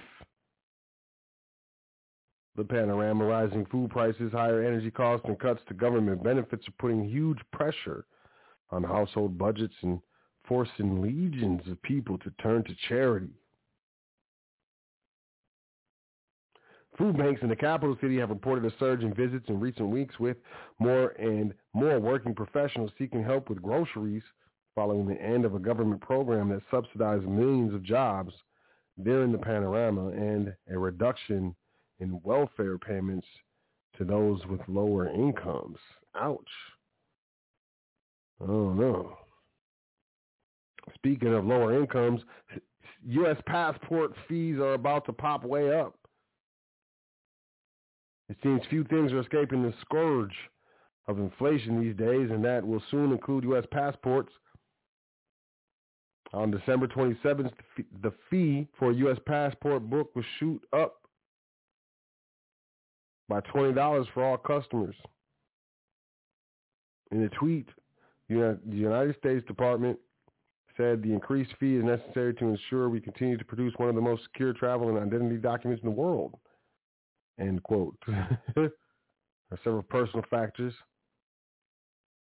the 2.59 2.65
panorama, 2.65 3.25
rising 3.25 3.65
food 3.71 3.89
prices, 3.89 4.33
higher 4.33 4.61
energy 4.61 4.91
costs, 4.91 5.25
and 5.27 5.39
cuts 5.39 5.61
to 5.67 5.73
government 5.73 6.21
benefits 6.21 6.67
are 6.67 6.73
putting 6.77 7.05
huge 7.09 7.39
pressure 7.53 8.05
on 8.69 8.83
household 8.83 9.37
budgets 9.37 9.73
and 9.81 9.99
forcing 10.45 11.01
legions 11.01 11.61
of 11.71 11.81
people 11.81 12.17
to 12.17 12.29
turn 12.41 12.63
to 12.65 12.75
charity. 12.89 13.31
Food 16.97 17.17
banks 17.17 17.41
in 17.41 17.47
the 17.47 17.55
capital 17.55 17.95
city 18.01 18.17
have 18.17 18.29
reported 18.29 18.65
a 18.65 18.77
surge 18.77 19.03
in 19.03 19.13
visits 19.13 19.45
in 19.47 19.57
recent 19.57 19.87
weeks 19.87 20.19
with 20.19 20.35
more 20.79 21.09
and 21.11 21.53
more 21.73 21.97
working 21.97 22.35
professionals 22.35 22.91
seeking 22.97 23.23
help 23.23 23.47
with 23.49 23.61
groceries 23.61 24.23
following 24.75 25.07
the 25.07 25.21
end 25.21 25.45
of 25.45 25.55
a 25.55 25.59
government 25.59 26.01
program 26.01 26.49
that 26.49 26.61
subsidized 26.69 27.25
millions 27.25 27.73
of 27.73 27.83
jobs 27.83 28.33
during 29.03 29.31
the 29.31 29.37
panorama 29.37 30.07
and 30.09 30.53
a 30.69 30.77
reduction 30.77 31.55
in 31.99 32.19
welfare 32.23 32.77
payments 32.77 33.27
to 33.97 34.05
those 34.05 34.39
with 34.47 34.61
lower 34.67 35.09
incomes. 35.09 35.77
Ouch. 36.15 36.39
Oh 38.41 38.73
no. 38.73 39.17
Speaking 40.95 41.33
of 41.33 41.45
lower 41.45 41.77
incomes, 41.77 42.21
U.S. 43.07 43.37
passport 43.45 44.13
fees 44.27 44.57
are 44.59 44.73
about 44.73 45.05
to 45.05 45.13
pop 45.13 45.43
way 45.43 45.77
up. 45.77 45.95
It 48.29 48.37
seems 48.43 48.61
few 48.69 48.83
things 48.85 49.11
are 49.11 49.19
escaping 49.19 49.63
the 49.63 49.73
scourge 49.81 50.33
of 51.07 51.19
inflation 51.19 51.81
these 51.81 51.95
days, 51.95 52.29
and 52.29 52.43
that 52.45 52.65
will 52.65 52.81
soon 52.91 53.11
include 53.11 53.43
U.S. 53.45 53.65
passports. 53.71 54.31
On 56.31 56.51
December 56.51 56.87
27th, 56.87 57.51
the 58.03 58.13
fee 58.29 58.67
for 58.77 58.91
a 58.91 58.95
U.S. 58.95 59.17
passport 59.25 59.89
book 59.89 60.15
will 60.15 60.23
shoot 60.39 60.61
up 60.73 60.98
by 63.29 63.39
$20 63.41 64.05
for 64.13 64.23
all 64.23 64.37
customers. 64.37 64.95
In 67.11 67.23
a 67.23 67.29
tweet, 67.29 67.69
the 68.27 68.57
United 68.69 69.15
States 69.17 69.45
Department 69.47 69.97
said 70.75 71.01
the 71.01 71.13
increased 71.13 71.51
fee 71.59 71.75
is 71.75 71.83
necessary 71.83 72.33
to 72.35 72.45
ensure 72.45 72.89
we 72.89 72.99
continue 72.99 73.37
to 73.37 73.45
produce 73.45 73.73
one 73.77 73.89
of 73.89 73.95
the 73.95 74.01
most 74.01 74.23
secure 74.23 74.53
travel 74.53 74.89
and 74.89 74.97
identity 74.97 75.37
documents 75.37 75.83
in 75.83 75.89
the 75.89 75.95
world. 75.95 76.35
End 77.39 77.61
quote. 77.63 77.95
there 78.55 78.71
are 79.51 79.59
several 79.63 79.83
personal 79.83 80.25
factors, 80.29 80.73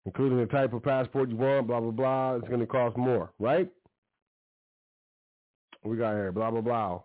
including 0.07 0.39
the 0.39 0.47
type 0.47 0.73
of 0.73 0.83
passport 0.83 1.31
you 1.31 1.37
want, 1.37 1.67
blah, 1.67 1.81
blah, 1.81 1.91
blah. 1.91 2.37
It's 2.37 2.49
going 2.49 2.61
to 2.61 2.67
cost 2.67 2.97
more, 2.97 3.33
right? 3.39 3.69
We 5.85 5.97
got 5.97 6.13
here, 6.15 6.33
blah, 6.33 6.51
blah, 6.51 6.61
blah. 6.61 7.01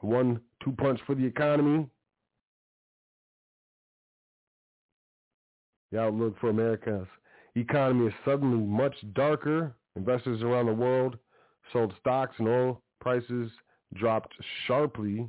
One, 0.00 0.40
two 0.62 0.72
punch 0.72 1.00
for 1.06 1.14
the 1.14 1.24
economy. 1.24 1.88
The 5.94 6.00
outlook 6.00 6.34
for 6.40 6.50
America's 6.50 7.06
economy 7.54 8.08
is 8.08 8.12
suddenly 8.24 8.66
much 8.66 8.96
darker. 9.14 9.76
Investors 9.94 10.42
around 10.42 10.66
the 10.66 10.74
world 10.74 11.16
sold 11.72 11.94
stocks 12.00 12.34
and 12.38 12.48
oil 12.48 12.82
prices 13.00 13.48
dropped 13.94 14.34
sharply, 14.66 15.28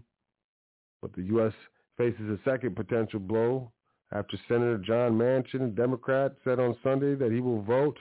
but 1.04 1.14
the 1.14 1.22
U.S 1.26 1.54
faces 1.98 2.28
a 2.30 2.40
second 2.44 2.76
potential 2.76 3.20
blow 3.20 3.72
after 4.12 4.38
Senator 4.48 4.80
John 4.80 5.14
Manchin, 5.14 5.66
a 5.66 5.68
Democrat, 5.68 6.34
said 6.44 6.60
on 6.60 6.76
Sunday 6.84 7.14
that 7.14 7.32
he 7.32 7.42
will 7.42 7.62
vote 7.62 8.00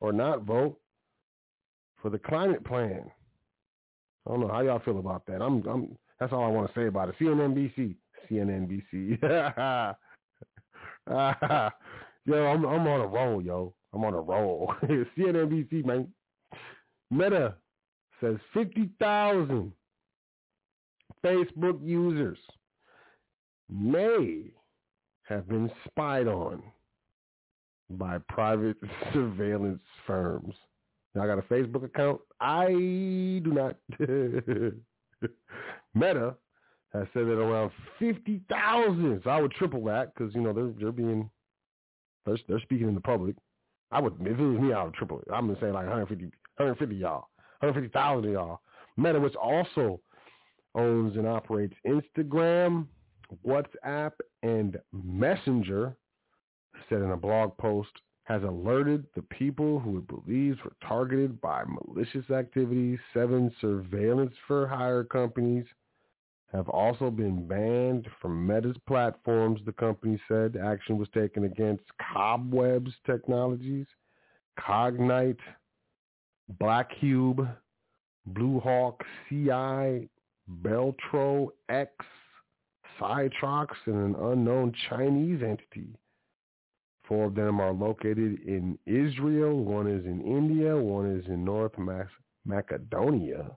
or 0.00 0.10
not 0.10 0.42
vote 0.42 0.78
for 2.00 2.08
the 2.08 2.18
climate 2.18 2.64
plan. 2.64 3.10
I 4.26 4.30
don't 4.30 4.40
know 4.40 4.48
how 4.48 4.62
y'all 4.62 4.80
feel 4.80 4.98
about 4.98 5.26
that. 5.26 5.42
I'm, 5.42 5.62
I'm. 5.66 5.98
That's 6.18 6.32
all 6.32 6.44
I 6.44 6.48
want 6.48 6.72
to 6.72 6.80
say 6.80 6.86
about 6.86 7.10
it. 7.10 7.14
CNNBC, 7.20 7.94
CNNBC. 8.30 9.94
yo, 12.26 12.46
I'm, 12.46 12.64
I'm 12.64 12.86
on 12.86 13.00
a 13.00 13.06
roll, 13.06 13.40
yo. 13.42 13.74
I'm 13.92 14.04
on 14.04 14.14
a 14.14 14.20
roll. 14.20 14.74
CNNBC, 14.82 15.84
man. 15.84 16.08
Meta 17.10 17.54
says 18.20 18.36
50,000 18.52 19.72
Facebook 21.24 21.78
users 21.82 22.38
may 23.70 24.44
have 25.24 25.48
been 25.48 25.70
spied 25.86 26.28
on 26.28 26.62
by 27.90 28.18
private 28.28 28.76
surveillance 29.12 29.82
firms. 30.06 30.54
Now 31.14 31.22
I 31.24 31.26
got 31.26 31.38
a 31.38 31.42
Facebook 31.42 31.84
account. 31.84 32.20
I 32.40 32.68
do 32.68 33.42
not. 33.46 33.76
Meta 35.94 36.34
has 36.92 37.06
said 37.14 37.26
that 37.26 37.38
around 37.38 37.70
fifty 37.98 38.42
thousand. 38.50 39.22
So 39.24 39.30
I 39.30 39.40
would 39.40 39.52
triple 39.52 39.82
that 39.84 40.12
because 40.14 40.34
you 40.34 40.42
know 40.42 40.52
they're 40.52 40.72
they're 40.78 40.92
being 40.92 41.30
they're, 42.26 42.38
they're 42.48 42.60
speaking 42.60 42.88
in 42.88 42.94
the 42.94 43.00
public. 43.00 43.36
I 43.92 44.00
would 44.00 44.14
if 44.20 44.38
it 44.38 44.42
was 44.42 44.58
me, 44.60 44.72
I 44.72 44.82
would 44.82 44.94
triple 44.94 45.20
it. 45.20 45.28
I'm 45.32 45.46
gonna 45.46 45.60
say 45.60 45.66
like 45.66 45.86
150, 45.86 46.24
150 46.56 46.96
y'all, 46.96 47.28
150,000 47.60 48.32
y'all. 48.32 48.60
Meta, 48.96 49.20
which 49.20 49.36
also 49.36 50.00
owns 50.74 51.16
and 51.16 51.26
operates 51.26 51.74
Instagram, 51.86 52.86
WhatsApp 53.46 54.12
and 54.42 54.78
Messenger 54.92 55.96
said 56.88 57.02
in 57.02 57.10
a 57.10 57.16
blog 57.16 57.56
post 57.58 57.90
has 58.24 58.42
alerted 58.42 59.06
the 59.14 59.22
people 59.22 59.78
who 59.78 59.98
it 59.98 60.08
believes 60.08 60.58
were 60.64 60.72
targeted 60.86 61.40
by 61.40 61.62
malicious 61.64 62.28
activities. 62.30 62.98
Seven 63.14 63.52
surveillance 63.60 64.34
for 64.46 64.66
hire 64.66 65.04
companies 65.04 65.64
have 66.52 66.68
also 66.68 67.10
been 67.10 67.46
banned 67.46 68.06
from 68.20 68.46
Meta's 68.46 68.76
platforms, 68.86 69.60
the 69.66 69.72
company 69.72 70.20
said. 70.28 70.56
Action 70.56 70.96
was 70.96 71.08
taken 71.12 71.44
against 71.44 71.84
Cobwebs 72.12 72.92
Technologies, 73.04 73.86
Cognyte, 74.58 75.38
Blackcube, 76.60 77.54
Bluehawk, 78.32 79.00
CI, 79.28 80.08
Beltro, 80.62 81.48
X, 81.68 81.92
Cytrox, 83.00 83.68
and 83.86 84.14
an 84.14 84.22
unknown 84.22 84.72
Chinese 84.88 85.42
entity. 85.42 85.88
Four 87.06 87.26
of 87.26 87.34
them 87.34 87.60
are 87.60 87.72
located 87.72 88.40
in 88.46 88.78
Israel. 88.86 89.62
One 89.62 89.86
is 89.86 90.04
in 90.06 90.20
India. 90.20 90.76
One 90.76 91.06
is 91.18 91.26
in 91.26 91.44
North 91.44 91.72
Macedonia. 92.44 93.56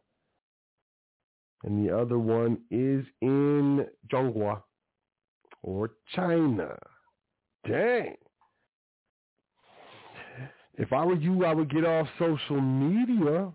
And 1.63 1.85
the 1.85 1.95
other 1.97 2.17
one 2.17 2.59
is 2.71 3.05
in 3.21 3.85
Zhonghua 4.11 4.61
or 5.61 5.91
China. 6.15 6.77
Dang. 7.67 8.15
If 10.77 10.93
I 10.93 11.05
were 11.05 11.15
you, 11.15 11.43
I 11.43 11.53
would 11.53 11.69
get 11.69 11.85
off 11.85 12.07
social 12.17 12.61
media. 12.61 13.51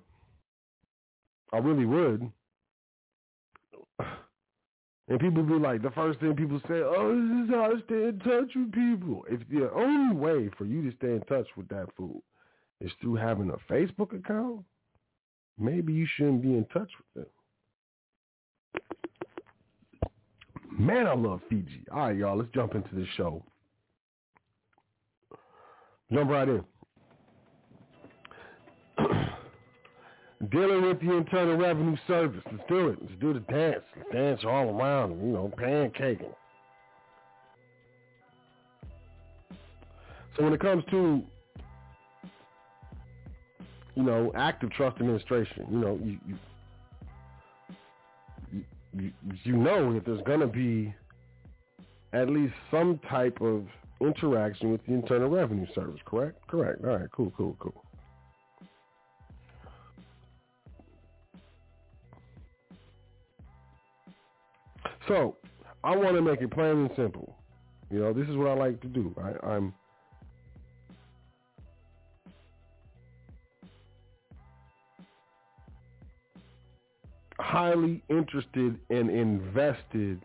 I 1.52 1.59
really 1.59 1.86
would. 1.86 2.31
And 5.09 5.20
people 5.20 5.43
be 5.43 5.55
like, 5.55 5.82
the 5.82 5.90
first 5.90 6.20
thing 6.20 6.35
people 6.35 6.60
say, 6.66 6.81
oh, 6.82 7.14
this 7.14 7.44
is 7.44 7.51
how 7.55 7.72
I 7.72 7.81
stay 7.85 8.09
in 8.09 8.18
touch 8.20 8.51
with 8.55 8.72
people. 8.72 9.24
If 9.31 9.40
the 9.48 9.70
only 9.72 10.16
way 10.16 10.51
for 10.56 10.64
you 10.64 10.82
to 10.90 10.97
stay 10.97 11.12
in 11.12 11.20
touch 11.22 11.47
with 11.56 11.68
that 11.68 11.89
fool 11.97 12.22
is 12.81 12.90
through 13.01 13.16
having 13.16 13.51
a 13.51 13.72
Facebook 13.72 14.14
account, 14.14 14.64
maybe 15.59 15.93
you 15.93 16.06
shouldn't 16.16 16.43
be 16.43 16.55
in 16.55 16.64
touch 16.66 16.90
with 16.98 17.24
them. 17.24 17.26
Man, 20.76 21.06
I 21.06 21.14
love 21.14 21.40
Fiji. 21.48 21.84
All 21.92 22.09
right, 22.09 22.16
y'all, 22.16 22.36
let's 22.36 22.51
jump 22.52 22.74
into 22.74 22.94
the 22.94 23.06
show. 23.16 23.44
Jump 26.12 26.30
right 26.30 26.48
in. 26.48 26.64
Dealing 30.51 30.82
with 30.82 31.01
the 31.01 31.12
Internal 31.12 31.56
Revenue 31.56 31.96
Service. 32.09 32.42
Let's 32.51 32.64
do 32.68 32.88
it. 32.88 32.98
Let's 33.01 33.14
do 33.20 33.32
the 33.32 33.40
dance. 33.40 33.84
Let's 33.96 34.10
dance 34.12 34.40
all 34.44 34.68
around, 34.68 35.20
you 35.20 35.32
know, 35.32 35.52
pancaking. 35.56 36.34
So 40.36 40.42
when 40.42 40.52
it 40.52 40.60
comes 40.60 40.82
to, 40.90 41.22
you 43.94 44.02
know, 44.02 44.32
active 44.34 44.72
trust 44.72 44.96
administration, 44.96 45.66
you 45.70 45.78
know, 45.78 46.01
you 46.02 46.18
you, 46.26 46.36
you, 48.96 49.56
know 49.56 49.92
that 49.94 50.04
there's 50.04 50.22
going 50.22 50.40
to 50.40 50.46
be 50.46 50.94
at 52.12 52.28
least 52.28 52.54
some 52.70 53.00
type 53.10 53.40
of 53.40 53.66
interaction 54.00 54.70
with 54.70 54.84
the 54.86 54.92
Internal 54.92 55.28
Revenue 55.28 55.66
Service, 55.74 56.00
correct? 56.04 56.46
Correct. 56.46 56.84
All 56.84 56.96
right, 56.96 57.08
cool, 57.12 57.32
cool, 57.36 57.56
cool. 57.58 57.84
So 65.08 65.36
I 65.82 65.94
want 65.96 66.14
to 66.16 66.22
make 66.22 66.40
it 66.40 66.50
plain 66.50 66.76
and 66.78 66.90
simple. 66.96 67.36
You 67.90 68.00
know, 68.00 68.12
this 68.12 68.28
is 68.28 68.36
what 68.36 68.48
I 68.48 68.54
like 68.54 68.80
to 68.80 68.88
do. 68.88 69.14
I, 69.22 69.46
I'm 69.46 69.74
highly 77.39 78.02
interested 78.09 78.78
and 78.90 79.11
invested 79.11 80.20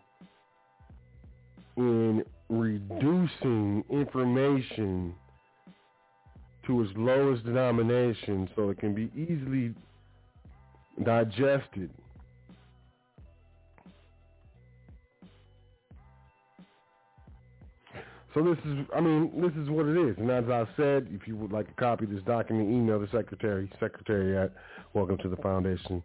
in 1.76 2.24
reducing 2.48 3.84
information 3.90 5.14
to 6.66 6.82
its 6.82 6.92
lowest 6.96 7.44
denomination 7.44 8.48
so 8.54 8.70
it 8.70 8.78
can 8.78 8.94
be 8.94 9.10
easily 9.16 9.74
digested 11.04 11.90
So 18.34 18.44
this 18.44 18.58
is, 18.64 18.86
I 18.94 19.00
mean, 19.00 19.40
this 19.40 19.50
is 19.60 19.68
what 19.68 19.86
it 19.86 19.96
is. 19.96 20.16
And 20.18 20.30
as 20.30 20.44
I 20.48 20.64
said, 20.76 21.08
if 21.10 21.26
you 21.26 21.34
would 21.36 21.50
like 21.50 21.68
a 21.68 21.80
copy 21.80 22.04
of 22.04 22.12
this 22.12 22.22
document, 22.22 22.70
email 22.70 23.00
the 23.00 23.08
secretary, 23.10 23.68
secretary 23.80 24.38
at 24.38 24.52
welcome 24.94 25.18
to 25.18 25.28
the 25.28 25.36
foundation 25.38 26.00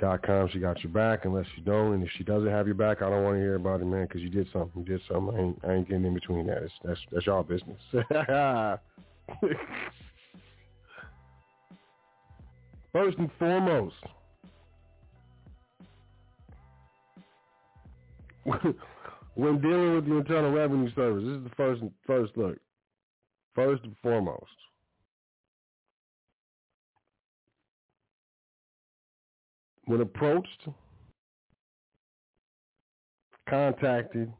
dot 0.00 0.22
com. 0.22 0.48
She 0.52 0.58
got 0.58 0.82
your 0.82 0.92
back 0.92 1.24
unless 1.24 1.46
you 1.56 1.62
don't. 1.62 1.94
And 1.94 2.02
if 2.02 2.10
she 2.16 2.24
doesn't 2.24 2.48
have 2.48 2.66
your 2.66 2.74
back, 2.74 3.02
I 3.02 3.10
don't 3.10 3.24
want 3.24 3.36
to 3.36 3.40
hear 3.40 3.56
about 3.56 3.80
it, 3.80 3.86
man, 3.86 4.04
because 4.04 4.22
you 4.22 4.30
did 4.30 4.48
something. 4.52 4.84
You 4.84 4.98
did 4.98 5.00
something. 5.10 5.36
I 5.36 5.40
ain't, 5.40 5.58
I 5.64 5.72
ain't 5.74 5.88
getting 5.88 6.04
in 6.04 6.14
between 6.14 6.46
that. 6.46 6.62
It's, 6.62 6.72
that's, 6.84 7.00
that's 7.12 7.26
y'all 7.26 7.42
business. 7.42 7.80
First 12.92 13.18
and 13.18 13.30
foremost, 13.38 13.94
when 19.34 19.60
dealing 19.60 19.94
with 19.94 20.06
the 20.06 20.16
Internal 20.16 20.52
Revenue 20.52 20.90
Service, 20.94 21.22
this 21.24 21.36
is 21.36 21.44
the 21.44 21.50
first 21.54 21.82
first 22.06 22.36
look. 22.36 22.56
First 23.54 23.84
and 23.84 23.94
foremost. 24.02 24.46
When 29.88 30.02
approached, 30.02 30.68
contacted, 33.48 34.30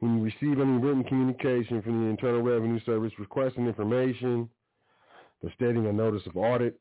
when 0.00 0.18
you 0.18 0.24
receive 0.24 0.60
any 0.60 0.78
written 0.78 1.04
communication 1.04 1.80
from 1.82 2.02
the 2.02 2.10
Internal 2.10 2.42
Revenue 2.42 2.80
Service 2.84 3.12
requesting 3.16 3.68
information, 3.68 4.48
or 5.44 5.52
stating 5.54 5.86
a 5.86 5.92
notice 5.92 6.26
of 6.26 6.36
audit. 6.36 6.80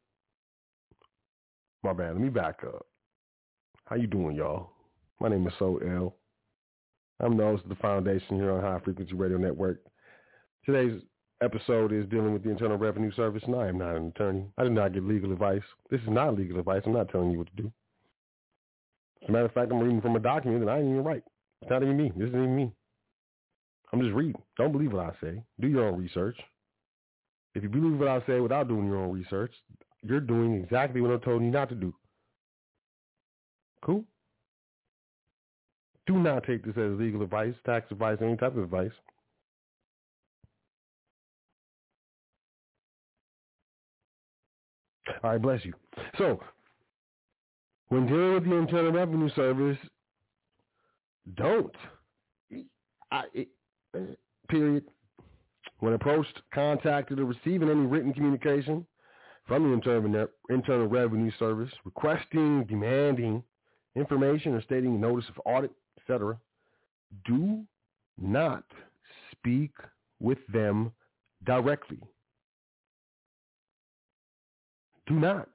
My 1.83 1.93
bad, 1.93 2.13
let 2.13 2.21
me 2.21 2.29
back 2.29 2.61
up. 2.65 2.87
How 3.83 3.97
you 3.97 4.07
doing, 4.07 4.35
y'all? 4.35 4.71
My 5.19 5.29
name 5.29 5.45
is 5.45 5.53
Sot 5.59 5.83
El. 5.87 6.15
I'm 7.19 7.37
the 7.37 7.43
host 7.43 7.65
of 7.65 7.69
the 7.69 7.75
foundation 7.75 8.37
here 8.37 8.51
on 8.51 8.61
High 8.61 8.79
Frequency 8.83 9.13
Radio 9.13 9.37
Network. 9.37 9.79
Today's 10.65 11.03
episode 11.43 11.91
is 11.91 12.07
dealing 12.09 12.33
with 12.33 12.43
the 12.43 12.49
Internal 12.49 12.77
Revenue 12.77 13.11
Service, 13.13 13.43
and 13.45 13.55
I 13.55 13.67
am 13.67 13.77
not 13.77 13.95
an 13.95 14.07
attorney. 14.07 14.45
I 14.57 14.63
do 14.63 14.69
not 14.69 14.93
give 14.93 15.03
legal 15.03 15.31
advice. 15.31 15.61
This 15.89 16.01
is 16.01 16.09
not 16.09 16.37
legal 16.37 16.59
advice. 16.59 16.81
I'm 16.85 16.93
not 16.93 17.09
telling 17.09 17.31
you 17.31 17.39
what 17.39 17.47
to 17.55 17.63
do. 17.63 17.71
As 19.23 19.29
a 19.29 19.31
matter 19.31 19.45
of 19.45 19.53
fact, 19.53 19.71
I'm 19.71 19.79
reading 19.79 20.01
from 20.01 20.15
a 20.15 20.19
document 20.19 20.63
that 20.65 20.71
I 20.71 20.77
didn't 20.77 20.91
even 20.91 21.03
write. 21.03 21.23
It's 21.61 21.69
not 21.71 21.83
even 21.83 21.97
me. 21.97 22.11
This 22.15 22.29
isn't 22.29 22.43
even 22.43 22.55
me. 22.55 22.71
I'm 23.91 24.01
just 24.01 24.13
reading. 24.13 24.41
Don't 24.57 24.71
believe 24.71 24.93
what 24.93 25.05
I 25.05 25.11
say. 25.21 25.41
Do 25.59 25.67
your 25.67 25.87
own 25.87 25.99
research. 25.99 26.37
If 27.53 27.63
you 27.63 27.69
believe 27.69 27.97
what 27.97 28.07
I 28.07 28.19
say 28.27 28.39
without 28.39 28.67
doing 28.67 28.85
your 28.85 28.97
own 28.97 29.11
research, 29.11 29.53
you're 30.03 30.19
doing 30.19 30.53
exactly 30.55 31.01
what 31.01 31.25
I'm 31.25 31.43
you 31.43 31.51
not 31.51 31.69
to 31.69 31.75
do. 31.75 31.93
Cool? 33.83 34.03
Do 36.07 36.17
not 36.17 36.43
take 36.43 36.63
this 36.65 36.77
as 36.77 36.99
legal 36.99 37.23
advice, 37.23 37.53
tax 37.65 37.89
advice, 37.91 38.17
any 38.21 38.35
type 38.35 38.55
of 38.55 38.63
advice. 38.63 38.91
All 45.23 45.31
right, 45.31 45.41
bless 45.41 45.63
you. 45.63 45.73
So, 46.17 46.39
when 47.89 48.07
dealing 48.07 48.33
with 48.33 48.45
the 48.45 48.55
Internal 48.55 48.91
Revenue 48.91 49.29
Service, 49.35 49.77
don't. 51.35 51.75
I, 53.11 53.23
it, 53.33 53.47
period. 54.49 54.85
When 55.79 55.93
approached, 55.93 56.41
contacted, 56.53 57.19
or 57.19 57.25
receiving 57.25 57.69
any 57.69 57.85
written 57.85 58.13
communication 58.13 58.85
from 59.47 59.63
the 59.63 59.73
Internal, 59.73 60.27
Internal 60.49 60.87
Revenue 60.87 61.31
Service 61.37 61.71
requesting, 61.83 62.63
demanding 62.65 63.43
information, 63.95 64.53
or 64.53 64.61
stating 64.61 64.99
notice 64.99 65.25
of 65.29 65.41
audit, 65.45 65.71
etc., 65.99 66.37
do 67.25 67.63
not 68.17 68.63
speak 69.31 69.71
with 70.19 70.39
them 70.51 70.91
directly. 71.45 71.99
Do 75.07 75.15
not. 75.15 75.49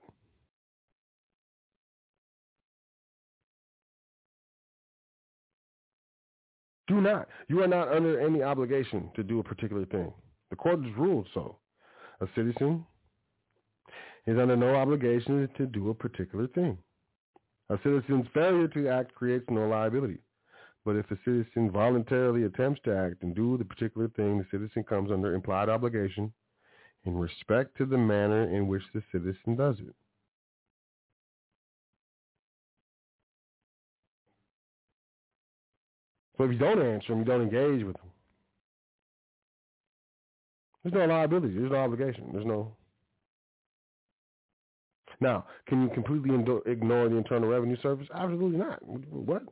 Do 6.87 7.01
not. 7.01 7.29
You 7.49 7.63
are 7.63 7.69
not 7.69 7.89
under 7.89 8.21
any 8.21 8.43
obligation 8.43 9.11
to 9.15 9.23
do 9.23 9.39
a 9.39 9.45
particular 9.45 9.87
thing. 9.87 10.13
The 10.51 10.57
court 10.57 10.83
has 10.83 10.93
ruled 10.97 11.29
so. 11.33 11.59
A 12.21 12.27
citizen 12.35 12.85
is 14.27 14.39
under 14.39 14.57
no 14.57 14.75
obligation 14.75 15.49
to 15.57 15.67
do 15.67 15.91
a 15.91 15.95
particular 15.95 16.49
thing. 16.49 16.79
A 17.71 17.79
citizen's 17.85 18.27
failure 18.35 18.69
to 18.69 18.89
act 18.89 19.15
creates 19.15 19.45
no 19.49 19.69
liability. 19.69 20.19
But 20.85 20.97
if 20.97 21.11
a 21.11 21.19
citizen 21.25 21.71
voluntarily 21.71 22.45
attempts 22.45 22.81
to 22.85 22.97
act 22.97 23.23
and 23.23 23.35
do 23.35 23.57
the 23.57 23.65
particular 23.65 24.09
thing, 24.09 24.39
the 24.39 24.47
citizen 24.51 24.83
comes 24.83 25.11
under 25.13 25.35
implied 25.35 25.69
obligation 25.69 26.33
in 27.05 27.17
respect 27.17 27.77
to 27.79 27.87
the 27.87 27.99
manner 27.99 28.55
in 28.55 28.69
which 28.69 28.83
the 28.95 29.03
citizen 29.13 29.57
does 29.57 29.77
it. 29.81 29.95
So 36.37 36.45
if 36.45 36.53
you 36.53 36.59
don't 36.59 36.81
answer 36.81 37.09
them, 37.09 37.19
you 37.19 37.25
don't 37.25 37.43
engage 37.43 37.85
with 37.85 37.97
them. 37.97 38.11
There's 40.83 40.95
no 40.95 41.15
liability. 41.15 41.55
There's 41.55 41.71
no 41.71 41.77
obligation. 41.77 42.31
There's 42.33 42.47
no. 42.47 42.73
Now, 45.21 45.45
can 45.67 45.83
you 45.83 45.91
completely 45.91 46.35
ignore 46.35 47.09
the 47.11 47.17
Internal 47.17 47.51
Revenue 47.51 47.77
Service? 47.83 48.09
Absolutely 48.15 48.59
not. 48.59 48.79
What? 48.83 49.43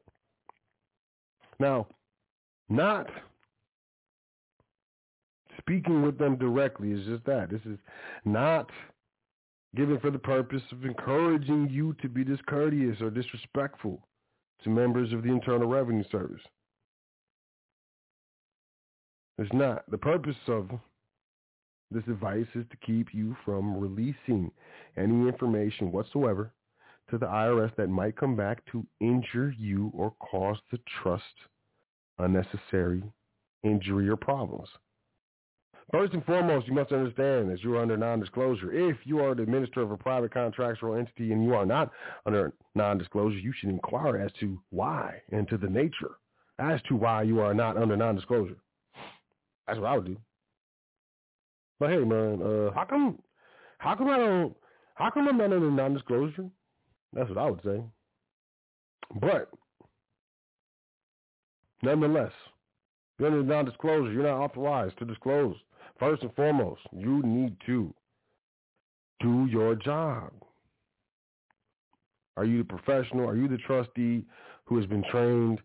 Now, 1.61 1.87
not 2.71 3.07
speaking 5.59 6.03
with 6.03 6.19
them 6.19 6.37
directly 6.37 6.93
is 6.93 7.07
just 7.07 7.25
that. 7.25 7.51
This 7.51 7.61
is 7.65 7.79
not 8.25 8.71
given 9.77 9.99
for 10.01 10.11
the 10.11 10.19
purpose 10.19 10.63
of 10.73 10.85
encouraging 10.85 11.69
you 11.71 11.95
to 12.01 12.09
be 12.09 12.25
discourteous 12.25 13.01
or 13.01 13.11
disrespectful 13.11 14.01
to 14.63 14.71
members 14.71 15.13
of 15.13 15.23
the 15.23 15.31
Internal 15.31 15.69
Revenue 15.69 16.05
Service. 16.11 16.43
It's 19.39 19.53
not. 19.53 19.89
The 19.91 19.99
purpose 19.99 20.37
of 20.49 20.71
this 21.91 22.03
advice 22.09 22.47
is 22.55 22.65
to 22.71 22.77
keep 22.85 23.09
you 23.15 23.37
from 23.45 23.77
releasing 23.77 24.51
any 24.97 25.29
information 25.29 25.93
whatsoever 25.93 26.53
to 27.11 27.19
the 27.19 27.27
IRS 27.27 27.75
that 27.77 27.89
might 27.89 28.17
come 28.17 28.37
back 28.37 28.63
to 28.73 28.87
injure 29.01 29.55
you 29.57 29.91
or 29.95 30.13
cause 30.21 30.59
the 30.71 30.79
trust 31.03 31.25
unnecessary 32.19 33.03
injury 33.63 34.09
or 34.09 34.17
problems. 34.17 34.69
First 35.91 36.13
and 36.13 36.25
foremost, 36.27 36.67
you 36.67 36.75
must 36.75 36.93
understand 36.93 37.51
that 37.51 37.63
you 37.63 37.75
are 37.75 37.83
under 37.83 37.97
non-disclosure. 37.97 38.73
If 38.73 38.99
you 39.05 39.21
are 39.21 39.35
the 39.35 39.43
administrator 39.43 39.83
of 39.83 39.91
a 39.91 39.97
private 39.97 40.33
contractual 40.33 40.95
entity 40.97 41.33
and 41.33 41.43
you 41.43 41.55
are 41.55 41.65
not 41.65 41.91
under 42.27 42.53
non-disclosure, 42.75 43.39
you 43.39 43.55
should 43.59 43.71
inquire 43.71 44.19
as 44.19 44.31
to 44.41 44.61
why 44.71 45.23
and 45.33 45.49
to 45.49 45.57
the 45.57 45.69
nature 45.69 46.17
as 46.59 46.83
to 46.89 46.97
why 46.97 47.23
you 47.23 47.41
are 47.41 47.55
not 47.55 47.77
under 47.77 47.97
non-disclosure. 47.97 48.57
That's 49.67 49.79
what 49.79 49.89
I 49.89 49.97
would 49.97 50.07
do. 50.07 50.17
But 51.79 51.91
hey, 51.91 51.99
man, 51.99 52.43
uh, 52.43 52.73
how 52.73 52.85
come, 52.85 53.23
how 53.79 53.95
come 53.95 54.09
I 54.09 54.19
don't, 54.19 54.57
how 54.97 55.11
come 55.11 55.29
I'm 55.29 55.39
not 55.39 55.53
under 55.53 55.71
non-disclosure? 55.71 56.51
That's 57.13 57.29
what 57.29 57.39
I 57.39 57.51
would 57.51 57.63
say. 57.63 57.83
But 59.21 59.51
nonetheless, 61.83 62.33
you're 63.19 63.29
under 63.29 63.43
non-disclosure. 63.43 64.13
You're 64.13 64.25
not 64.25 64.43
authorized 64.43 64.99
to 64.99 65.05
disclose. 65.05 65.57
First 65.99 66.23
and 66.23 66.35
foremost, 66.35 66.81
you 66.93 67.23
need 67.23 67.57
to 67.67 67.93
do 69.21 69.47
your 69.47 69.75
job. 69.75 70.33
Are 72.37 72.45
you 72.45 72.59
the 72.59 72.65
professional? 72.65 73.29
Are 73.29 73.37
you 73.37 73.49
the 73.49 73.59
trustee 73.59 74.25
who 74.65 74.77
has 74.77 74.87
been 74.87 75.03
trained 75.11 75.61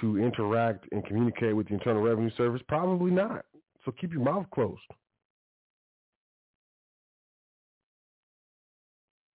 to 0.00 0.18
interact 0.18 0.86
and 0.90 1.04
communicate 1.04 1.54
with 1.54 1.68
the 1.68 1.74
Internal 1.74 2.02
Revenue 2.02 2.30
Service? 2.36 2.62
Probably 2.66 3.10
not. 3.10 3.44
So 3.84 3.92
keep 3.92 4.12
your 4.12 4.22
mouth 4.22 4.46
closed. 4.54 4.80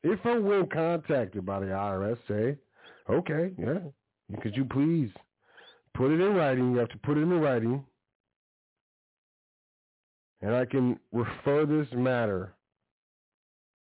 If 0.02 0.20
or 0.26 0.42
when 0.42 0.68
contacted 0.68 1.46
by 1.46 1.60
the 1.60 1.68
IRS, 1.68 2.18
say, 2.28 2.58
okay, 3.10 3.52
yeah, 3.58 3.80
could 4.42 4.56
you 4.56 4.66
please 4.66 5.12
put 5.94 6.12
it 6.12 6.22
in 6.22 6.34
writing? 6.34 6.72
You 6.72 6.78
have 6.78 6.90
to 6.90 6.98
put 7.00 7.18
it 7.18 7.22
in 7.22 7.40
writing. 7.40 7.86
And 10.42 10.56
I 10.56 10.66
can 10.66 11.00
refer 11.12 11.66
this 11.66 11.88
matter 11.94 12.54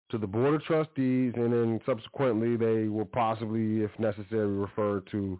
to 0.09 0.17
the 0.17 0.26
Board 0.26 0.55
of 0.55 0.63
Trustees, 0.63 1.34
and 1.35 1.53
then 1.53 1.80
subsequently 1.85 2.57
they 2.57 2.88
will 2.88 3.05
possibly, 3.05 3.84
if 3.84 3.91
necessary, 3.99 4.47
refer 4.47 5.01
to 5.11 5.39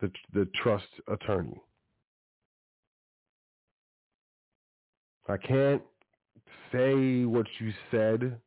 the, 0.00 0.10
the 0.32 0.48
trust 0.62 0.86
attorney. 1.08 1.60
I 5.28 5.36
can't 5.36 5.82
say 6.72 7.24
what 7.24 7.46
you 7.58 7.72
said 7.90 8.38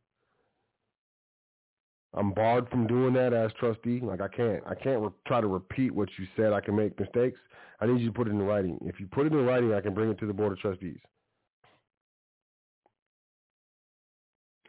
I'm 2.15 2.31
barred 2.31 2.69
from 2.69 2.85
doing 2.85 3.13
that 3.13 3.33
as 3.33 3.51
trustee. 3.53 3.99
Like 4.01 4.21
I 4.21 4.27
can't, 4.27 4.63
I 4.67 4.75
can't 4.75 5.01
re- 5.01 5.09
try 5.25 5.41
to 5.41 5.47
repeat 5.47 5.93
what 5.93 6.09
you 6.19 6.27
said. 6.37 6.53
I 6.53 6.61
can 6.61 6.75
make 6.75 6.99
mistakes. 6.99 7.39
I 7.79 7.87
need 7.87 8.01
you 8.01 8.07
to 8.07 8.13
put 8.13 8.27
it 8.27 8.31
in 8.31 8.41
writing. 8.41 8.77
If 8.85 8.99
you 8.99 9.07
put 9.07 9.25
it 9.25 9.33
in 9.33 9.45
writing, 9.45 9.73
I 9.73 9.81
can 9.81 9.93
bring 9.93 10.11
it 10.11 10.19
to 10.19 10.27
the 10.27 10.33
board 10.33 10.51
of 10.51 10.59
trustees. 10.59 10.99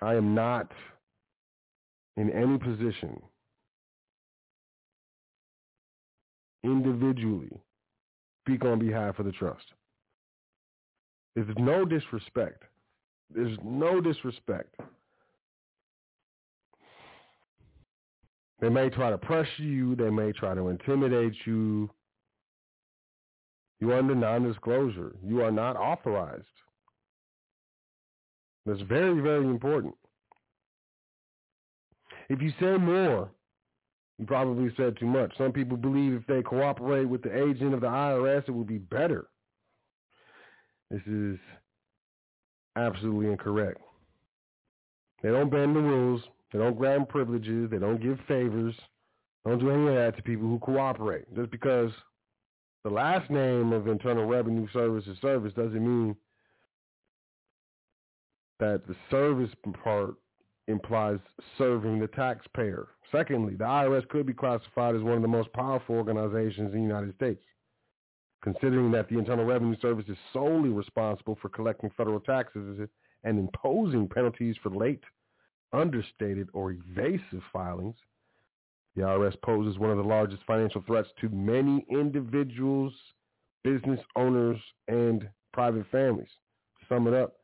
I 0.03 0.15
am 0.15 0.35
not 0.35 0.71
in 2.17 2.31
any 2.31 2.59
position 2.59 3.21
individually 6.63 7.51
speak 8.43 8.65
on 8.65 8.79
behalf 8.79 9.19
of 9.19 9.27
the 9.27 9.33
trust. 9.33 9.65
There's 11.35 11.49
no 11.59 11.85
disrespect. 11.85 12.63
There's 13.35 13.59
no 13.65 14.01
disrespect. 14.01 14.75
They 18.61 18.69
may 18.69 18.89
try 18.89 19.11
to 19.11 19.19
pressure 19.19 19.63
you. 19.63 19.97
They 19.97 20.11
may 20.11 20.33
try 20.33 20.55
to 20.55 20.69
intimidate 20.69 21.35
you. 21.45 21.91
You 23.81 23.93
are 23.93 23.99
under 23.99 24.15
non-disclosure. 24.15 25.17
You 25.23 25.43
are 25.43 25.51
not 25.51 25.77
authorized. 25.77 26.45
That's 28.67 28.81
very, 28.83 29.21
very 29.21 29.45
important. 29.45 29.95
If 32.29 32.41
you 32.41 32.51
say 32.59 32.79
more, 32.79 33.31
you 34.19 34.27
probably 34.27 34.73
said 34.77 34.97
too 34.99 35.07
much. 35.07 35.37
Some 35.37 35.53
people 35.53 35.77
believe 35.77 36.15
if 36.15 36.27
they 36.27 36.43
cooperate 36.43 37.05
with 37.05 37.23
the 37.23 37.37
agent 37.37 37.75
of 37.75 37.81
the 37.81 37.89
IRS, 37.89 38.49
it 38.49 38.53
will 38.53 38.65
be 38.65 38.79
better. 38.79 39.27
This 40.91 41.03
is 41.07 41.39
absolutely 42.77 43.31
incorrect. 43.31 43.81
They 45.23 45.31
don't 45.31 45.51
bend 45.51 45.75
the 45.75 45.81
rules. 45.81 46.23
They 46.53 46.59
don't 46.59 46.77
grant 46.77 47.09
privileges. 47.09 47.71
They 47.71 47.79
don't 47.79 48.01
give 48.01 48.19
favors. 48.29 48.75
Don't 49.45 49.59
do 49.59 49.71
any 49.71 49.89
of 49.89 49.95
that 49.95 50.17
to 50.17 50.23
people 50.23 50.49
who 50.49 50.59
cooperate. 50.59 51.35
Just 51.35 51.51
because 51.51 51.91
the 52.85 52.91
last 52.91 53.31
name 53.31 53.73
of 53.73 53.89
Internal 53.89 54.27
Revenue 54.27 54.69
Service 54.73 55.07
is 55.07 55.19
service 55.21 55.53
doesn't 55.55 55.75
mean 55.75 56.17
that 58.61 58.87
the 58.87 58.97
service 59.11 59.51
part 59.83 60.15
implies 60.69 61.19
serving 61.59 61.99
the 61.99 62.07
taxpayer. 62.09 62.89
Secondly, 63.13 63.55
the 63.55 63.65
IRS 63.65 64.09
could 64.09 64.27
be 64.27 64.33
classified 64.33 64.97
as 64.97 65.03
one 65.03 65.17
of 65.17 65.23
the 65.23 65.29
most 65.29 65.53
powerful 65.53 65.97
organizations 65.97 66.73
in 66.73 66.81
the 66.81 66.87
United 66.87 67.15
States, 67.15 67.43
considering 68.43 68.91
that 68.93 69.09
the 69.09 69.19
Internal 69.19 69.45
Revenue 69.45 69.77
Service 69.81 70.07
is 70.09 70.17
solely 70.33 70.71
responsible 70.71 71.39
for 71.41 71.49
collecting 71.49 71.91
federal 71.97 72.21
taxes 72.21 72.89
and 73.25 73.39
imposing 73.39 74.09
penalties 74.09 74.57
for 74.63 74.71
late 74.71 75.03
understated 75.73 76.49
or 76.53 76.73
evasive 76.73 77.43
filings, 77.53 77.97
the 78.97 79.03
IRS 79.03 79.41
poses 79.43 79.79
one 79.79 79.91
of 79.91 79.97
the 79.97 80.05
largest 80.05 80.43
financial 80.47 80.83
threats 80.87 81.09
to 81.21 81.29
many 81.31 81.85
individuals, 81.91 82.93
business 83.65 84.01
owners, 84.15 84.59
and 84.87 85.29
private 85.53 85.85
families. 85.91 86.29
To 86.81 86.87
sum 86.89 87.09
it 87.09 87.15
up, 87.15 87.35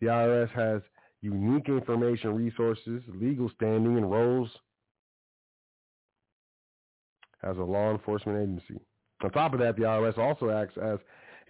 the 0.00 0.06
IRS 0.06 0.50
has 0.50 0.82
unique 1.22 1.68
information 1.68 2.34
resources, 2.34 3.02
legal 3.08 3.50
standing, 3.54 3.96
and 3.96 4.10
roles 4.10 4.50
as 7.42 7.56
a 7.56 7.62
law 7.62 7.90
enforcement 7.90 8.38
agency. 8.38 8.80
On 9.22 9.30
top 9.30 9.52
of 9.52 9.60
that, 9.60 9.76
the 9.76 9.82
IRS 9.82 10.18
also 10.18 10.50
acts 10.50 10.76
as 10.82 10.98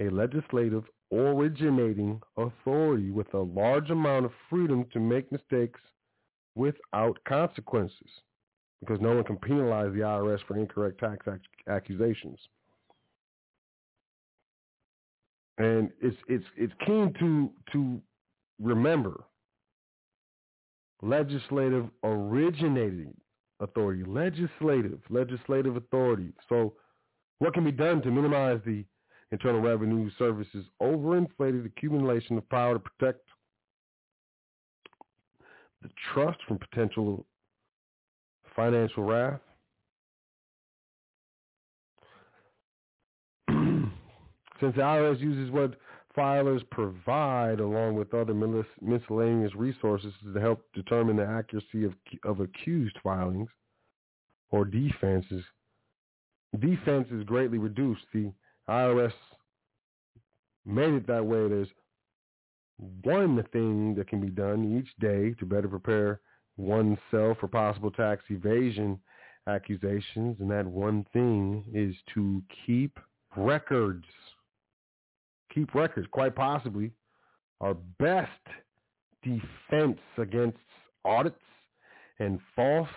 a 0.01 0.11
legislative 0.11 0.85
originating 1.13 2.21
authority 2.37 3.11
with 3.11 3.33
a 3.35 3.39
large 3.39 3.91
amount 3.91 4.25
of 4.25 4.33
freedom 4.49 4.85
to 4.93 5.01
make 5.01 5.31
mistakes 5.33 5.81
without 6.55 7.19
consequences 7.27 8.09
because 8.81 9.01
no 9.01 9.15
one 9.15 9.25
can 9.25 9.37
penalize 9.37 9.93
the 9.93 10.01
IRS 10.01 10.41
for 10.47 10.57
incorrect 10.57 10.99
tax 10.99 11.27
ac- 11.29 11.41
accusations. 11.69 12.39
And 15.59 15.91
it's 16.01 16.17
it's 16.29 16.45
it's 16.57 16.73
keen 16.87 17.13
to 17.21 17.51
to 17.73 18.01
remember 18.61 19.25
legislative 21.03 21.87
originating 22.05 23.15
authority, 23.61 24.05
legislative, 24.07 25.01
legislative 25.09 25.77
authority. 25.77 26.33
So 26.49 26.75
what 27.39 27.55
can 27.55 27.65
be 27.65 27.73
done 27.73 28.03
to 28.03 28.11
minimize 28.11 28.61
the 28.65 28.85
Internal 29.33 29.61
Revenue 29.61 30.11
Service's 30.19 30.65
overinflated 30.83 31.65
accumulation 31.65 32.37
of 32.37 32.49
power 32.51 32.75
to 32.75 32.81
protect 32.81 33.21
the 35.83 35.89
trust 36.13 36.39
from 36.47 36.59
potential 36.59 37.27
financial 38.57 39.05
wrath. 39.05 39.41
Since 43.49 44.75
the 44.77 44.83
IRS 44.83 45.21
uses 45.21 45.51
what 45.51 45.77
filers 46.17 46.69
provide 46.71 47.61
along 47.61 47.95
with 47.95 48.15
other 48.15 48.35
miscellaneous 48.81 49.55
resources 49.55 50.13
to 50.35 50.41
help 50.41 50.65
determine 50.75 51.17
the 51.17 51.27
accuracy 51.27 51.85
of, 51.85 51.95
of 52.25 52.41
accused 52.41 52.97
filings 53.03 53.49
or 54.51 54.65
defenses. 54.65 55.45
Defense 56.59 57.07
is 57.13 57.23
greatly 57.25 57.59
reduced. 57.59 58.03
The 58.13 58.33
IRS 58.69 59.13
made 60.67 60.95
it 60.95 61.07
that 61.07 61.25
way. 61.25 61.49
There's 61.49 61.69
one 63.03 63.43
thing 63.53 63.95
that 63.95 64.09
can 64.09 64.21
be 64.21 64.31
done 64.31 64.79
each 64.79 64.89
day 65.01 65.35
to 65.39 65.47
better 65.47 65.69
prepare 65.69 66.21
oneself 66.57 67.39
for 67.39 67.49
possible 67.49 67.91
tax 67.91 68.25
evasion 68.31 68.99
accusations, 69.47 70.37
and 70.41 70.51
that 70.51 70.67
one 70.67 71.07
thing 71.13 71.65
is 71.73 71.95
to 72.15 72.43
keep 72.67 72.99
records. 73.37 74.05
Keep 75.55 75.75
records, 75.75 76.07
quite 76.11 76.35
possibly. 76.35 76.93
Our 77.61 77.75
best 77.99 78.31
defense 79.23 79.99
against 80.17 80.59
audits 81.05 81.37
and 82.19 82.41
false 82.55 82.89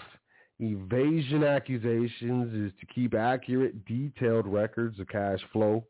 evasion 0.60 1.44
accusations 1.44 2.54
is 2.54 2.80
to 2.80 2.86
keep 2.94 3.14
accurate, 3.14 3.86
detailed 3.86 4.48
records 4.48 5.00
of 5.00 5.08
cash 5.08 5.40
flow, 5.52 5.86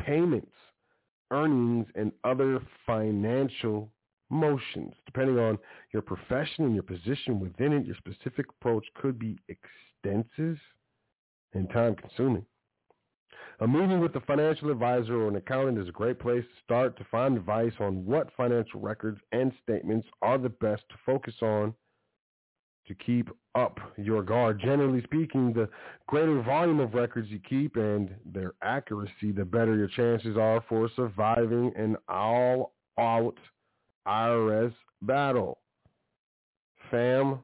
payments, 0.00 0.52
earnings, 1.30 1.86
and 1.94 2.12
other 2.24 2.60
financial 2.86 3.90
motions. 4.30 4.94
Depending 5.06 5.38
on 5.38 5.58
your 5.92 6.02
profession 6.02 6.64
and 6.64 6.74
your 6.74 6.82
position 6.82 7.40
within 7.40 7.72
it, 7.72 7.86
your 7.86 7.96
specific 7.96 8.46
approach 8.50 8.86
could 8.94 9.18
be 9.18 9.38
extensive 9.48 10.58
and 11.54 11.68
time 11.70 11.94
consuming. 11.96 12.44
A 13.60 13.66
meeting 13.68 14.00
with 14.00 14.14
a 14.16 14.20
financial 14.20 14.70
advisor 14.70 15.22
or 15.22 15.28
an 15.28 15.36
accountant 15.36 15.78
is 15.78 15.88
a 15.88 15.92
great 15.92 16.18
place 16.18 16.44
to 16.44 16.62
start 16.64 16.96
to 16.98 17.04
find 17.10 17.36
advice 17.36 17.72
on 17.80 18.06
what 18.06 18.28
financial 18.36 18.80
records 18.80 19.20
and 19.32 19.52
statements 19.62 20.06
are 20.22 20.38
the 20.38 20.48
best 20.48 20.82
to 20.90 20.94
focus 21.04 21.34
on 21.42 21.74
to 22.86 22.94
keep 22.94 23.28
up 23.54 23.78
your 23.96 24.22
guard. 24.22 24.60
Generally 24.60 25.02
speaking, 25.02 25.52
the 25.52 25.68
greater 26.06 26.40
volume 26.42 26.80
of 26.80 26.94
records 26.94 27.28
you 27.28 27.38
keep 27.38 27.76
and 27.76 28.14
their 28.24 28.54
accuracy, 28.62 29.30
the 29.30 29.44
better 29.44 29.76
your 29.76 29.88
chances 29.88 30.36
are 30.36 30.64
for 30.68 30.90
surviving 30.96 31.72
an 31.76 31.96
all-out 32.08 33.36
IRS 34.06 34.74
battle. 35.02 35.58
Fam. 36.90 37.40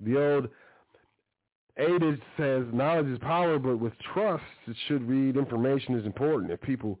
The 0.00 0.20
old 0.20 0.48
adage 1.78 2.20
says 2.36 2.64
knowledge 2.72 3.06
is 3.06 3.18
power, 3.18 3.58
but 3.58 3.78
with 3.78 3.92
trust, 4.12 4.44
it 4.66 4.76
should 4.86 5.08
read 5.08 5.36
information 5.36 5.98
is 5.98 6.06
important. 6.06 6.52
If 6.52 6.60
people 6.60 6.98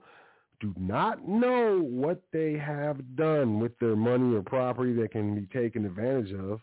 do 0.60 0.72
not 0.78 1.26
know 1.26 1.80
what 1.80 2.22
they 2.32 2.54
have 2.54 3.16
done 3.16 3.58
with 3.58 3.76
their 3.78 3.96
money 3.96 4.34
or 4.34 4.42
property 4.42 4.92
that 4.94 5.10
can 5.10 5.34
be 5.34 5.46
taken 5.46 5.84
advantage 5.84 6.32
of, 6.32 6.60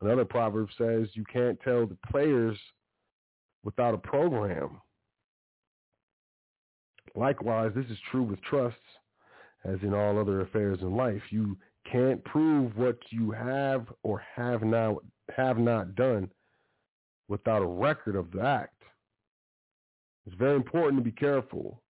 another 0.00 0.24
proverb 0.24 0.68
says 0.76 1.08
you 1.14 1.24
can't 1.32 1.58
tell 1.60 1.86
the 1.86 1.96
players 2.10 2.58
without 3.64 3.94
a 3.94 3.98
program. 3.98 4.80
Likewise, 7.16 7.72
this 7.74 7.86
is 7.86 7.98
true 8.10 8.22
with 8.22 8.42
trusts, 8.42 8.78
as 9.64 9.78
in 9.82 9.94
all 9.94 10.18
other 10.18 10.42
affairs 10.42 10.78
in 10.82 10.94
life. 10.96 11.22
You 11.30 11.56
can't 11.90 12.22
prove 12.24 12.76
what 12.76 12.98
you 13.10 13.30
have 13.30 13.86
or 14.02 14.22
have 14.34 14.62
not 14.62 14.96
have 15.34 15.58
not 15.58 15.94
done 15.94 16.28
without 17.28 17.62
a 17.62 17.66
record 17.66 18.16
of 18.16 18.30
the 18.30 18.40
act. 18.40 18.82
It's 20.26 20.36
very 20.36 20.56
important 20.56 20.98
to 20.98 21.04
be 21.04 21.12
careful 21.12 21.82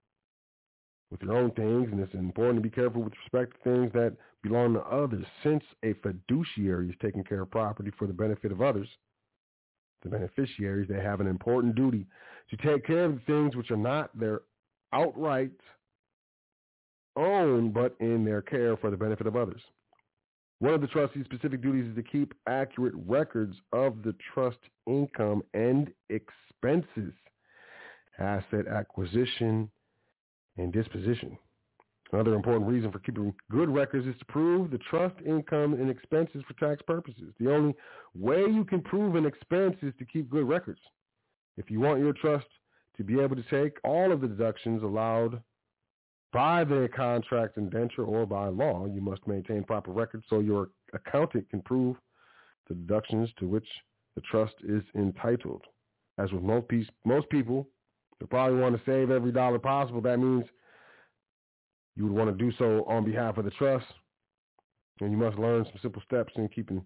with 1.11 1.23
your 1.23 1.37
own 1.37 1.53
things, 1.53 1.89
and 1.93 2.01
it's 2.01 2.15
important 2.15 2.57
to 2.63 2.69
be 2.69 2.75
careful 2.75 3.03
with 3.03 3.13
respect 3.23 3.55
to 3.57 3.71
things 3.71 3.93
that 3.93 4.17
belong 4.43 4.75
to 4.75 4.81
others. 4.81 5.25
Since 5.43 5.63
a 5.85 5.95
fiduciary 5.95 6.91
is 6.91 6.97
taking 7.01 7.25
care 7.25 7.43
of 7.43 7.51
property 7.51 7.93
for 7.99 8.07
the 8.07 8.13
benefit 8.13 8.51
of 8.51 8.61
others, 8.61 8.89
the 10.03 10.11
beneficiaries, 10.11 10.89
they 10.89 11.01
have 11.01 11.21
an 11.21 11.27
important 11.27 11.75
duty 11.75 12.07
to 12.51 12.57
take 12.57 12.85
care 12.87 13.05
of 13.05 13.15
the 13.15 13.21
things 13.27 13.57
which 13.57 13.71
are 13.71 13.77
not 13.77 14.19
their 14.19 14.43
outright 14.93 15.53
own, 17.17 17.71
but 17.71 17.97
in 18.01 18.25
their 18.25 18.43
care 18.43 18.77
for 18.77 18.91
the 18.91 18.97
benefit 18.97 19.27
of 19.27 19.37
others. 19.37 19.63
One 20.65 20.73
of 20.73 20.81
the 20.81 20.87
trustee's 20.87 21.27
specific 21.27 21.61
duties 21.61 21.91
is 21.91 21.95
to 21.95 22.03
keep 22.03 22.33
accurate 22.49 22.95
records 23.07 23.55
of 23.75 24.03
the 24.03 24.15
trust 24.33 24.57
income 24.87 25.43
and 25.53 25.93
expenses, 26.09 27.13
asset 28.19 28.67
acquisition, 28.67 29.71
and 30.57 30.73
disposition. 30.73 31.37
Another 32.13 32.33
important 32.33 32.67
reason 32.67 32.91
for 32.91 32.99
keeping 33.01 33.35
good 33.51 33.69
records 33.69 34.07
is 34.07 34.15
to 34.19 34.25
prove 34.25 34.71
the 34.71 34.79
trust 34.79 35.17
income 35.27 35.75
and 35.75 35.91
expenses 35.91 36.43
for 36.49 36.55
tax 36.55 36.81
purposes. 36.87 37.35
The 37.39 37.53
only 37.53 37.75
way 38.15 38.47
you 38.51 38.65
can 38.65 38.81
prove 38.81 39.17
an 39.17 39.27
expense 39.27 39.77
is 39.83 39.93
to 39.99 40.07
keep 40.07 40.31
good 40.31 40.49
records. 40.49 40.81
If 41.59 41.71
you 41.71 41.81
want 41.81 42.01
your 42.01 42.15
trust 42.15 42.47
to 42.97 43.05
be 43.05 43.21
able 43.21 43.37
to 43.37 43.45
take 43.51 43.77
all 43.85 44.13
of 44.13 44.23
the 44.23 44.29
deductions 44.29 44.83
allowed 44.83 45.43
by 46.35 46.65
the 46.65 46.89
contract 46.95 47.57
indenture 47.57 48.05
or 48.05 48.27
by 48.27 48.49
law, 48.49 48.87
you 48.87 49.01
must 49.01 49.25
maintain 49.25 49.63
proper 49.63 49.93
records 49.93 50.25
so 50.29 50.41
your 50.41 50.71
accountant 50.93 51.49
can 51.49 51.63
prove 51.63 51.97
the 52.69 52.75
deductions 52.75 53.31
to 53.39 53.47
which 53.47 53.69
the 54.17 54.21
trust 54.23 54.55
is 54.65 54.83
entitled. 54.97 55.63
As 56.19 56.33
with 56.33 56.43
most, 56.43 56.67
piece, 56.67 56.89
most 57.05 57.31
people, 57.31 57.69
they 58.19 58.27
probably 58.27 58.59
want 58.59 58.77
to 58.77 58.83
save 58.85 59.13
every 59.13 59.31
dollar 59.31 59.61
possible. 59.61 60.01
That 60.01 60.19
means 60.19 60.45
you 61.95 62.05
would 62.05 62.13
want 62.13 62.37
to 62.37 62.45
do 62.45 62.53
so 62.59 62.85
on 62.89 63.05
behalf 63.05 63.39
of 63.39 63.45
the 63.45 63.53
trust, 63.53 63.87
and 65.01 65.13
you 65.13 65.17
must 65.17 65.39
learn 65.39 65.65
some 65.65 65.79
simple 65.83 66.03
steps 66.05 66.33
in 66.37 66.49
keeping 66.49 66.83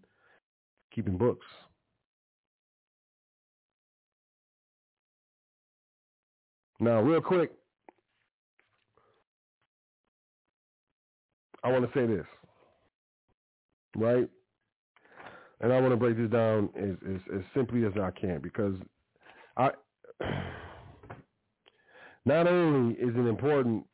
keeping 0.94 1.16
books. 1.16 1.46
Now, 6.80 7.00
real 7.00 7.20
quick, 7.20 7.57
I 11.68 11.70
want 11.70 11.92
to 11.92 11.98
say 11.98 12.06
this, 12.06 12.24
right? 13.94 14.26
And 15.60 15.70
I 15.70 15.78
want 15.80 15.92
to 15.92 15.98
break 15.98 16.16
this 16.16 16.30
down 16.30 16.70
as, 16.74 16.96
as, 17.06 17.20
as 17.36 17.42
simply 17.54 17.84
as 17.84 17.92
I 18.00 18.10
can 18.10 18.40
because 18.40 18.74
I 19.58 19.70
not 22.24 22.46
only 22.46 22.94
is 22.94 23.14
it 23.14 23.28
important 23.28 23.84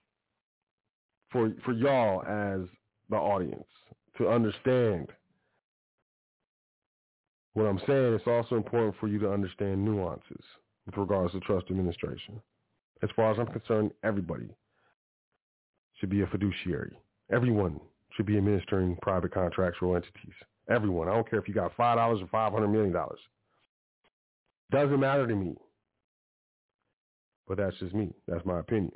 for 1.33 1.53
for 1.65 1.73
y'all 1.73 2.23
as 2.23 2.69
the 3.11 3.17
audience 3.17 3.67
to 4.19 4.29
understand 4.29 5.09
what 7.55 7.65
I'm 7.65 7.81
saying, 7.89 8.15
it's 8.15 8.27
also 8.29 8.55
important 8.55 8.95
for 9.01 9.09
you 9.09 9.19
to 9.19 9.33
understand 9.33 9.85
nuances 9.85 10.45
with 10.87 10.97
regards 10.97 11.33
to 11.33 11.41
trust 11.41 11.67
administration. 11.71 12.41
As 13.03 13.11
far 13.17 13.33
as 13.33 13.39
I'm 13.41 13.47
concerned, 13.47 13.91
everybody 14.05 14.49
should 15.99 16.11
be 16.11 16.21
a 16.21 16.27
fiduciary. 16.29 16.97
Everyone 17.33 17.81
should 18.17 18.27
be 18.27 18.37
administering 18.37 18.97
private 19.03 19.33
contractual 19.33 19.97
entities. 19.97 20.35
Everyone. 20.71 21.09
I 21.09 21.15
don't 21.15 21.29
care 21.29 21.39
if 21.39 21.49
you 21.49 21.55
got 21.55 21.77
five 21.77 21.97
dollars 21.97 22.21
or 22.21 22.29
five 22.29 22.53
hundred 22.53 22.69
million 22.69 22.93
dollars. 22.93 23.19
Doesn't 24.71 25.01
matter 25.01 25.27
to 25.27 25.35
me. 25.35 25.57
But 27.47 27.59
that's 27.59 27.79
just 27.79 27.95
me. 27.95 28.13
That's 28.27 28.45
my 28.47 28.61
opinion. 28.61 28.93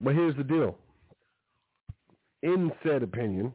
But 0.00 0.14
here's 0.14 0.36
the 0.36 0.44
deal. 0.44 0.78
In 2.42 2.72
said 2.82 3.02
opinion, 3.02 3.52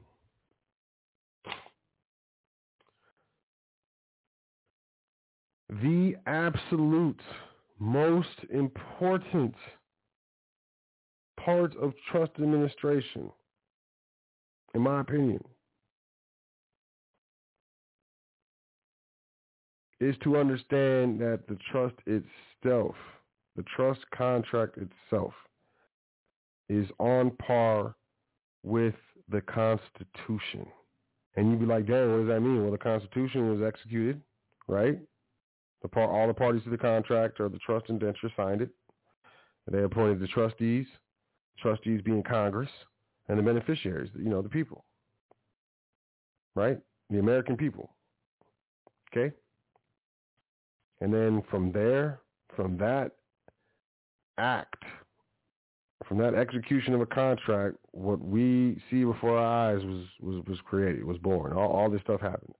the 5.70 6.16
absolute 6.26 7.20
most 7.80 8.30
important 8.50 9.54
part 11.48 11.74
of 11.78 11.94
trust 12.12 12.34
administration, 12.42 13.32
in 14.74 14.82
my 14.82 15.00
opinion, 15.00 15.42
is 20.02 20.14
to 20.26 20.36
understand 20.36 21.22
that 21.22 21.40
the 21.48 21.58
trust 21.72 21.96
itself, 22.06 22.96
the 23.56 23.64
trust 23.78 24.02
contract 24.14 24.78
itself, 24.78 25.32
is 26.68 26.86
on 27.00 27.32
par 27.38 27.96
with 28.64 28.96
the 29.30 29.40
Constitution. 29.40 30.68
And 31.38 31.50
you'd 31.50 31.62
be 31.62 31.66
like, 31.66 31.86
"Dang, 31.86 32.12
what 32.12 32.18
does 32.18 32.28
that 32.28 32.42
mean? 32.42 32.62
Well, 32.62 32.72
the 32.72 32.78
Constitution 32.78 33.50
was 33.50 33.62
executed, 33.62 34.22
right? 34.68 35.00
The 35.82 35.88
par- 35.88 36.12
all 36.12 36.28
the 36.28 36.34
parties 36.34 36.64
to 36.64 36.70
the 36.72 36.78
contract 36.78 37.40
or 37.40 37.48
the 37.48 37.60
trust 37.60 37.90
indenture 37.90 38.30
signed 38.36 38.62
it. 38.62 38.72
They 39.68 39.84
appointed 39.84 40.20
the 40.20 40.28
trustees, 40.28 40.88
trustees 41.60 42.02
being 42.02 42.24
Congress, 42.24 42.70
and 43.30 43.38
the 43.38 43.44
beneficiaries, 43.44 44.10
you 44.16 44.30
know, 44.30 44.42
the 44.42 44.50
people. 44.50 44.86
Right? 46.56 46.80
The 47.10 47.20
American 47.20 47.58
people. 47.58 47.92
Okay? 49.12 49.34
And 51.02 51.14
then 51.14 51.44
from 51.50 51.72
there, 51.72 52.22
from 52.56 52.78
that 52.78 53.12
act, 54.38 54.84
from 56.08 56.18
that 56.20 56.34
execution 56.34 56.94
of 56.94 57.02
a 57.02 57.06
contract, 57.06 57.78
what 57.92 58.20
we 58.20 58.82
see 58.90 59.04
before 59.04 59.38
our 59.38 59.74
eyes 59.74 59.84
was 59.84 60.06
was, 60.20 60.44
was 60.48 60.60
created, 60.66 61.04
was 61.04 61.18
born. 61.18 61.54
All, 61.54 61.70
all 61.70 61.90
this 61.90 62.02
stuff 62.02 62.22
happened. 62.22 62.54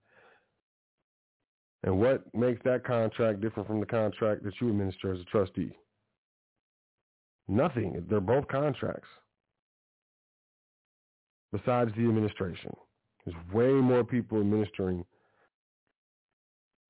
And 1.84 1.98
what 1.98 2.22
makes 2.34 2.60
that 2.64 2.84
contract 2.84 3.40
different 3.40 3.68
from 3.68 3.80
the 3.80 3.86
contract 3.86 4.42
that 4.44 4.60
you 4.60 4.68
administer 4.68 5.12
as 5.12 5.20
a 5.20 5.24
trustee? 5.24 5.72
Nothing. 7.48 8.04
They're 8.08 8.20
both 8.20 8.46
contracts. 8.48 9.08
Besides 11.52 11.90
the 11.96 12.02
administration. 12.02 12.74
There's 13.24 13.36
way 13.52 13.72
more 13.72 14.04
people 14.04 14.40
administering 14.40 15.04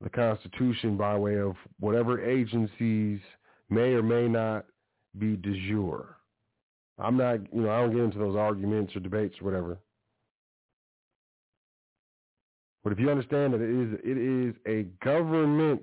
the 0.01 0.11
Constitution 0.11 0.97
by 0.97 1.17
way 1.17 1.39
of 1.39 1.55
whatever 1.81 2.25
agencies 2.25 3.21
may 3.71 3.93
or 3.93 4.03
may 4.03 4.29
not 4.29 4.67
be 5.19 5.37
de 5.37 5.53
jure. 5.69 6.17
I'm 6.99 7.17
not, 7.17 7.41
you 7.53 7.63
know, 7.63 7.71
I 7.71 7.81
don't 7.81 7.95
get 7.95 8.03
into 8.03 8.19
those 8.19 8.37
arguments 8.37 8.95
or 8.97 9.01
debates 9.01 9.37
or 9.41 9.45
whatever. 9.45 9.79
But 12.83 12.93
if 12.93 12.99
you 12.99 13.11
understand 13.11 13.53
that 13.53 13.61
it 13.61 13.71
is, 13.71 13.99
it 14.05 14.19
is 14.19 14.55
a 14.67 14.85
government. 15.05 15.83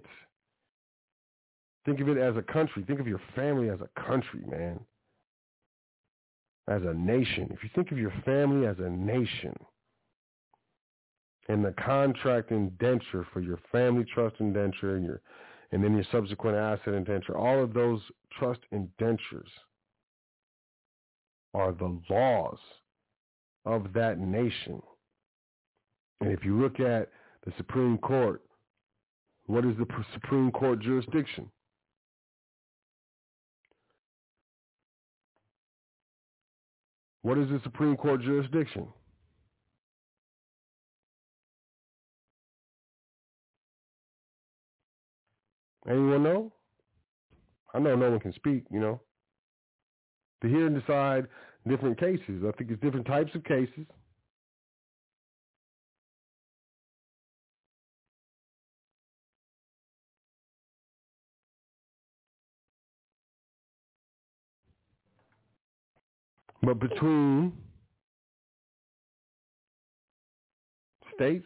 Think 1.85 1.99
of 1.99 2.09
it 2.09 2.17
as 2.17 2.35
a 2.35 2.41
country. 2.41 2.83
Think 2.83 2.99
of 2.99 3.07
your 3.07 3.21
family 3.35 3.69
as 3.69 3.79
a 3.79 4.01
country, 4.01 4.41
man. 4.47 4.79
As 6.67 6.81
a 6.83 6.93
nation. 6.93 7.49
If 7.51 7.63
you 7.63 7.69
think 7.75 7.91
of 7.91 7.97
your 7.97 8.13
family 8.25 8.65
as 8.65 8.77
a 8.79 8.89
nation, 8.89 9.55
and 11.47 11.63
the 11.63 11.73
contract 11.73 12.51
indenture 12.51 13.27
for 13.31 13.39
your 13.39 13.59
family 13.71 14.05
trust 14.13 14.35
indenture 14.39 14.95
and 14.95 15.05
your 15.05 15.21
and 15.71 15.83
then 15.83 15.95
your 15.95 16.05
subsequent 16.11 16.55
asset 16.55 16.93
indenture, 16.93 17.35
all 17.35 17.61
of 17.61 17.73
those 17.73 17.99
trust 18.39 18.59
indentures 18.71 19.49
are 21.53 21.71
the 21.71 21.99
laws 22.09 22.59
of 23.65 23.91
that 23.93 24.19
nation. 24.19 24.81
And 26.21 26.31
if 26.31 26.45
you 26.45 26.61
look 26.61 26.79
at 26.79 27.09
the 27.45 27.51
Supreme 27.57 27.97
Court, 27.97 28.41
what 29.47 29.65
is 29.65 29.75
the 29.77 29.87
Supreme 30.13 30.51
Court 30.51 30.79
jurisdiction? 30.79 31.49
What 37.25 37.39
is 37.39 37.49
the 37.49 37.59
Supreme 37.63 37.97
Court 37.97 38.21
jurisdiction? 38.21 38.85
Anyone 45.89 46.21
know? 46.21 46.53
I 47.73 47.79
know 47.79 47.95
no 47.95 48.11
one 48.11 48.19
can 48.19 48.31
speak, 48.33 48.65
you 48.69 48.79
know. 48.79 49.01
To 50.43 50.47
hear 50.47 50.67
and 50.67 50.79
decide 50.79 51.25
different 51.67 51.99
cases. 51.99 52.43
I 52.47 52.51
think 52.55 52.69
it's 52.69 52.79
different 52.83 53.07
types 53.07 53.33
of 53.33 53.43
cases. 53.43 53.87
But 66.65 66.79
between 66.79 67.53
states, 71.13 71.45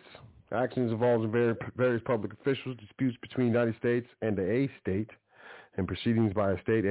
actions 0.54 0.94
involving 0.94 1.30
various 1.76 2.02
public 2.06 2.32
officials, 2.32 2.78
disputes 2.78 3.18
between 3.22 3.48
the 3.48 3.60
United 3.60 3.76
States 3.78 4.08
and 4.22 4.40
a 4.40 4.70
state, 4.80 5.10
and 5.76 5.86
proceedings 5.88 6.34
by 6.34 6.54
a 6.54 6.62
state 6.62 6.86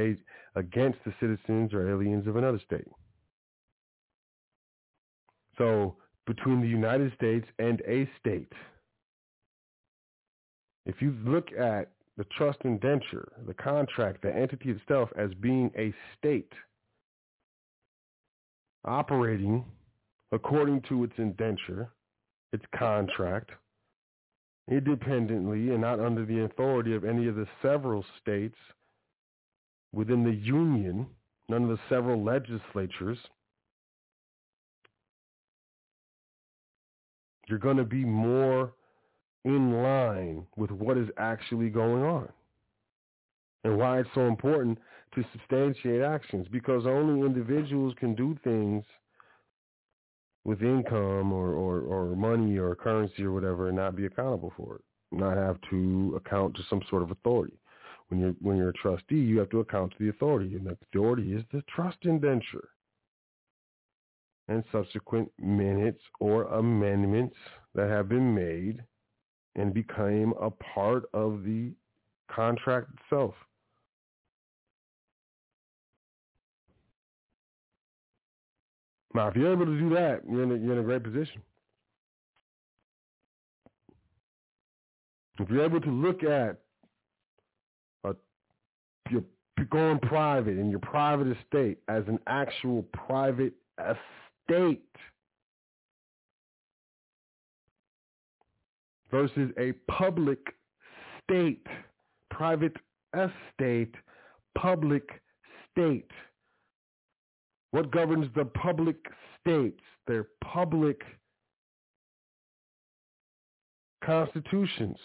against 0.56 0.98
the 1.06 1.14
citizens 1.18 1.72
or 1.72 1.88
aliens 1.90 2.26
of 2.26 2.36
another 2.36 2.60
state. 2.66 2.86
So 5.56 5.96
between 6.26 6.60
the 6.60 6.68
United 6.68 7.14
States 7.14 7.46
and 7.58 7.80
a 7.88 8.06
state, 8.20 8.52
if 10.84 11.00
you 11.00 11.16
look 11.24 11.50
at 11.52 11.92
the 12.18 12.24
trust 12.36 12.58
indenture, 12.64 13.32
the 13.46 13.54
contract, 13.54 14.20
the 14.20 14.34
entity 14.34 14.70
itself 14.70 15.08
as 15.16 15.32
being 15.40 15.70
a 15.78 15.94
state– 16.18 16.52
operating 18.88 19.64
according 20.32 20.82
to 20.88 21.04
its 21.04 21.12
indenture, 21.18 21.90
its 22.52 22.64
contract, 22.76 23.50
independently 24.70 25.70
and 25.70 25.80
not 25.80 26.00
under 26.00 26.24
the 26.24 26.44
authority 26.44 26.94
of 26.94 27.04
any 27.04 27.26
of 27.26 27.36
the 27.36 27.46
several 27.62 28.04
states 28.20 28.56
within 29.92 30.24
the 30.24 30.34
Union, 30.34 31.06
none 31.48 31.62
of 31.62 31.70
the 31.70 31.78
several 31.88 32.22
legislatures, 32.22 33.18
you're 37.48 37.58
going 37.58 37.78
to 37.78 37.84
be 37.84 38.04
more 38.04 38.72
in 39.44 39.82
line 39.82 40.46
with 40.56 40.70
what 40.70 40.98
is 40.98 41.08
actually 41.16 41.70
going 41.70 42.02
on. 42.02 42.28
And 43.64 43.78
why 43.78 44.00
it's 44.00 44.08
so 44.14 44.26
important 44.26 44.78
to 45.18 45.28
substantiate 45.32 46.02
actions 46.02 46.46
because 46.50 46.86
only 46.86 47.26
individuals 47.26 47.94
can 47.98 48.14
do 48.14 48.38
things 48.44 48.84
with 50.44 50.62
income 50.62 51.32
or, 51.32 51.52
or, 51.54 51.80
or 51.80 52.16
money 52.16 52.56
or 52.56 52.74
currency 52.74 53.24
or 53.24 53.32
whatever 53.32 53.68
and 53.68 53.76
not 53.76 53.96
be 53.96 54.06
accountable 54.06 54.52
for 54.56 54.76
it, 54.76 54.82
not 55.10 55.36
have 55.36 55.58
to 55.70 56.20
account 56.24 56.54
to 56.54 56.62
some 56.70 56.80
sort 56.88 57.02
of 57.02 57.10
authority. 57.10 57.58
When 58.08 58.20
you're 58.20 58.34
when 58.40 58.56
you're 58.56 58.70
a 58.70 58.74
trustee, 58.74 59.16
you 59.16 59.38
have 59.38 59.50
to 59.50 59.60
account 59.60 59.92
to 59.92 59.96
the 60.00 60.08
authority, 60.08 60.54
and 60.54 60.64
the 60.64 60.78
authority 60.90 61.34
is 61.34 61.44
the 61.52 61.62
trust 61.74 61.98
indenture 62.04 62.68
and 64.48 64.64
subsequent 64.72 65.30
minutes 65.38 66.00
or 66.18 66.44
amendments 66.44 67.36
that 67.74 67.90
have 67.90 68.08
been 68.08 68.34
made 68.34 68.82
and 69.56 69.74
became 69.74 70.32
a 70.40 70.50
part 70.50 71.04
of 71.12 71.44
the 71.44 71.72
contract 72.30 72.88
itself. 72.94 73.34
Now, 79.14 79.28
if 79.28 79.36
you're 79.36 79.52
able 79.52 79.66
to 79.66 79.78
do 79.78 79.88
that, 79.90 80.22
you're 80.28 80.42
in 80.42 80.52
a, 80.52 80.56
you're 80.56 80.72
in 80.74 80.78
a 80.78 80.82
great 80.82 81.02
position. 81.02 81.42
If 85.40 85.48
you're 85.50 85.64
able 85.64 85.80
to 85.80 85.90
look 85.90 86.24
at 86.24 86.58
a, 88.04 88.14
your 89.10 89.22
going 89.70 89.98
private 90.00 90.58
in 90.58 90.68
your 90.70 90.80
private 90.80 91.36
estate 91.36 91.78
as 91.88 92.04
an 92.08 92.18
actual 92.26 92.82
private 92.92 93.54
estate 93.78 94.82
versus 99.10 99.50
a 99.58 99.72
public 99.90 100.38
state, 101.24 101.66
private 102.30 102.76
estate, 103.14 103.94
public 104.56 105.08
state. 105.72 106.10
What 107.70 107.90
governs 107.90 108.28
the 108.34 108.46
public 108.46 108.96
states, 109.40 109.80
their 110.06 110.26
public 110.42 111.02
constitutions? 114.04 114.96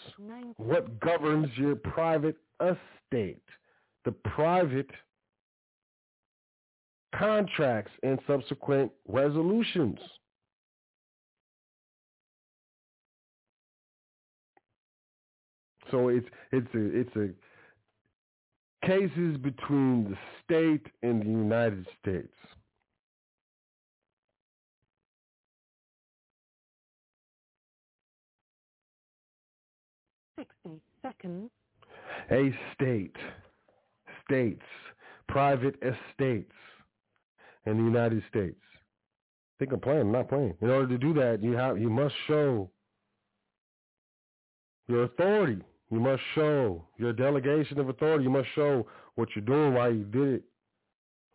What 0.56 0.98
governs 1.00 1.48
your 1.56 1.76
private 1.76 2.36
estate? 2.60 3.42
The 4.04 4.12
private 4.12 4.90
contracts 7.14 7.92
and 8.02 8.18
subsequent 8.26 8.90
resolutions. 9.06 9.98
So 15.90 16.08
it's 16.08 16.26
it's 16.50 16.74
a 16.74 17.00
it's 17.00 17.16
a 17.16 17.28
cases 18.86 19.36
between 19.38 20.04
the 20.10 20.16
state 20.44 20.86
and 21.02 21.22
the 21.22 21.26
United 21.26 21.86
States. 22.00 22.34
Sixty 30.38 30.80
seconds. 31.02 31.50
A 32.30 32.54
state, 32.74 33.16
states, 34.24 34.62
private 35.28 35.76
estates 35.82 36.52
in 37.66 37.76
the 37.76 37.82
United 37.82 38.22
States. 38.28 38.60
I 38.62 39.54
think 39.58 39.72
I'm 39.72 39.80
playing, 39.80 40.00
I'm 40.02 40.12
not 40.12 40.28
playing. 40.28 40.54
In 40.60 40.70
order 40.70 40.88
to 40.88 40.98
do 40.98 41.14
that, 41.14 41.42
you 41.42 41.52
have 41.52 41.78
you 41.78 41.90
must 41.90 42.14
show 42.26 42.70
your 44.88 45.04
authority 45.04 45.62
you 45.94 46.00
must 46.00 46.22
show 46.34 46.84
your 46.98 47.12
delegation 47.12 47.78
of 47.78 47.88
authority. 47.88 48.24
You 48.24 48.30
must 48.30 48.48
show 48.56 48.84
what 49.14 49.28
you're 49.36 49.44
doing, 49.44 49.74
why 49.74 49.90
you 49.90 50.02
did 50.02 50.34
it 50.34 50.42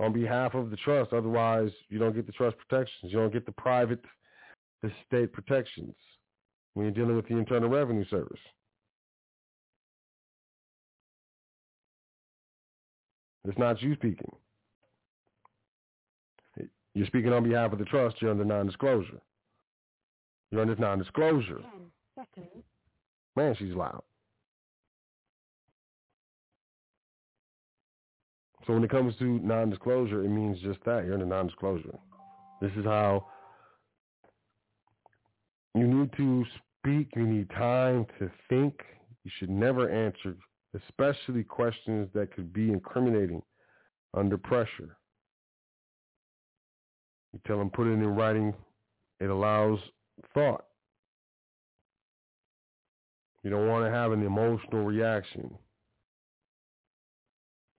on 0.02 0.12
behalf 0.12 0.54
of 0.54 0.70
the 0.70 0.76
trust. 0.76 1.14
Otherwise, 1.14 1.72
you 1.88 1.98
don't 1.98 2.14
get 2.14 2.26
the 2.26 2.34
trust 2.34 2.58
protections. 2.58 3.14
You 3.14 3.20
don't 3.20 3.32
get 3.32 3.46
the 3.46 3.54
private 3.54 4.04
estate 4.84 5.32
protections 5.32 5.96
when 6.74 6.86
you're 6.86 6.94
dealing 6.94 7.16
with 7.16 7.30
the 7.30 7.38
Internal 7.38 7.70
Revenue 7.70 8.04
Service. 8.10 8.40
It's 13.46 13.58
not 13.58 13.82
you 13.82 13.96
speaking. 13.96 14.32
You're 16.94 17.08
speaking 17.08 17.32
on 17.32 17.44
behalf 17.44 17.72
of 17.72 17.80
the 17.80 17.86
trust. 17.86 18.18
You're 18.22 18.32
under 18.32 18.44
non-disclosure. 18.44 19.22
You're 20.52 20.62
under 20.62 20.76
non-disclosure. 20.76 21.62
Man, 23.38 23.56
she's 23.58 23.74
loud. 23.74 24.04
So 28.70 28.74
when 28.76 28.84
it 28.84 28.92
comes 28.92 29.16
to 29.18 29.40
non-disclosure, 29.40 30.24
it 30.24 30.30
means 30.30 30.60
just 30.62 30.78
that. 30.86 31.04
You're 31.04 31.16
in 31.16 31.24
a 31.24 31.26
non-disclosure. 31.26 31.98
This 32.62 32.70
is 32.78 32.86
how 32.86 33.26
you 35.74 35.88
need 35.88 36.12
to 36.18 36.46
speak. 36.78 37.08
You 37.16 37.26
need 37.26 37.50
time 37.50 38.06
to 38.20 38.30
think. 38.48 38.76
You 39.24 39.32
should 39.40 39.50
never 39.50 39.90
answer, 39.90 40.36
especially 40.76 41.44
questions 41.44 42.10
that 42.14 42.32
could 42.32 42.54
be 42.54 42.72
incriminating 42.72 43.42
under 44.14 44.38
pressure. 44.38 44.98
You 47.34 47.40
tell 47.48 47.58
them 47.58 47.72
put 47.72 47.88
it 47.88 47.94
in 47.94 48.06
writing. 48.06 48.54
It 49.20 49.32
allows 49.32 49.80
thought. 50.36 50.66
You 53.42 53.50
don't 53.50 53.68
want 53.68 53.84
to 53.84 53.90
have 53.90 54.12
an 54.12 54.24
emotional 54.24 54.84
reaction. 54.84 55.56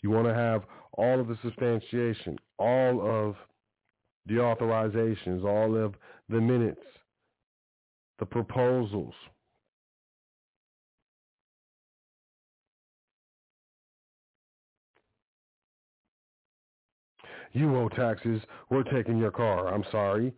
You 0.02 0.10
want 0.10 0.26
to 0.26 0.34
have 0.34 0.62
all 1.00 1.18
of 1.18 1.28
the 1.28 1.38
substantiation, 1.42 2.38
all 2.58 3.00
of 3.00 3.34
the 4.26 4.34
authorizations, 4.34 5.44
all 5.44 5.74
of 5.74 5.94
the 6.28 6.38
minutes, 6.38 6.82
the 8.18 8.26
proposals. 8.26 9.14
You 17.52 17.74
owe 17.76 17.88
taxes. 17.88 18.42
We're 18.68 18.84
taking 18.84 19.16
your 19.16 19.32
car. 19.32 19.72
I'm 19.72 19.84
sorry. 19.90 20.34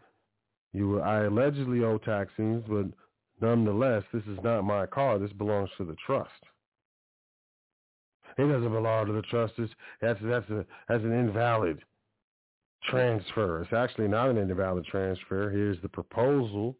You, 0.72 1.00
I 1.00 1.24
allegedly 1.24 1.82
owe 1.82 1.98
taxes, 1.98 2.62
but 2.68 2.86
nonetheless, 3.40 4.04
this 4.14 4.22
is 4.28 4.38
not 4.44 4.62
my 4.62 4.86
car. 4.86 5.18
This 5.18 5.32
belongs 5.32 5.70
to 5.76 5.84
the 5.84 5.96
trust. 6.06 6.30
It 8.38 8.46
doesn't 8.46 8.72
belong 8.72 9.06
to 9.06 9.12
the 9.12 9.22
trustees. 9.22 9.68
That's 10.00 10.20
that's 10.22 10.48
a 10.50 10.64
that's 10.88 11.04
an 11.04 11.12
invalid 11.12 11.82
transfer. 12.84 13.62
It's 13.62 13.72
actually 13.72 14.08
not 14.08 14.30
an 14.30 14.38
invalid 14.38 14.84
transfer. 14.86 15.50
Here's 15.50 15.80
the 15.82 15.88
proposal 15.88 16.76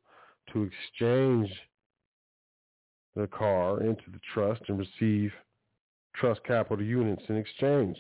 to 0.53 0.63
exchange 0.63 1.51
the 3.15 3.27
car 3.27 3.81
into 3.83 4.03
the 4.11 4.21
trust 4.33 4.63
and 4.69 4.79
receive 4.79 5.33
trust 6.17 6.43
capital 6.45 6.85
units 6.85 7.23
in 7.29 7.37
exchange. 7.37 7.97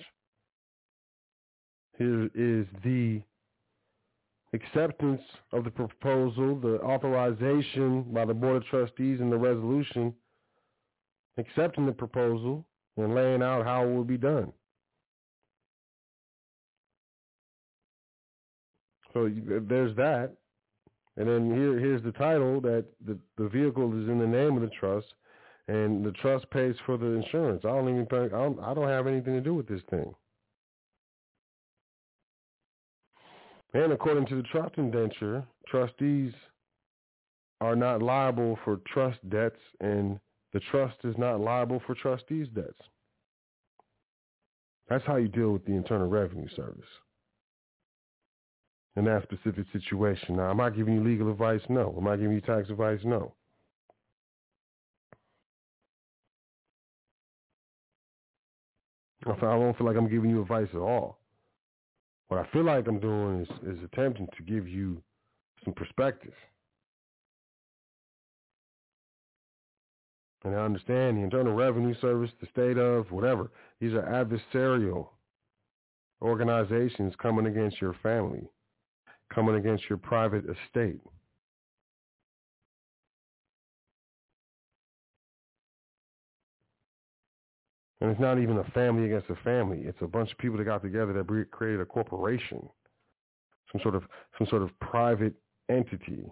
Here 1.98 2.30
is 2.34 2.66
the 2.82 3.22
acceptance 4.54 5.22
of 5.52 5.64
the 5.64 5.70
proposal, 5.70 6.58
the 6.58 6.80
authorization 6.80 8.02
by 8.12 8.24
the 8.24 8.34
Board 8.34 8.56
of 8.56 8.64
Trustees 8.64 9.20
and 9.20 9.30
the 9.30 9.36
resolution 9.36 10.14
accepting 11.38 11.86
the 11.86 11.92
proposal 11.92 12.64
and 12.96 13.14
laying 13.14 13.42
out 13.42 13.64
how 13.64 13.84
it 13.84 13.92
will 13.92 14.04
be 14.04 14.18
done. 14.18 14.52
So 19.12 19.30
there's 19.68 19.94
that. 19.96 20.32
And 21.16 21.28
then 21.28 21.54
here, 21.54 21.78
here's 21.78 22.02
the 22.02 22.12
title 22.12 22.60
that 22.62 22.86
the, 23.06 23.18
the 23.36 23.48
vehicle 23.48 23.88
is 24.02 24.08
in 24.08 24.18
the 24.18 24.26
name 24.26 24.56
of 24.56 24.62
the 24.62 24.70
trust, 24.70 25.06
and 25.68 26.04
the 26.04 26.12
trust 26.12 26.48
pays 26.50 26.74
for 26.86 26.96
the 26.96 27.06
insurance. 27.06 27.62
I 27.64 27.68
don't 27.68 27.90
even 27.90 28.06
pay, 28.06 28.24
I 28.24 28.28
don't, 28.28 28.58
I 28.60 28.72
don't 28.72 28.88
have 28.88 29.06
anything 29.06 29.34
to 29.34 29.40
do 29.40 29.54
with 29.54 29.68
this 29.68 29.82
thing. 29.90 30.14
And 33.74 33.92
according 33.92 34.26
to 34.26 34.36
the 34.36 34.42
trust 34.44 34.76
indenture, 34.76 35.44
trustees 35.66 36.32
are 37.60 37.76
not 37.76 38.02
liable 38.02 38.58
for 38.64 38.80
trust 38.92 39.18
debts, 39.28 39.60
and 39.80 40.18
the 40.52 40.60
trust 40.70 40.96
is 41.04 41.16
not 41.18 41.40
liable 41.40 41.80
for 41.86 41.94
trustees' 41.94 42.48
debts. 42.54 42.80
That's 44.88 45.04
how 45.06 45.16
you 45.16 45.28
deal 45.28 45.52
with 45.52 45.64
the 45.64 45.72
Internal 45.72 46.08
Revenue 46.08 46.48
Service 46.54 46.84
in 48.96 49.04
that 49.06 49.22
specific 49.22 49.64
situation. 49.72 50.36
Now, 50.36 50.50
am 50.50 50.60
I 50.60 50.70
giving 50.70 50.94
you 50.94 51.02
legal 51.02 51.30
advice? 51.30 51.62
No. 51.68 51.94
Am 51.96 52.06
I 52.06 52.16
giving 52.16 52.32
you 52.32 52.40
tax 52.40 52.68
advice? 52.68 53.00
No. 53.04 53.32
I 59.24 59.34
don't 59.36 59.76
feel 59.78 59.86
like 59.86 59.96
I'm 59.96 60.10
giving 60.10 60.30
you 60.30 60.42
advice 60.42 60.68
at 60.74 60.80
all. 60.80 61.18
What 62.28 62.40
I 62.40 62.52
feel 62.52 62.64
like 62.64 62.86
I'm 62.88 62.98
doing 62.98 63.42
is, 63.42 63.76
is 63.76 63.84
attempting 63.84 64.26
to 64.36 64.42
give 64.42 64.66
you 64.66 65.00
some 65.64 65.74
perspective. 65.74 66.34
And 70.44 70.56
I 70.56 70.64
understand 70.64 71.16
the 71.16 71.22
Internal 71.22 71.54
Revenue 71.54 71.94
Service, 72.00 72.30
the 72.40 72.48
state 72.48 72.76
of, 72.76 73.10
whatever. 73.12 73.50
These 73.80 73.94
are 73.94 74.02
adversarial 74.02 75.08
organizations 76.20 77.14
coming 77.20 77.46
against 77.46 77.80
your 77.80 77.94
family, 78.02 78.42
coming 79.32 79.56
against 79.56 79.84
your 79.88 79.98
private 79.98 80.44
estate. 80.44 81.00
And 88.00 88.10
it's 88.10 88.20
not 88.20 88.40
even 88.40 88.58
a 88.58 88.64
family 88.72 89.04
against 89.04 89.30
a 89.30 89.36
family. 89.44 89.82
It's 89.84 90.02
a 90.02 90.08
bunch 90.08 90.32
of 90.32 90.38
people 90.38 90.58
that 90.58 90.64
got 90.64 90.82
together 90.82 91.12
that 91.12 91.50
created 91.52 91.80
a 91.80 91.84
corporation, 91.84 92.68
some 93.70 93.80
sort 93.80 93.94
of 93.94 94.02
some 94.36 94.48
sort 94.48 94.62
of 94.62 94.76
private 94.80 95.34
entity. 95.70 96.24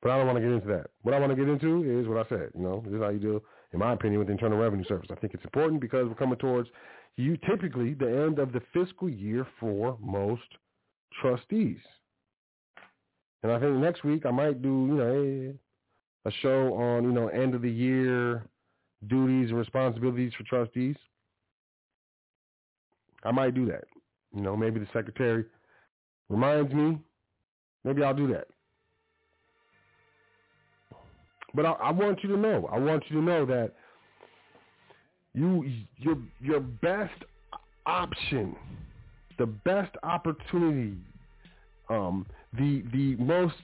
But 0.00 0.12
I 0.12 0.16
don't 0.16 0.26
want 0.26 0.36
to 0.38 0.42
get 0.42 0.52
into 0.52 0.68
that. 0.68 0.90
What 1.02 1.14
I 1.14 1.18
want 1.18 1.30
to 1.30 1.36
get 1.36 1.48
into 1.48 2.00
is 2.00 2.06
what 2.06 2.24
I 2.24 2.28
said. 2.28 2.50
You 2.54 2.62
know, 2.62 2.82
this 2.84 2.94
is 2.94 3.00
how 3.00 3.08
you 3.08 3.18
deal, 3.18 3.40
in 3.72 3.80
my 3.80 3.92
opinion, 3.92 4.20
with 4.20 4.28
the 4.28 4.32
Internal 4.32 4.58
Revenue 4.58 4.84
Service. 4.84 5.08
I 5.10 5.16
think 5.16 5.34
it's 5.34 5.44
important 5.44 5.80
because 5.80 6.06
we're 6.06 6.14
coming 6.14 6.38
towards 6.38 6.68
you 7.16 7.36
typically 7.48 7.94
the 7.94 8.06
end 8.06 8.38
of 8.38 8.52
the 8.52 8.62
fiscal 8.72 9.08
year 9.08 9.46
for 9.58 9.98
most 10.00 10.42
trustees. 11.20 11.78
And 13.42 13.50
I 13.50 13.58
think 13.58 13.74
next 13.76 14.04
week 14.04 14.24
I 14.24 14.30
might 14.30 14.62
do, 14.62 14.68
you 14.68 14.94
know, 14.94 15.54
a 16.24 16.30
show 16.42 16.74
on, 16.74 17.04
you 17.04 17.12
know, 17.12 17.28
end 17.28 17.54
of 17.54 17.62
the 17.62 17.70
year 17.70 18.44
duties 19.06 19.50
and 19.50 19.58
responsibilities 19.58 20.32
for 20.36 20.44
trustees. 20.44 20.96
I 23.24 23.30
might 23.30 23.54
do 23.54 23.66
that. 23.66 23.84
You 24.34 24.42
know, 24.42 24.56
maybe 24.56 24.80
the 24.80 24.88
secretary 24.92 25.44
reminds 26.28 26.72
me. 26.72 26.98
Maybe 27.84 28.02
I'll 28.02 28.14
do 28.14 28.28
that. 28.28 28.48
But 31.54 31.66
I, 31.66 31.72
I 31.72 31.90
want 31.90 32.22
you 32.22 32.28
to 32.30 32.36
know. 32.36 32.68
I 32.70 32.78
want 32.78 33.04
you 33.08 33.20
to 33.20 33.22
know 33.22 33.46
that 33.46 33.72
you 35.34 35.70
your 35.96 36.18
your 36.40 36.60
best 36.60 37.24
option, 37.86 38.56
the 39.38 39.46
best 39.46 39.94
opportunity, 40.02 40.96
um, 41.88 42.26
the 42.52 42.82
the 42.92 43.16
most 43.16 43.54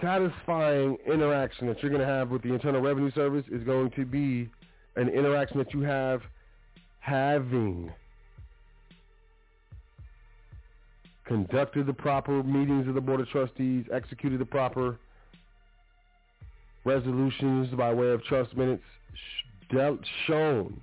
satisfying 0.00 0.96
interaction 1.06 1.66
that 1.68 1.82
you're 1.82 1.90
going 1.90 2.00
to 2.00 2.06
have 2.06 2.30
with 2.30 2.42
the 2.42 2.52
Internal 2.52 2.80
Revenue 2.80 3.10
Service 3.12 3.44
is 3.50 3.62
going 3.64 3.90
to 3.92 4.04
be 4.04 4.48
an 4.96 5.08
interaction 5.08 5.58
that 5.58 5.72
you 5.72 5.82
have 5.82 6.20
having 7.00 7.92
conducted 11.24 11.86
the 11.86 11.92
proper 11.92 12.42
meetings 12.42 12.88
of 12.88 12.94
the 12.94 13.00
Board 13.00 13.20
of 13.20 13.28
Trustees, 13.28 13.84
executed 13.92 14.40
the 14.40 14.46
proper 14.46 14.98
resolutions 16.84 17.68
by 17.74 17.92
way 17.92 18.10
of 18.10 18.22
trust 18.24 18.56
minutes 18.56 18.82
shown 20.26 20.80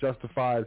justified 0.00 0.66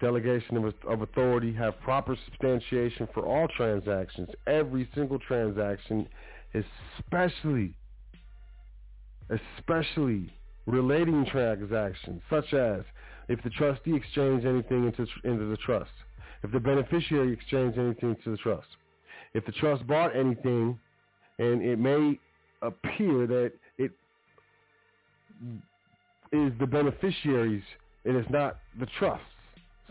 delegation 0.00 0.56
of, 0.56 0.74
of 0.86 1.02
authority, 1.02 1.52
have 1.52 1.80
proper 1.80 2.16
substantiation 2.26 3.08
for 3.14 3.24
all 3.24 3.48
transactions, 3.56 4.28
every 4.46 4.88
single 4.94 5.18
transaction, 5.20 6.06
especially, 6.54 7.74
especially 9.30 10.30
relating 10.66 11.24
transactions, 11.26 12.20
such 12.28 12.52
as 12.52 12.82
if 13.28 13.42
the 13.42 13.50
trustee 13.50 13.94
exchanged 13.94 14.46
anything 14.46 14.84
into, 14.84 15.06
into 15.24 15.46
the 15.46 15.56
trust, 15.58 15.90
if 16.42 16.52
the 16.52 16.60
beneficiary 16.60 17.32
exchanged 17.32 17.78
anything 17.78 18.16
to 18.24 18.32
the 18.32 18.36
trust, 18.38 18.68
if 19.32 19.44
the 19.46 19.52
trust 19.52 19.86
bought 19.86 20.14
anything 20.14 20.78
and 21.38 21.62
it 21.62 21.78
may 21.78 22.18
appear 22.64 23.26
that 23.26 23.52
it 23.78 23.92
is 26.32 26.52
the 26.58 26.66
beneficiaries 26.66 27.62
and 28.04 28.16
it's 28.16 28.30
not 28.30 28.58
the 28.78 28.86
trust. 28.98 29.22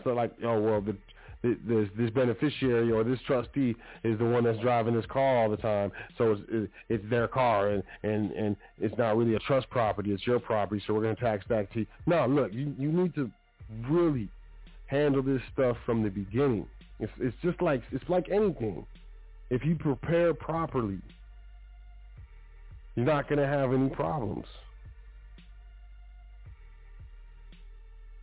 So 0.02 0.10
like, 0.10 0.32
oh 0.44 0.60
well, 0.60 0.80
the 0.80 0.96
this 1.42 1.88
this 1.96 2.10
beneficiary 2.10 2.90
or 2.90 3.04
this 3.04 3.18
trustee 3.26 3.74
is 4.02 4.18
the 4.18 4.24
one 4.24 4.44
that's 4.44 4.58
driving 4.60 4.94
this 4.94 5.04
car 5.06 5.42
all 5.42 5.50
the 5.50 5.56
time, 5.58 5.92
so 6.16 6.36
it's 6.48 6.70
it's 6.88 7.04
their 7.10 7.28
car 7.28 7.70
and 7.70 7.82
and 8.02 8.30
and 8.32 8.56
it's 8.80 8.96
not 8.96 9.16
really 9.16 9.34
a 9.34 9.38
trust 9.40 9.68
property, 9.70 10.12
it's 10.12 10.26
your 10.26 10.40
property, 10.40 10.82
so 10.86 10.94
we're 10.94 11.02
going 11.02 11.16
to 11.16 11.22
tax 11.22 11.44
that 11.48 11.70
to 11.72 11.80
you. 11.80 11.86
No, 12.06 12.26
look, 12.26 12.52
you 12.52 12.74
you 12.78 12.90
need 12.90 13.14
to 13.14 13.30
really 13.88 14.28
handle 14.86 15.22
this 15.22 15.42
stuff 15.52 15.76
from 15.84 16.02
the 16.02 16.08
beginning. 16.08 16.66
It's 16.98 17.12
it's 17.18 17.36
just 17.42 17.60
like 17.60 17.82
it's 17.92 18.08
like 18.08 18.28
anything. 18.30 18.86
If 19.50 19.64
you 19.64 19.76
prepare 19.76 20.32
properly, 20.32 20.98
you're 22.94 23.06
not 23.06 23.28
going 23.28 23.40
to 23.40 23.46
have 23.46 23.72
any 23.72 23.88
problems. 23.88 24.46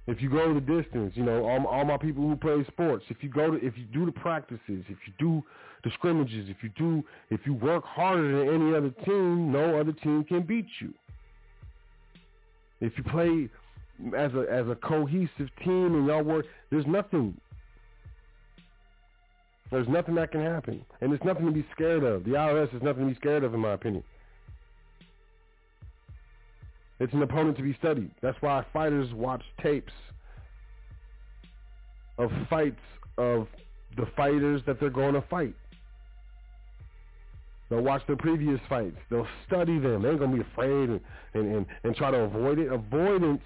If 0.08 0.22
you 0.22 0.30
go 0.30 0.54
the 0.54 0.60
distance, 0.60 1.14
you 1.16 1.24
know, 1.24 1.46
all, 1.46 1.66
all 1.68 1.86
my 1.86 1.98
people 1.98 2.28
who 2.28 2.36
play 2.36 2.66
sports, 2.68 3.06
if 3.10 3.18
you 3.22 3.30
go 3.30 3.52
to, 3.52 3.66
if 3.66 3.78
you 3.78 3.86
do 3.94 4.06
the 4.06 4.12
practices, 4.12 4.60
if 4.68 4.98
you 5.06 5.14
do 5.20 5.44
the 5.84 5.92
scrimmages, 5.92 6.50
if 6.50 6.58
you 6.64 6.70
do, 6.78 7.04
if 7.30 7.42
you 7.46 7.54
work 7.54 7.84
harder 7.86 8.40
than 8.40 8.54
any 8.54 8.76
other 8.76 8.90
team, 9.06 9.52
no 9.52 9.80
other 9.80 9.94
team 9.94 10.24
can 10.24 10.42
beat 10.42 10.66
you. 10.80 10.94
If 12.82 12.94
you 12.98 13.04
play 13.04 13.50
as 14.18 14.34
a 14.34 14.46
as 14.52 14.68
a 14.68 14.76
cohesive 14.76 15.50
team 15.64 15.96
and 15.96 16.08
y'all 16.08 16.24
work, 16.24 16.46
there's 16.72 16.88
nothing. 16.88 17.40
There's 19.70 19.88
nothing 19.88 20.16
that 20.16 20.32
can 20.32 20.44
happen, 20.44 20.84
and 21.00 21.12
there's 21.12 21.24
nothing 21.24 21.46
to 21.46 21.52
be 21.52 21.66
scared 21.72 22.04
of. 22.04 22.26
The 22.26 22.32
IRS 22.32 22.76
is 22.76 22.82
nothing 22.82 23.08
to 23.08 23.14
be 23.14 23.16
scared 23.16 23.44
of, 23.46 23.54
in 23.54 23.62
my 23.62 23.74
opinion. 23.74 24.04
It's 27.02 27.14
an 27.14 27.24
opponent 27.24 27.58
to 27.58 27.64
be 27.64 27.74
studied. 27.80 28.12
That's 28.22 28.38
why 28.42 28.64
fighters 28.72 29.12
watch 29.12 29.42
tapes 29.60 29.92
of 32.20 32.30
fights 32.48 32.80
of 33.18 33.48
the 33.98 34.06
fighters 34.16 34.62
that 34.68 34.80
they're 34.80 34.92
going 34.92 35.16
to 35.16 35.24
fight. 35.24 35.56
They'll 37.72 37.82
watch 37.82 38.04
their 38.06 38.18
previous 38.18 38.60
fights. 38.70 38.98
They'll 39.10 39.28
study 39.48 39.80
them. 39.80 40.04
They 40.04 40.10
ain't 40.10 40.20
going 40.20 40.30
to 40.30 40.44
be 40.44 40.48
afraid 40.54 40.90
and, 40.90 41.02
and, 41.34 41.56
and, 41.56 41.66
and 41.84 41.96
try 41.96 42.12
to 42.12 42.18
avoid 42.18 42.60
it. 42.60 42.72
Avoidance 42.72 43.42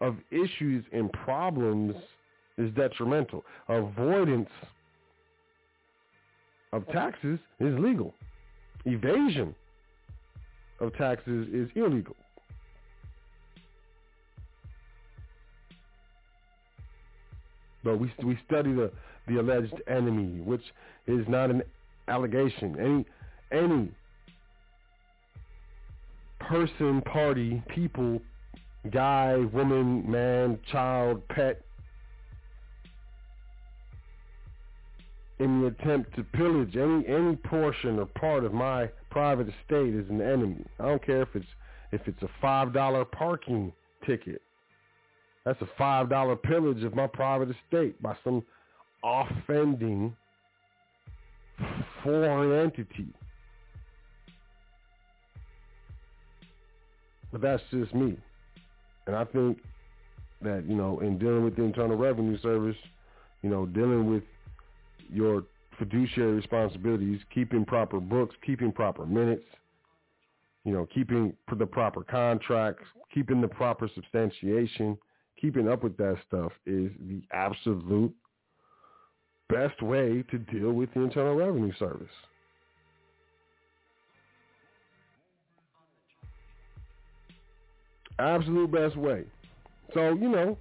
of 0.00 0.16
issues 0.30 0.82
and 0.92 1.12
problems 1.12 1.94
is 2.56 2.72
detrimental. 2.72 3.44
Avoidance 3.68 4.48
of 6.72 6.88
taxes 6.88 7.38
is 7.60 7.78
legal. 7.78 8.14
Evasion 8.86 9.54
of 10.80 10.96
taxes 10.96 11.48
is 11.52 11.68
illegal. 11.74 12.16
But 17.84 17.98
we 17.98 18.12
we 18.22 18.38
study 18.46 18.72
the, 18.74 18.90
the 19.26 19.40
alleged 19.40 19.80
enemy, 19.86 20.40
which 20.40 20.64
is 21.06 21.26
not 21.28 21.50
an 21.50 21.62
allegation. 22.08 22.76
Any 22.78 23.06
any 23.50 23.90
person, 26.40 27.02
party, 27.02 27.62
people, 27.68 28.20
guy, 28.90 29.36
woman, 29.36 30.10
man, 30.10 30.58
child, 30.70 31.26
pet, 31.28 31.60
in 35.38 35.60
the 35.60 35.68
attempt 35.68 36.14
to 36.16 36.24
pillage 36.24 36.76
any 36.76 37.06
any 37.06 37.36
portion 37.36 37.98
or 37.98 38.06
part 38.06 38.44
of 38.44 38.52
my 38.52 38.88
private 39.10 39.48
estate 39.48 39.94
is 39.94 40.08
an 40.10 40.20
enemy. 40.20 40.64
I 40.78 40.84
don't 40.84 41.04
care 41.04 41.22
if 41.22 41.28
it's 41.34 41.46
if 41.92 42.02
it's 42.06 42.22
a 42.22 42.28
five 42.40 42.72
dollar 42.72 43.04
parking 43.04 43.72
ticket. 44.06 44.42
That's 45.44 45.60
a 45.62 45.68
five 45.78 46.08
dollar 46.08 46.36
pillage 46.36 46.84
of 46.84 46.94
my 46.94 47.06
private 47.06 47.48
estate 47.50 48.00
by 48.02 48.16
some 48.22 48.44
offending 49.02 50.14
foreign 52.02 52.66
entity. 52.66 53.08
But 57.32 57.40
that's 57.40 57.62
just 57.70 57.94
me. 57.94 58.16
And 59.06 59.16
I 59.16 59.24
think 59.24 59.58
that, 60.42 60.64
you 60.68 60.74
know, 60.74 61.00
in 61.00 61.18
dealing 61.18 61.44
with 61.44 61.56
the 61.56 61.62
Internal 61.62 61.96
Revenue 61.96 62.38
Service, 62.40 62.76
you 63.42 63.50
know, 63.50 63.66
dealing 63.66 64.10
with 64.10 64.22
your 65.12 65.44
fiduciary 65.78 66.32
responsibilities, 66.32 67.20
keeping 67.32 67.64
proper 67.64 68.00
books, 68.00 68.34
keeping 68.44 68.72
proper 68.72 69.06
minutes, 69.06 69.44
you 70.64 70.72
know, 70.72 70.86
keeping 70.92 71.34
the 71.56 71.66
proper 71.66 72.02
contracts, 72.02 72.84
keeping 73.12 73.40
the 73.40 73.48
proper 73.48 73.88
substantiation, 73.94 74.98
keeping 75.40 75.68
up 75.68 75.82
with 75.82 75.96
that 75.96 76.16
stuff 76.26 76.52
is 76.66 76.90
the 77.08 77.22
absolute 77.32 78.14
best 79.48 79.80
way 79.82 80.22
to 80.30 80.38
deal 80.38 80.72
with 80.72 80.92
the 80.94 81.00
Internal 81.00 81.36
Revenue 81.36 81.72
Service. 81.78 82.08
Absolute 88.18 88.70
best 88.70 88.96
way. 88.96 89.24
So, 89.94 90.08
you 90.10 90.28
know, 90.28 90.58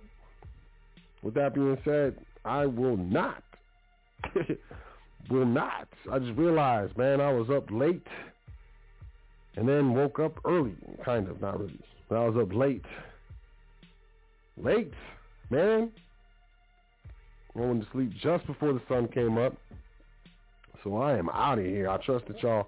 with 1.23 1.33
that 1.33 1.55
being 1.55 1.77
said, 1.83 2.15
I 2.45 2.65
will 2.65 2.95
not 2.95 3.43
will 5.29 5.45
not. 5.45 5.87
I 6.11 6.19
just 6.19 6.37
realized, 6.37 6.97
man, 6.97 7.21
I 7.21 7.31
was 7.31 7.49
up 7.49 7.69
late 7.71 8.05
and 9.57 9.67
then 9.67 9.93
woke 9.93 10.19
up 10.19 10.39
early. 10.45 10.75
Kind 11.03 11.27
of, 11.27 11.41
not 11.41 11.59
really. 11.59 11.79
But 12.09 12.17
I 12.17 12.29
was 12.29 12.37
up 12.41 12.53
late. 12.53 12.85
Late, 14.55 14.93
man. 15.49 15.91
Went 17.53 17.83
to 17.83 17.91
sleep 17.91 18.11
just 18.21 18.45
before 18.45 18.73
the 18.73 18.81
sun 18.87 19.07
came 19.07 19.37
up. 19.37 19.55
So 20.83 20.97
I 20.97 21.17
am 21.17 21.27
out 21.29 21.57
of 21.57 21.65
here. 21.65 21.89
I 21.89 21.97
trust 21.97 22.27
that 22.27 22.41
y'all, 22.43 22.67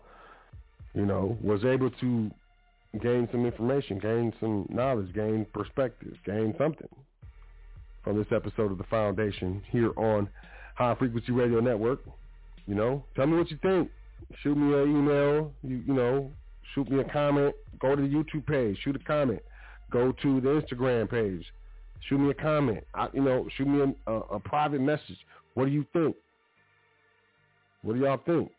you 0.96 1.06
know, 1.06 1.38
was 1.42 1.64
able 1.64 1.92
to 1.92 2.32
gain 3.00 3.30
some 3.32 3.46
information, 3.46 4.00
gain 4.00 4.34
some 4.40 4.66
knowledge, 4.70 5.14
gain 5.14 5.46
perspective, 5.54 6.16
gain 6.26 6.56
something 6.58 6.90
from 8.04 8.18
this 8.18 8.28
episode 8.32 8.72
of 8.72 8.80
The 8.80 8.84
Foundation 8.86 9.62
here 9.72 9.92
on 9.96 10.28
High 10.76 10.96
Frequency 10.96 11.32
Radio 11.32 11.60
Network. 11.60 12.00
You 12.70 12.76
know, 12.76 13.04
tell 13.16 13.26
me 13.26 13.36
what 13.36 13.50
you 13.50 13.58
think. 13.64 13.90
Shoot 14.44 14.56
me 14.56 14.76
an 14.76 14.96
email. 14.96 15.52
You, 15.64 15.82
you 15.88 15.94
know, 15.94 16.32
shoot 16.76 16.88
me 16.88 17.00
a 17.00 17.04
comment. 17.04 17.56
Go 17.80 17.96
to 17.96 18.02
the 18.02 18.08
YouTube 18.08 18.46
page. 18.46 18.78
Shoot 18.84 18.96
a 18.96 19.00
comment. 19.00 19.42
Go 19.92 20.12
to 20.22 20.40
the 20.40 20.50
Instagram 20.50 21.10
page. 21.10 21.44
Shoot 22.08 22.20
me 22.20 22.30
a 22.30 22.34
comment. 22.36 22.84
I, 22.94 23.08
you 23.12 23.24
know, 23.24 23.48
shoot 23.58 23.68
me 23.68 23.96
a, 24.06 24.12
a, 24.12 24.20
a 24.20 24.40
private 24.40 24.82
message. 24.82 25.18
What 25.56 25.66
do 25.66 25.72
you 25.72 25.84
think? 25.94 26.16
What 27.82 27.96
do 27.96 28.02
y'all 28.02 28.22
think? 28.24 28.52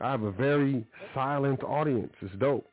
I 0.00 0.10
have 0.10 0.22
a 0.22 0.32
very 0.32 0.86
silent 1.14 1.62
audience. 1.62 2.12
It's 2.22 2.34
dope, 2.36 2.66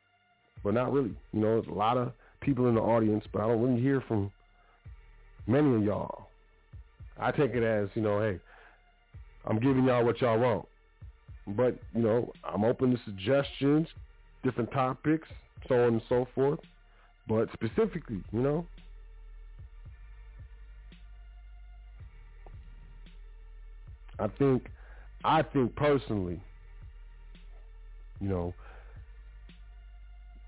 but 0.64 0.72
not 0.72 0.94
really. 0.94 1.14
You 1.32 1.40
know, 1.40 1.60
there's 1.60 1.66
a 1.70 1.78
lot 1.78 1.98
of 1.98 2.10
people 2.40 2.68
in 2.70 2.76
the 2.76 2.80
audience, 2.80 3.24
but 3.34 3.42
I 3.42 3.48
don't 3.48 3.60
really 3.60 3.82
hear 3.82 4.02
from 4.08 4.32
many 5.46 5.74
of 5.76 5.84
y'all. 5.84 6.28
I 7.20 7.32
take 7.32 7.52
it 7.52 7.62
as, 7.62 7.90
you 7.94 8.00
know, 8.00 8.18
hey, 8.18 8.40
I'm 9.44 9.58
giving 9.58 9.84
y'all 9.84 10.04
what 10.04 10.20
y'all 10.20 10.38
want. 10.38 10.66
But, 11.46 11.76
you 11.94 12.02
know, 12.02 12.32
I'm 12.44 12.64
open 12.64 12.92
to 12.92 13.00
suggestions, 13.04 13.88
different 14.44 14.70
topics, 14.70 15.28
so 15.68 15.74
on 15.74 15.94
and 15.94 16.02
so 16.08 16.28
forth. 16.34 16.60
But 17.28 17.48
specifically, 17.52 18.22
you 18.32 18.40
know, 18.40 18.66
I 24.18 24.28
think, 24.38 24.68
I 25.24 25.42
think 25.42 25.74
personally, 25.74 26.40
you 28.20 28.28
know, 28.28 28.54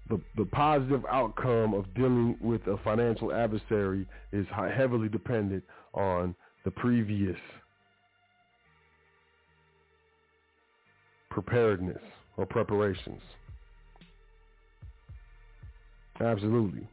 the 0.08 0.20
the 0.36 0.44
positive 0.44 1.04
outcome 1.10 1.74
of 1.74 1.92
dealing 1.94 2.36
with 2.40 2.66
a 2.66 2.76
financial 2.84 3.32
adversary 3.32 4.06
is 4.32 4.46
heavily 4.48 5.08
dependent 5.08 5.64
on 5.94 6.34
the 6.64 6.70
previous 6.70 7.38
preparedness 11.34 12.00
or 12.36 12.46
preparations. 12.46 13.20
Absolutely. 16.20 16.86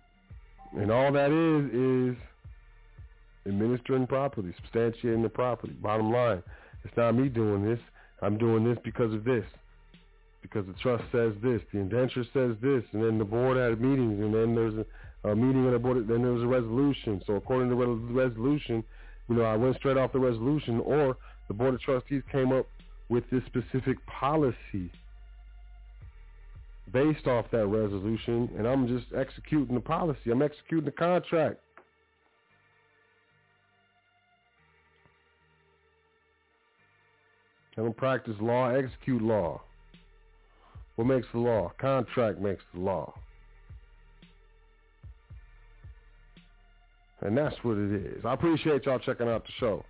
And 0.76 0.92
all 0.92 1.12
that 1.12 1.32
is 1.32 2.16
is 2.16 2.18
administering 3.48 4.08
properly, 4.08 4.54
substantiating 4.64 5.22
the 5.22 5.30
property. 5.30 5.74
Bottom 5.74 6.12
line, 6.12 6.42
it's 6.84 6.98
not 6.98 7.14
me 7.14 7.30
doing 7.30 7.64
this. 7.64 7.80
I'm 8.24 8.38
doing 8.38 8.64
this 8.64 8.78
because 8.84 9.14
of 9.14 9.24
this. 9.24 9.46
Because 10.42 10.66
the 10.66 10.74
trust 10.82 11.04
says 11.12 11.34
this, 11.44 11.62
the 11.72 11.80
indenture 11.80 12.24
says 12.34 12.56
this, 12.62 12.84
and 12.94 13.04
then 13.04 13.20
the 13.20 13.26
board 13.26 13.58
had 13.58 13.80
meetings, 13.80 14.20
and 14.20 14.34
then 14.34 14.56
there's 14.56 14.74
a, 14.74 15.30
a 15.30 15.36
meeting 15.36 15.68
of 15.68 15.74
the 15.74 15.80
board, 15.80 16.08
then 16.08 16.24
there 16.24 16.32
was 16.32 16.42
a 16.42 16.48
resolution. 16.48 17.22
So 17.28 17.36
according 17.36 17.70
to 17.70 17.76
the 17.76 17.86
resolution, 18.12 18.84
you 19.30 19.36
know, 19.36 19.44
I 19.44 19.56
went 19.56 19.76
straight 19.76 19.98
off 19.98 20.14
the 20.14 20.20
resolution, 20.20 20.80
or 20.80 21.16
the 21.48 21.54
board 21.54 21.76
of 21.76 21.82
trustees 21.82 22.24
came 22.32 22.52
up 22.52 22.66
with 23.12 23.30
this 23.30 23.44
specific 23.46 23.98
policy 24.08 24.90
based 26.94 27.28
off 27.28 27.46
that 27.52 27.68
resolution, 27.68 28.50
and 28.58 28.66
I'm 28.66 28.88
just 28.88 29.14
executing 29.14 29.76
the 29.76 29.82
policy. 29.82 30.32
I'm 30.32 30.42
executing 30.42 30.86
the 30.86 30.92
contract. 30.92 31.60
I'm 37.78 37.84
going 37.84 37.94
to 37.94 38.00
practice 38.00 38.36
law, 38.40 38.70
execute 38.70 39.22
law. 39.22 39.62
What 40.96 41.06
makes 41.06 41.28
the 41.34 41.40
law? 41.40 41.72
Contract 41.80 42.40
makes 42.40 42.64
the 42.74 42.80
law. 42.80 43.14
And 47.22 47.38
that's 47.38 47.56
what 47.62 47.78
it 47.78 47.94
is. 47.94 48.26
I 48.26 48.34
appreciate 48.34 48.86
y'all 48.86 49.00
checking 49.00 49.28
out 49.28 49.46
the 49.46 49.52
show. 49.60 49.84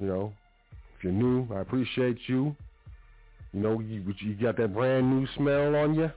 You 0.00 0.06
know, 0.06 0.32
if 1.00 1.04
you're 1.04 1.12
new, 1.14 1.48
I 1.54 1.60
appreciate 1.60 2.18
you. 2.26 2.54
You 3.54 3.60
know, 3.60 3.80
you, 3.80 4.04
you 4.18 4.34
got 4.34 4.58
that 4.58 4.74
brand 4.74 5.10
new 5.10 5.26
smell 5.34 5.74
on 5.74 5.94
you. 5.94 6.10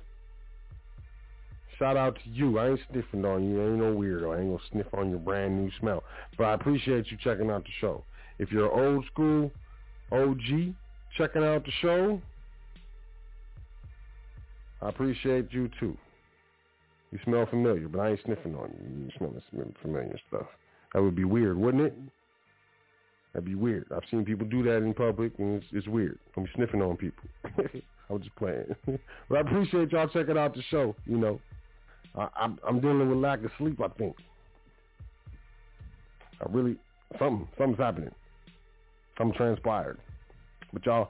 Shout 1.79 1.95
out 1.95 2.15
to 2.15 2.29
you. 2.29 2.59
I 2.59 2.71
ain't 2.71 2.79
sniffing 2.91 3.23
on 3.23 3.49
you. 3.49 3.61
I 3.61 3.65
ain't 3.67 3.77
no 3.77 3.95
weirdo. 3.95 4.35
I 4.35 4.41
ain't 4.41 4.49
gonna 4.49 4.63
sniff 4.73 4.87
on 4.93 5.09
your 5.09 5.19
brand 5.19 5.57
new 5.57 5.71
smell. 5.79 6.03
But 6.37 6.43
I 6.43 6.53
appreciate 6.55 7.09
you 7.09 7.17
checking 7.23 7.49
out 7.49 7.63
the 7.63 7.69
show. 7.79 8.03
If 8.39 8.51
you're 8.51 8.69
old 8.69 9.05
school 9.05 9.51
OG 10.11 10.75
checking 11.17 11.43
out 11.43 11.63
the 11.63 11.71
show, 11.81 12.21
I 14.81 14.89
appreciate 14.89 15.47
you 15.51 15.69
too. 15.79 15.97
You 17.11 17.19
smell 17.23 17.45
familiar, 17.45 17.87
but 17.87 17.99
I 17.99 18.09
ain't 18.09 18.19
sniffing 18.25 18.55
on 18.55 18.73
you. 18.81 19.05
You 19.05 19.11
smell 19.17 19.33
familiar 19.81 20.19
stuff. 20.27 20.47
That 20.93 21.01
would 21.01 21.15
be 21.15 21.23
weird, 21.23 21.57
wouldn't 21.57 21.83
it? 21.83 21.97
That'd 23.33 23.45
be 23.45 23.55
weird. 23.55 23.87
I've 23.95 24.03
seen 24.11 24.25
people 24.25 24.45
do 24.45 24.61
that 24.63 24.77
in 24.77 24.93
public, 24.93 25.33
and 25.39 25.55
it's, 25.55 25.65
it's 25.71 25.87
weird. 25.87 26.19
I'm 26.37 26.47
sniffing 26.55 26.81
on 26.81 26.97
people. 26.97 27.23
I 27.45 28.13
was 28.13 28.21
just 28.21 28.35
playing. 28.35 28.75
but 29.29 29.37
I 29.37 29.41
appreciate 29.41 29.91
y'all 29.91 30.07
checking 30.07 30.37
out 30.37 30.53
the 30.53 30.61
show. 30.69 30.95
You 31.05 31.17
know, 31.17 31.41
I, 32.15 32.27
I'm, 32.35 32.59
I'm 32.67 32.79
dealing 32.79 33.09
with 33.09 33.17
lack 33.17 33.43
of 33.43 33.51
sleep. 33.57 33.81
I 33.81 33.87
think. 33.97 34.15
I 36.41 36.51
really 36.51 36.75
something 37.17 37.47
something's 37.57 37.79
happening. 37.79 38.11
Something 39.17 39.35
transpired. 39.35 39.99
But 40.71 40.85
y'all 40.85 41.09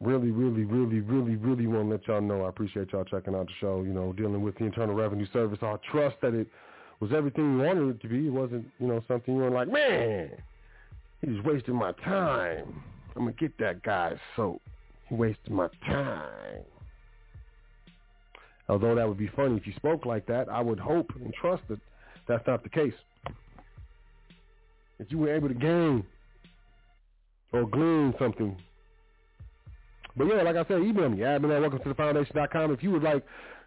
really, 0.00 0.30
really, 0.30 0.64
really, 0.64 1.00
really, 1.00 1.36
really 1.36 1.66
want 1.66 1.88
to 1.88 1.90
let 1.90 2.06
y'all 2.06 2.20
know 2.20 2.44
I 2.44 2.48
appreciate 2.48 2.92
y'all 2.92 3.04
checking 3.04 3.34
out 3.34 3.46
the 3.46 3.52
show, 3.60 3.82
you 3.82 3.92
know, 3.92 4.12
dealing 4.12 4.42
with 4.42 4.56
the 4.58 4.64
Internal 4.64 4.94
Revenue 4.94 5.26
Service. 5.32 5.58
I 5.62 5.76
trust 5.90 6.16
that 6.22 6.34
it 6.34 6.48
was 7.00 7.10
everything 7.14 7.52
you 7.52 7.58
wanted 7.58 7.88
it 7.90 8.00
to 8.02 8.08
be. 8.08 8.26
It 8.26 8.32
wasn't, 8.32 8.66
you 8.78 8.86
know, 8.86 9.02
something 9.06 9.36
you 9.36 9.42
were 9.42 9.50
like, 9.50 9.70
man, 9.70 10.30
he's 11.20 11.42
wasting 11.44 11.74
my 11.74 11.92
time. 12.04 12.82
I'm 13.16 13.26
to 13.26 13.32
get 13.32 13.56
that 13.58 13.82
guy's 13.82 14.18
soap. 14.36 14.62
He 15.08 15.14
wasted 15.14 15.50
my 15.50 15.68
time. 15.86 16.64
Although 18.68 18.94
that 18.94 19.08
would 19.08 19.18
be 19.18 19.30
funny 19.34 19.56
if 19.56 19.66
you 19.66 19.72
spoke 19.76 20.04
like 20.04 20.26
that, 20.26 20.48
I 20.48 20.60
would 20.60 20.78
hope 20.78 21.10
and 21.16 21.32
trust 21.34 21.62
that 21.68 21.80
that's 22.26 22.46
not 22.46 22.62
the 22.62 22.68
case. 22.68 22.92
That 24.98 25.10
you 25.10 25.18
were 25.18 25.34
able 25.34 25.48
to 25.48 25.54
gain 25.54 26.04
or 27.52 27.66
glean 27.66 28.14
something. 28.18 28.56
But 30.16 30.26
yeah, 30.26 30.42
like 30.42 30.56
I 30.56 30.64
said, 30.66 30.82
email 30.82 31.08
me, 31.08 31.18
admin 31.18 31.54
at 31.54 31.60
welcome 31.60 31.78
to 31.78 31.88
the 31.88 31.94
foundation.com. 31.94 32.72
If 32.72 32.82
you 32.82 32.90
would 32.90 33.02
like 33.02 33.24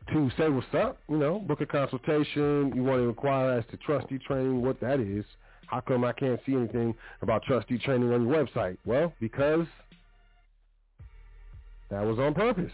to 0.10 0.30
say 0.38 0.50
what's 0.50 0.68
up, 0.74 0.98
you 1.10 1.18
know, 1.18 1.40
book 1.40 1.62
a 1.62 1.66
consultation, 1.66 2.72
you 2.76 2.84
want 2.84 3.02
to 3.02 3.10
inquire 3.10 3.52
as 3.52 3.66
to 3.72 3.78
trustee 3.78 4.20
training, 4.20 4.62
what 4.62 4.80
that 4.82 5.00
is. 5.00 5.26
How 5.68 5.80
come 5.80 6.04
I 6.04 6.12
can't 6.12 6.40
see 6.46 6.54
anything 6.54 6.94
about 7.22 7.44
trustee 7.44 7.78
training 7.78 8.12
on 8.12 8.28
your 8.28 8.46
website? 8.46 8.78
Well, 8.86 9.14
because 9.22 9.66
that 11.90 12.04
was 12.04 12.20
on 12.20 12.34
purpose. 12.34 12.72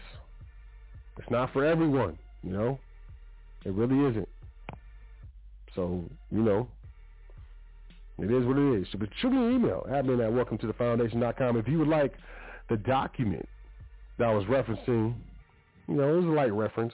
It's 1.18 1.30
not 1.30 1.52
for 1.52 1.64
everyone, 1.64 2.18
you 2.42 2.52
know. 2.52 2.78
It 3.64 3.72
really 3.72 4.10
isn't. 4.10 4.28
So, 5.74 6.04
you 6.30 6.42
know, 6.42 6.68
it 8.18 8.32
is 8.32 8.44
what 8.44 8.58
it 8.58 8.82
is. 8.82 8.88
But 8.98 9.10
shoot 9.20 9.30
me 9.30 9.38
an 9.38 9.54
email, 9.54 9.86
admin 9.88 10.24
at 10.24 10.32
welcome 10.32 10.58
to 10.58 10.66
the 10.66 10.72
foundation.com 10.72 11.56
if 11.56 11.68
you 11.68 11.78
would 11.78 11.88
like 11.88 12.14
the 12.68 12.76
document 12.76 13.48
that 14.18 14.28
I 14.28 14.34
was 14.34 14.44
referencing. 14.46 15.14
You 15.86 15.94
know, 15.94 16.14
it 16.14 16.16
was 16.16 16.24
a 16.24 16.28
light 16.28 16.52
reference 16.52 16.92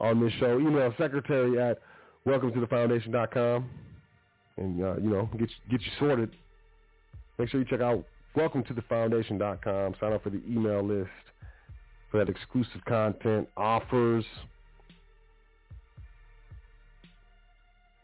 on 0.00 0.20
this 0.20 0.32
show. 0.34 0.58
Email 0.58 0.92
secretary 0.98 1.60
at 1.60 1.78
welcome 2.24 2.52
to 2.52 2.60
the 2.60 2.66
foundation.com 2.66 3.68
and, 4.56 4.82
uh, 4.82 4.96
you 4.96 5.10
know, 5.10 5.28
get, 5.38 5.50
get 5.70 5.80
you 5.82 5.92
sorted. 5.98 6.30
Make 7.38 7.48
sure 7.50 7.60
you 7.60 7.66
check 7.66 7.80
out 7.80 8.04
welcome 8.34 8.62
to 8.64 8.74
the 8.74 8.82
foundation.com. 8.82 9.94
Sign 10.00 10.12
up 10.12 10.22
for 10.22 10.30
the 10.30 10.42
email 10.48 10.82
list 10.82 11.10
for 12.10 12.18
that 12.18 12.28
exclusive 12.28 12.84
content, 12.86 13.48
offers, 13.56 14.24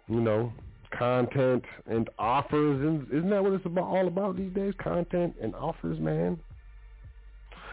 you 0.09 0.20
know, 0.20 0.52
content 0.97 1.64
and 1.86 2.09
offers. 2.19 3.06
Isn't 3.10 3.31
that 3.31 3.43
what 3.43 3.52
it's 3.52 3.66
about, 3.66 3.85
all 3.85 4.09
about 4.09 4.36
these 4.36 4.52
days? 4.52 4.74
Content 4.82 5.35
and 5.40 5.55
offers, 5.55 5.98
man. 5.98 6.39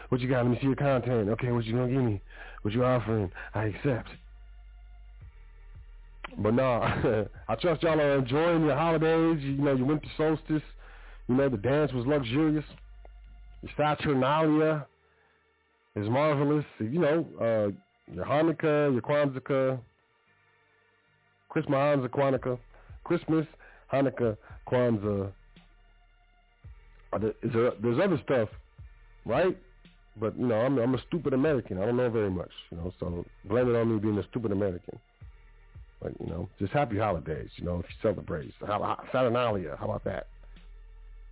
What 0.08 0.20
you 0.20 0.28
got? 0.28 0.44
Let 0.44 0.52
me 0.52 0.58
see 0.60 0.66
your 0.66 0.76
content. 0.76 1.28
Okay, 1.28 1.52
what 1.52 1.64
you 1.64 1.74
gonna 1.74 1.92
give 1.92 2.02
me? 2.02 2.20
What 2.62 2.74
you 2.74 2.84
offering? 2.84 3.30
I 3.54 3.64
accept. 3.66 4.08
But 6.38 6.54
nah, 6.54 7.24
I 7.48 7.54
trust 7.56 7.82
y'all 7.82 8.00
are 8.00 8.18
enjoying 8.18 8.64
your 8.64 8.76
holidays. 8.76 9.42
You, 9.42 9.52
know, 9.52 9.56
you 9.56 9.64
know, 9.64 9.74
your 9.74 9.86
winter 9.86 10.08
solstice. 10.16 10.62
You 11.28 11.34
know, 11.34 11.48
the 11.48 11.56
dance 11.56 11.92
was 11.92 12.06
luxurious. 12.06 12.64
Your 13.62 13.72
Saturnalia 13.76 14.86
is 15.96 16.08
marvelous. 16.08 16.64
You 16.78 16.98
know, 16.98 17.26
uh, 17.40 18.14
your 18.14 18.24
Hanukkah, 18.24 18.92
your 18.92 19.02
Kwanzaa, 19.02 19.80
Christmas, 21.48 22.10
Hanukkah, 22.10 22.58
Christmas, 23.04 23.46
Hanukkah, 23.92 24.36
Kwanzaa. 24.68 25.32
There, 27.20 27.32
there, 27.42 27.72
there's 27.82 27.98
other 28.02 28.20
stuff, 28.24 28.48
right? 29.24 29.56
But 30.20 30.38
you 30.38 30.46
know, 30.46 30.60
I'm 30.60 30.78
I'm 30.78 30.94
a 30.94 31.02
stupid 31.08 31.32
American. 31.32 31.78
I 31.78 31.86
don't 31.86 31.96
know 31.96 32.10
very 32.10 32.30
much, 32.30 32.50
you 32.70 32.76
know. 32.76 32.92
So 33.00 33.24
blame 33.46 33.74
it 33.74 33.78
on 33.78 33.92
me 33.92 33.98
being 33.98 34.18
a 34.18 34.24
stupid 34.28 34.52
American. 34.52 34.98
But 36.02 36.12
you 36.20 36.26
know, 36.26 36.48
just 36.58 36.72
happy 36.72 36.98
holidays. 36.98 37.48
You 37.56 37.64
know, 37.64 37.80
if 37.80 37.86
you 37.88 37.96
celebrate 38.02 38.52
Saturnalia, 39.12 39.76
how 39.78 39.86
about 39.86 40.04
that? 40.04 40.26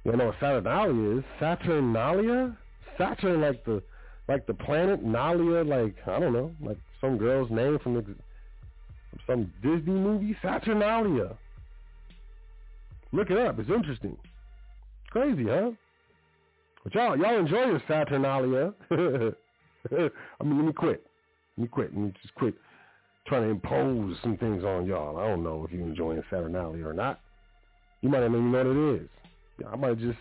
You 0.04 0.12
know 0.12 0.26
what 0.26 0.36
Saturnalia 0.40 1.18
is? 1.18 1.24
Saturnalia? 1.38 2.56
Saturn 2.96 3.42
like 3.42 3.64
the 3.64 3.82
like 4.26 4.46
the 4.46 4.54
planet 4.54 5.04
Nalia, 5.04 5.66
like 5.66 5.96
I 6.06 6.18
don't 6.18 6.32
know, 6.32 6.52
like 6.60 6.78
some 7.00 7.18
girl's 7.18 7.50
name 7.50 7.78
from 7.78 7.94
the 7.94 8.02
from 8.02 9.20
some 9.26 9.52
Disney 9.62 9.92
movie. 9.92 10.36
Saturnalia. 10.42 11.36
Look 13.12 13.30
it 13.30 13.38
up. 13.38 13.58
It's 13.58 13.70
interesting. 13.70 14.16
Crazy, 15.10 15.44
huh? 15.44 15.70
But 16.88 16.94
y'all, 16.94 17.18
y'all 17.18 17.38
enjoy 17.38 17.66
your 17.66 17.82
Saturnalia. 17.86 18.72
I 18.90 18.94
mean, 20.42 20.56
let 20.56 20.64
me 20.64 20.72
quit. 20.72 21.04
Let 21.58 21.62
me 21.62 21.68
quit. 21.68 21.92
Let 21.92 22.02
me 22.02 22.12
just 22.22 22.34
quit 22.34 22.54
trying 23.26 23.42
to 23.42 23.48
impose 23.48 24.16
some 24.22 24.38
things 24.38 24.64
on 24.64 24.86
y'all. 24.86 25.18
I 25.18 25.28
don't 25.28 25.44
know 25.44 25.66
if 25.66 25.70
you're 25.70 25.86
enjoying 25.86 26.22
Saturnalia 26.30 26.86
or 26.86 26.94
not. 26.94 27.20
You 28.00 28.08
might 28.08 28.20
not 28.20 28.30
even 28.30 28.50
know 28.50 28.64
what 28.64 28.66
it 28.68 29.02
is. 29.02 29.08
I 29.70 29.76
might 29.76 29.98
just 29.98 30.18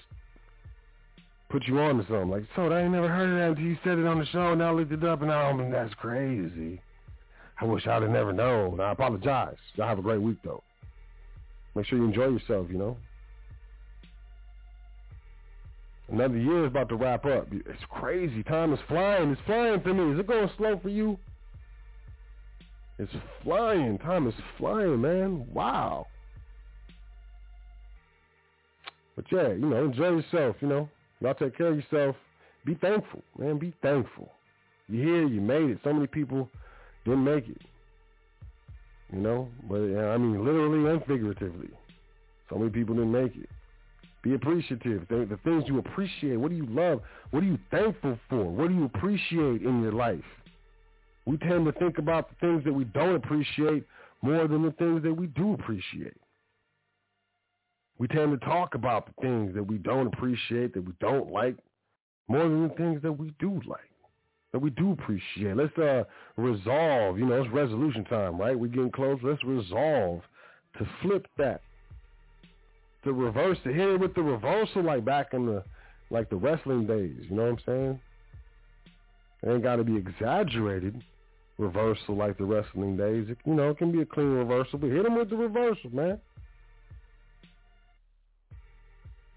put 1.49 1.65
you 1.67 1.79
on 1.79 1.99
to 1.99 2.03
something. 2.03 2.31
Like, 2.31 2.43
so 2.53 2.69
I 2.69 2.81
ain't 2.81 2.91
never 2.91 3.07
heard 3.07 3.29
of 3.29 3.37
that 3.37 3.49
until 3.51 3.63
you 3.63 3.77
said 3.85 3.97
it 3.97 4.05
on 4.05 4.19
the 4.19 4.25
show, 4.25 4.51
and 4.51 4.61
I 4.61 4.69
looked 4.71 4.91
it 4.91 5.05
up, 5.05 5.21
and 5.21 5.31
I 5.31 5.53
mean, 5.53 5.71
that's 5.71 5.93
crazy. 5.93 6.81
I 7.61 7.63
wish 7.63 7.87
I'd 7.87 8.01
have 8.01 8.11
never 8.11 8.33
known. 8.33 8.81
I 8.81 8.91
apologize. 8.91 9.55
Y'all 9.75 9.87
have 9.87 9.99
a 9.99 10.01
great 10.01 10.21
week, 10.21 10.39
though. 10.43 10.63
Make 11.75 11.85
sure 11.85 11.97
you 11.97 12.03
enjoy 12.03 12.27
yourself, 12.27 12.67
you 12.69 12.77
know. 12.77 12.97
Another 16.09 16.37
year 16.37 16.63
is 16.65 16.67
about 16.67 16.89
to 16.89 16.95
wrap 16.95 17.25
up. 17.25 17.47
It's 17.51 17.83
crazy. 17.89 18.41
Time 18.43 18.73
is 18.73 18.79
flying. 18.87 19.31
It's 19.31 19.41
flying 19.45 19.81
for 19.81 19.93
me. 19.93 20.13
Is 20.13 20.19
it 20.19 20.27
going 20.27 20.49
slow 20.57 20.79
for 20.81 20.89
you? 20.89 21.17
It's 22.97 23.11
flying. 23.43 23.97
Time 23.99 24.27
is 24.27 24.33
flying, 24.57 25.01
man. 25.01 25.45
Wow. 25.53 26.07
But 29.15 29.25
yeah, 29.31 29.49
you 29.49 29.65
know, 29.65 29.85
enjoy 29.85 30.09
yourself, 30.09 30.55
you 30.61 30.67
know. 30.67 30.89
Y'all 31.19 31.33
take 31.33 31.57
care 31.57 31.67
of 31.67 31.75
yourself. 31.75 32.15
Be 32.65 32.75
thankful, 32.75 33.23
man. 33.37 33.57
Be 33.57 33.73
thankful. 33.81 34.31
You're 34.87 35.03
here. 35.03 35.27
You 35.27 35.41
made 35.41 35.69
it. 35.69 35.79
So 35.83 35.91
many 35.91 36.07
people 36.07 36.49
didn't 37.03 37.23
make 37.23 37.47
it. 37.49 37.61
You 39.11 39.19
know, 39.19 39.49
but 39.69 39.79
yeah, 39.79 40.09
I 40.09 40.17
mean, 40.17 40.43
literally 40.43 40.89
and 40.89 41.03
figuratively. 41.05 41.69
So 42.49 42.57
many 42.57 42.69
people 42.69 42.95
didn't 42.95 43.11
make 43.11 43.35
it. 43.35 43.49
Be 44.27 44.33
appreciative. 44.33 45.07
The, 45.07 45.25
the 45.25 45.39
things 45.45 45.63
you 45.67 45.79
appreciate. 45.79 46.35
What 46.35 46.49
do 46.49 46.57
you 46.57 46.65
love? 46.65 46.99
What 47.31 47.43
are 47.43 47.45
you 47.45 47.57
thankful 47.71 48.19
for? 48.29 48.43
What 48.43 48.67
do 48.67 48.75
you 48.75 48.83
appreciate 48.83 49.61
in 49.61 49.81
your 49.81 49.93
life? 49.93 50.19
We 51.25 51.37
tend 51.37 51.65
to 51.65 51.71
think 51.71 51.97
about 51.97 52.29
the 52.29 52.35
things 52.45 52.65
that 52.65 52.73
we 52.73 52.83
don't 52.83 53.15
appreciate 53.15 53.85
more 54.21 54.45
than 54.49 54.63
the 54.63 54.71
things 54.71 55.01
that 55.03 55.13
we 55.13 55.27
do 55.27 55.53
appreciate. 55.53 56.17
We 57.99 58.09
tend 58.09 58.37
to 58.37 58.45
talk 58.45 58.75
about 58.75 59.05
the 59.05 59.13
things 59.21 59.55
that 59.55 59.63
we 59.63 59.77
don't 59.77 60.07
appreciate, 60.07 60.73
that 60.73 60.85
we 60.85 60.93
don't 60.99 61.31
like, 61.31 61.55
more 62.27 62.43
than 62.43 62.67
the 62.67 62.73
things 62.75 63.01
that 63.03 63.13
we 63.13 63.33
do 63.39 63.61
like, 63.65 63.79
that 64.51 64.59
we 64.59 64.71
do 64.71 64.91
appreciate. 64.91 65.55
Let's 65.55 65.77
uh, 65.77 66.03
resolve. 66.35 67.17
You 67.17 67.27
know, 67.27 67.41
it's 67.41 67.53
resolution 67.53 68.03
time, 68.03 68.37
right? 68.37 68.59
We're 68.59 68.67
getting 68.67 68.91
close. 68.91 69.19
Let's 69.23 69.43
resolve 69.45 70.21
to 70.79 70.87
flip 71.01 71.27
that 71.37 71.61
to 73.07 73.13
reverse 73.13 73.57
it. 73.65 73.75
Hit 73.75 73.89
it 73.89 73.99
with 73.99 74.13
the 74.13 74.21
reversal 74.21 74.83
like 74.83 75.03
back 75.03 75.33
in 75.33 75.45
the 75.45 75.63
like 76.09 76.29
the 76.29 76.35
wrestling 76.35 76.87
days. 76.87 77.17
You 77.29 77.35
know 77.35 77.43
what 77.43 77.51
I'm 77.51 77.59
saying? 77.65 77.99
It 79.43 79.49
ain't 79.49 79.63
got 79.63 79.75
to 79.75 79.83
be 79.83 79.97
exaggerated 79.97 81.01
reversal 81.57 82.15
like 82.15 82.37
the 82.37 82.45
wrestling 82.45 82.97
days. 82.97 83.27
It, 83.29 83.37
you 83.45 83.53
know, 83.53 83.71
it 83.71 83.77
can 83.77 83.91
be 83.91 84.01
a 84.01 84.05
clean 84.05 84.27
reversal, 84.27 84.79
but 84.79 84.89
hit 84.89 85.05
him 85.05 85.15
with 85.15 85.29
the 85.29 85.35
reversal, 85.35 85.89
man. 85.91 86.19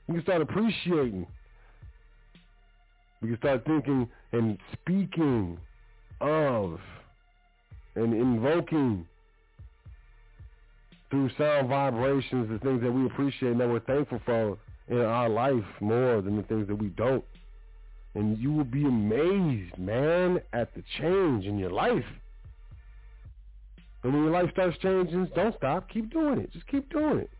You 0.06 0.14
can 0.14 0.22
start 0.22 0.42
appreciating. 0.42 1.26
You 3.22 3.28
can 3.28 3.38
start 3.38 3.64
thinking 3.64 4.08
and 4.32 4.58
speaking 4.72 5.58
of 6.20 6.80
and 7.94 8.14
invoking 8.14 9.06
through 11.10 11.30
sound 11.36 11.68
vibrations 11.68 12.48
the 12.48 12.58
things 12.60 12.82
that 12.82 12.92
we 12.92 13.06
appreciate 13.06 13.52
and 13.52 13.60
that 13.60 13.68
we're 13.68 13.80
thankful 13.80 14.20
for 14.24 14.58
in 14.88 15.00
our 15.00 15.28
life 15.28 15.64
more 15.80 16.20
than 16.20 16.36
the 16.36 16.42
things 16.44 16.68
that 16.68 16.76
we 16.76 16.88
don't. 16.88 17.24
And 18.14 18.38
you 18.38 18.52
will 18.52 18.64
be 18.64 18.84
amazed, 18.84 19.78
man, 19.78 20.40
at 20.52 20.74
the 20.74 20.82
change 20.98 21.44
in 21.44 21.58
your 21.58 21.70
life. 21.70 22.04
And 24.02 24.12
when 24.12 24.24
your 24.24 24.32
life 24.32 24.50
starts 24.52 24.76
changing, 24.78 25.28
don't 25.34 25.54
stop. 25.56 25.88
Keep 25.90 26.12
doing 26.12 26.40
it. 26.40 26.52
Just 26.52 26.66
keep 26.66 26.90
doing 26.90 27.18
it. 27.18 27.30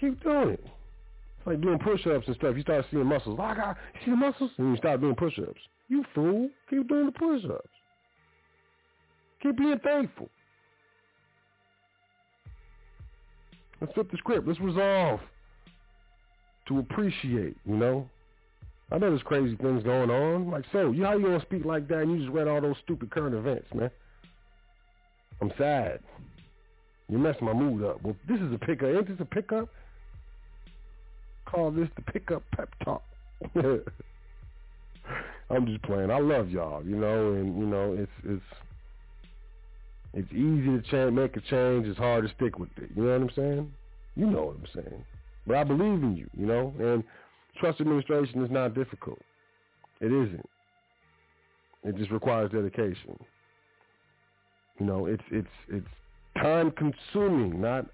Keep 0.00 0.22
doing 0.22 0.50
it. 0.50 0.64
It's 0.64 1.46
like 1.46 1.60
doing 1.60 1.78
push-ups 1.78 2.26
and 2.26 2.36
stuff. 2.36 2.56
You 2.56 2.62
start 2.62 2.86
seeing 2.90 3.06
muscles. 3.06 3.38
Like, 3.38 3.58
I 3.58 3.74
you 3.94 4.00
see 4.04 4.10
the 4.12 4.16
muscles? 4.16 4.50
And 4.58 4.70
you 4.70 4.76
start 4.76 5.00
doing 5.00 5.14
push-ups. 5.14 5.60
You 5.88 6.04
fool. 6.14 6.48
Keep 6.70 6.88
doing 6.88 7.06
the 7.06 7.12
push-ups. 7.12 7.68
Keep 9.42 9.58
being 9.58 9.78
thankful. 9.80 10.30
Let's 13.80 13.92
flip 13.92 14.10
the 14.10 14.16
script. 14.16 14.46
Let's 14.46 14.60
resolve 14.60 15.20
to 16.68 16.78
appreciate, 16.78 17.56
you 17.64 17.76
know? 17.76 18.08
I 18.90 18.98
know 18.98 19.10
there's 19.10 19.22
crazy 19.22 19.56
things 19.56 19.82
going 19.82 20.10
on. 20.10 20.50
Like, 20.50 20.64
so, 20.72 20.92
you 20.92 21.04
how 21.04 21.16
you 21.16 21.24
gonna 21.24 21.40
speak 21.42 21.64
like 21.64 21.88
that 21.88 22.02
and 22.02 22.12
you 22.12 22.18
just 22.18 22.32
read 22.32 22.46
all 22.48 22.60
those 22.60 22.76
stupid 22.84 23.10
current 23.10 23.34
events, 23.34 23.66
man? 23.74 23.90
I'm 25.40 25.52
sad. 25.58 26.00
You're 27.08 27.20
messing 27.20 27.44
my 27.44 27.52
mood 27.52 27.84
up. 27.84 28.02
Well, 28.02 28.16
this 28.28 28.40
is 28.40 28.52
a 28.52 28.58
pickup. 28.58 28.88
Ain't 28.88 29.08
this 29.08 29.16
a 29.20 29.24
pickup? 29.24 29.68
Call 31.46 31.70
this 31.70 31.88
the 31.96 32.02
pickup 32.02 32.42
pep 32.52 32.68
talk. 32.84 33.02
I'm 35.50 35.66
just 35.66 35.82
playing. 35.82 36.10
I 36.10 36.18
love 36.18 36.50
y'all, 36.50 36.84
you 36.84 36.96
know, 36.96 37.32
and 37.32 37.56
you 37.58 37.66
know, 37.66 37.92
it's 37.96 38.10
it's 38.24 38.42
it's 40.16 40.32
easy 40.32 40.64
to 40.64 40.82
change, 40.90 41.12
make 41.12 41.36
a 41.36 41.42
change. 41.42 41.86
It's 41.86 41.98
hard 41.98 42.26
to 42.26 42.34
stick 42.34 42.58
with 42.58 42.70
it. 42.78 42.88
You 42.96 43.04
know 43.04 43.18
what 43.18 43.20
I'm 43.20 43.30
saying? 43.36 43.72
You 44.16 44.26
know 44.26 44.44
what 44.44 44.56
I'm 44.56 44.82
saying. 44.82 45.04
But 45.46 45.56
I 45.56 45.64
believe 45.64 46.02
in 46.02 46.16
you, 46.16 46.28
you 46.36 46.46
know, 46.46 46.72
and 46.78 47.04
trust 47.60 47.82
administration 47.82 48.42
is 48.42 48.50
not 48.50 48.74
difficult. 48.74 49.20
It 50.00 50.06
isn't. 50.06 50.48
It 51.84 51.96
just 51.96 52.10
requires 52.10 52.50
dedication. 52.50 53.18
You 54.80 54.86
know, 54.86 55.04
it's 55.04 55.22
it's 55.30 55.46
it's 55.68 55.86
time 56.38 56.70
consuming, 56.72 57.60
not 57.60 57.86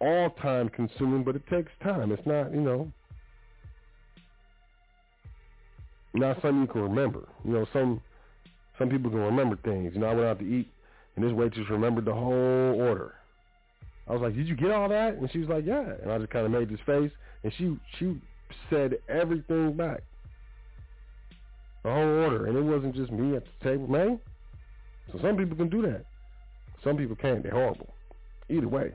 all 0.00 0.30
time 0.30 0.70
consuming, 0.70 1.22
but 1.22 1.36
it 1.36 1.46
takes 1.48 1.70
time. 1.82 2.12
It's 2.12 2.26
not, 2.26 2.52
you 2.52 2.62
know, 2.62 2.90
not 6.14 6.40
something 6.40 6.62
you 6.62 6.66
can 6.66 6.82
remember. 6.82 7.28
You 7.44 7.52
know, 7.52 7.66
some 7.74 8.00
some 8.78 8.88
people 8.88 9.10
can 9.10 9.20
remember 9.20 9.56
things. 9.56 9.92
You 9.94 10.00
know, 10.00 10.06
I 10.06 10.14
went 10.14 10.26
out 10.26 10.38
to 10.38 10.46
eat 10.46 10.68
and 11.16 11.24
this 11.24 11.32
waitress 11.32 11.68
remembered 11.70 12.04
the 12.04 12.14
whole 12.14 12.80
order. 12.80 13.14
I 14.08 14.12
was 14.12 14.22
like, 14.22 14.34
"Did 14.34 14.48
you 14.48 14.56
get 14.56 14.70
all 14.70 14.88
that?" 14.88 15.14
And 15.14 15.30
she 15.30 15.38
was 15.38 15.48
like, 15.48 15.64
"Yeah." 15.64 15.94
And 16.02 16.10
I 16.10 16.18
just 16.18 16.30
kind 16.30 16.46
of 16.46 16.52
made 16.52 16.68
this 16.68 16.80
face, 16.80 17.12
and 17.44 17.52
she 17.54 17.78
she 17.98 18.20
said 18.70 18.98
everything 19.08 19.74
back, 19.74 20.02
the 21.82 21.90
whole 21.90 22.22
order, 22.22 22.46
and 22.46 22.56
it 22.56 22.62
wasn't 22.62 22.94
just 22.94 23.12
me 23.12 23.36
at 23.36 23.44
the 23.44 23.70
table, 23.70 23.88
man. 23.88 24.18
So 25.10 25.18
some 25.20 25.36
people 25.36 25.56
can 25.56 25.68
do 25.68 25.82
that. 25.82 26.04
Some 26.82 26.96
people 26.96 27.16
can't. 27.16 27.42
They're 27.42 27.52
horrible. 27.52 27.94
Either 28.48 28.68
way. 28.68 28.92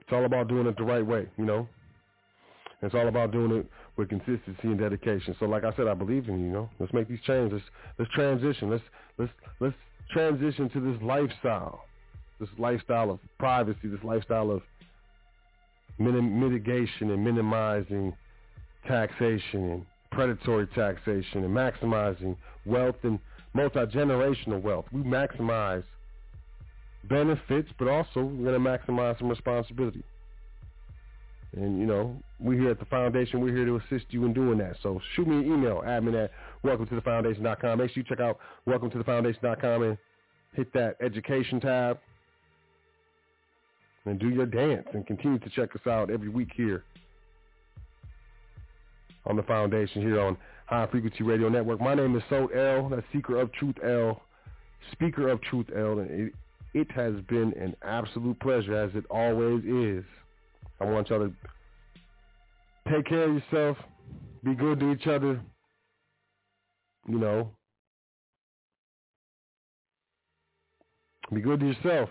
It's 0.00 0.12
all 0.12 0.24
about 0.24 0.48
doing 0.48 0.66
it 0.66 0.76
the 0.76 0.84
right 0.84 1.06
way, 1.06 1.26
you 1.38 1.44
know. 1.44 1.66
It's 2.82 2.94
all 2.94 3.08
about 3.08 3.30
doing 3.30 3.52
it 3.52 3.66
with 3.96 4.08
consistency 4.08 4.64
and 4.64 4.78
dedication. 4.78 5.36
So, 5.38 5.46
like 5.46 5.64
I 5.64 5.74
said, 5.76 5.86
I 5.86 5.94
believe 5.94 6.28
in 6.28 6.38
you. 6.38 6.46
You 6.46 6.52
know, 6.52 6.70
let's 6.78 6.92
make 6.92 7.08
these 7.08 7.20
changes. 7.26 7.62
Let's 7.98 8.10
transition. 8.12 8.70
Let's 8.70 8.84
let's 9.18 9.32
let's 9.60 9.74
transition 10.12 10.68
to 10.70 10.80
this 10.80 11.02
lifestyle, 11.02 11.84
this 12.40 12.48
lifestyle 12.58 13.10
of 13.10 13.20
privacy, 13.38 13.88
this 13.88 14.02
lifestyle 14.02 14.50
of 14.50 14.62
minim- 15.98 16.40
mitigation 16.40 17.10
and 17.10 17.22
minimizing 17.24 18.14
taxation 18.86 19.70
and 19.70 19.86
predatory 20.10 20.66
taxation 20.68 21.44
and 21.44 21.54
maximizing 21.54 22.36
wealth 22.66 22.96
and 23.02 23.18
multi-generational 23.54 24.60
wealth. 24.60 24.86
We 24.92 25.02
maximize 25.02 25.84
benefits, 27.04 27.68
but 27.78 27.88
also 27.88 28.22
we're 28.22 28.52
going 28.52 28.62
to 28.62 28.92
maximize 28.92 29.18
some 29.18 29.28
responsibility. 29.28 30.02
And, 31.54 31.78
you 31.78 31.86
know, 31.86 32.16
we're 32.40 32.58
here 32.58 32.70
at 32.70 32.78
the 32.78 32.86
foundation, 32.86 33.40
we're 33.40 33.54
here 33.54 33.66
to 33.66 33.76
assist 33.76 34.06
you 34.10 34.24
in 34.24 34.32
doing 34.32 34.58
that. 34.58 34.76
So 34.82 35.00
shoot 35.14 35.28
me 35.28 35.36
an 35.36 35.44
email, 35.44 35.82
admin 35.86 36.24
at 36.24 36.30
welcome 36.62 36.86
to 36.86 36.94
the 36.94 37.02
foundation.com. 37.02 37.78
Make 37.78 37.90
sure 37.90 38.02
you 38.02 38.08
check 38.08 38.20
out 38.20 38.38
welcome 38.64 38.90
to 38.90 38.98
the 38.98 39.04
foundation.com 39.04 39.82
and 39.82 39.98
hit 40.54 40.72
that 40.72 40.96
education 41.02 41.60
tab 41.60 41.98
and 44.06 44.18
do 44.18 44.30
your 44.30 44.46
dance 44.46 44.86
and 44.94 45.06
continue 45.06 45.38
to 45.38 45.50
check 45.50 45.74
us 45.74 45.86
out 45.86 46.10
every 46.10 46.28
week 46.28 46.48
here 46.56 46.84
on 49.26 49.36
the 49.36 49.42
foundation 49.42 50.02
here 50.02 50.20
on 50.20 50.36
High 50.66 50.86
Frequency 50.86 51.22
Radio 51.22 51.48
Network. 51.48 51.80
My 51.80 51.94
name 51.94 52.16
is 52.16 52.22
Sot 52.28 52.54
El, 52.56 52.88
that's 52.88 53.02
Seeker 53.12 53.38
of 53.38 53.52
Truth 53.52 53.76
El, 53.84 54.20
Speaker 54.92 55.28
of 55.28 55.40
Truth 55.42 55.66
El, 55.76 55.98
and 55.98 56.10
it, 56.10 56.32
it 56.74 56.90
has 56.92 57.14
been 57.28 57.52
an 57.60 57.76
absolute 57.82 58.38
pleasure 58.40 58.76
as 58.76 58.90
it 58.94 59.04
always 59.10 59.62
is. 59.64 60.04
I 60.82 60.84
want 60.84 61.10
y'all 61.10 61.20
to 61.20 61.32
take 62.92 63.06
care 63.06 63.28
of 63.28 63.34
yourself, 63.34 63.76
be 64.42 64.54
good 64.56 64.80
to 64.80 64.90
each 64.90 65.06
other, 65.06 65.40
you 67.08 67.18
know, 67.18 67.52
be 71.32 71.40
good 71.40 71.60
to 71.60 71.66
yourself. 71.66 72.08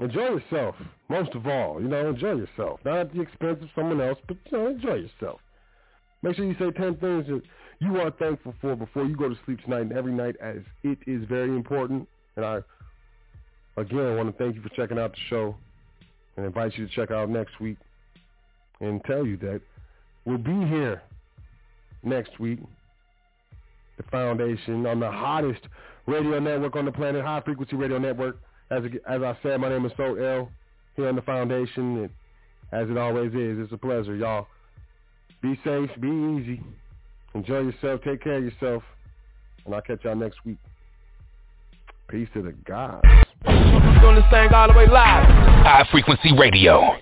Enjoy 0.00 0.38
yourself, 0.38 0.74
most 1.10 1.34
of 1.34 1.46
all. 1.46 1.82
You 1.82 1.88
know, 1.88 2.08
enjoy 2.08 2.36
yourself. 2.36 2.80
Not 2.84 2.98
at 2.98 3.14
the 3.14 3.20
expense 3.20 3.58
of 3.60 3.68
someone 3.74 4.00
else, 4.00 4.18
but 4.26 4.38
you 4.50 4.56
know, 4.56 4.68
enjoy 4.68 4.94
yourself. 4.94 5.40
Make 6.22 6.36
sure 6.36 6.46
you 6.46 6.54
say 6.58 6.70
10 6.70 6.96
things 6.96 7.26
that 7.26 7.42
you 7.80 8.00
are 8.00 8.10
thankful 8.12 8.54
for 8.62 8.74
before 8.74 9.04
you 9.04 9.16
go 9.16 9.28
to 9.28 9.36
sleep 9.44 9.62
tonight 9.64 9.82
and 9.82 9.92
every 9.92 10.12
night 10.12 10.36
as 10.40 10.58
it 10.82 10.98
is 11.06 11.24
very 11.28 11.50
important. 11.50 12.08
And 12.36 12.44
I, 12.46 12.60
again, 13.80 14.00
I 14.00 14.14
want 14.14 14.36
to 14.36 14.42
thank 14.42 14.56
you 14.56 14.62
for 14.62 14.68
checking 14.70 14.98
out 14.98 15.12
the 15.12 15.18
show 15.28 15.56
and 16.36 16.46
invite 16.46 16.76
you 16.76 16.86
to 16.86 16.94
check 16.94 17.10
out 17.10 17.28
next 17.28 17.60
week 17.60 17.76
and 18.80 19.02
tell 19.04 19.26
you 19.26 19.36
that 19.38 19.60
we'll 20.24 20.38
be 20.38 20.66
here 20.68 21.02
next 22.02 22.38
week. 22.38 22.60
The 23.96 24.04
Foundation 24.04 24.86
on 24.86 25.00
the 25.00 25.10
hottest 25.10 25.60
radio 26.06 26.38
network 26.38 26.76
on 26.76 26.84
the 26.84 26.92
planet, 26.92 27.24
High 27.24 27.40
Frequency 27.40 27.76
Radio 27.76 27.98
Network. 27.98 28.38
As, 28.70 28.84
as 29.08 29.22
I 29.22 29.36
said, 29.42 29.60
my 29.60 29.68
name 29.68 29.84
is 29.86 29.92
Sot 29.96 30.18
El 30.18 30.50
here 30.94 31.08
on 31.08 31.16
the 31.16 31.22
Foundation. 31.22 31.98
And 31.98 32.10
as 32.70 32.88
it 32.88 32.96
always 32.96 33.32
is, 33.32 33.58
it's 33.58 33.72
a 33.72 33.76
pleasure, 33.76 34.14
y'all. 34.14 34.46
Be 35.42 35.58
safe, 35.64 35.90
be 36.00 36.08
easy. 36.08 36.62
Enjoy 37.34 37.60
yourself. 37.60 38.00
Take 38.04 38.22
care 38.22 38.38
of 38.38 38.44
yourself. 38.44 38.82
And 39.64 39.74
I'll 39.74 39.82
catch 39.82 40.04
y'all 40.04 40.16
next 40.16 40.38
week. 40.44 40.58
Peace 42.08 42.28
to 42.32 42.40
the 42.40 42.52
gods. 42.66 43.04
Doing 43.44 44.14
this 44.14 44.24
thing 44.30 44.48
all 44.54 44.66
the 44.66 44.72
way 44.74 44.86
live. 44.88 45.26
High 45.28 45.86
Frequency 45.92 46.32
Radio. 46.38 46.96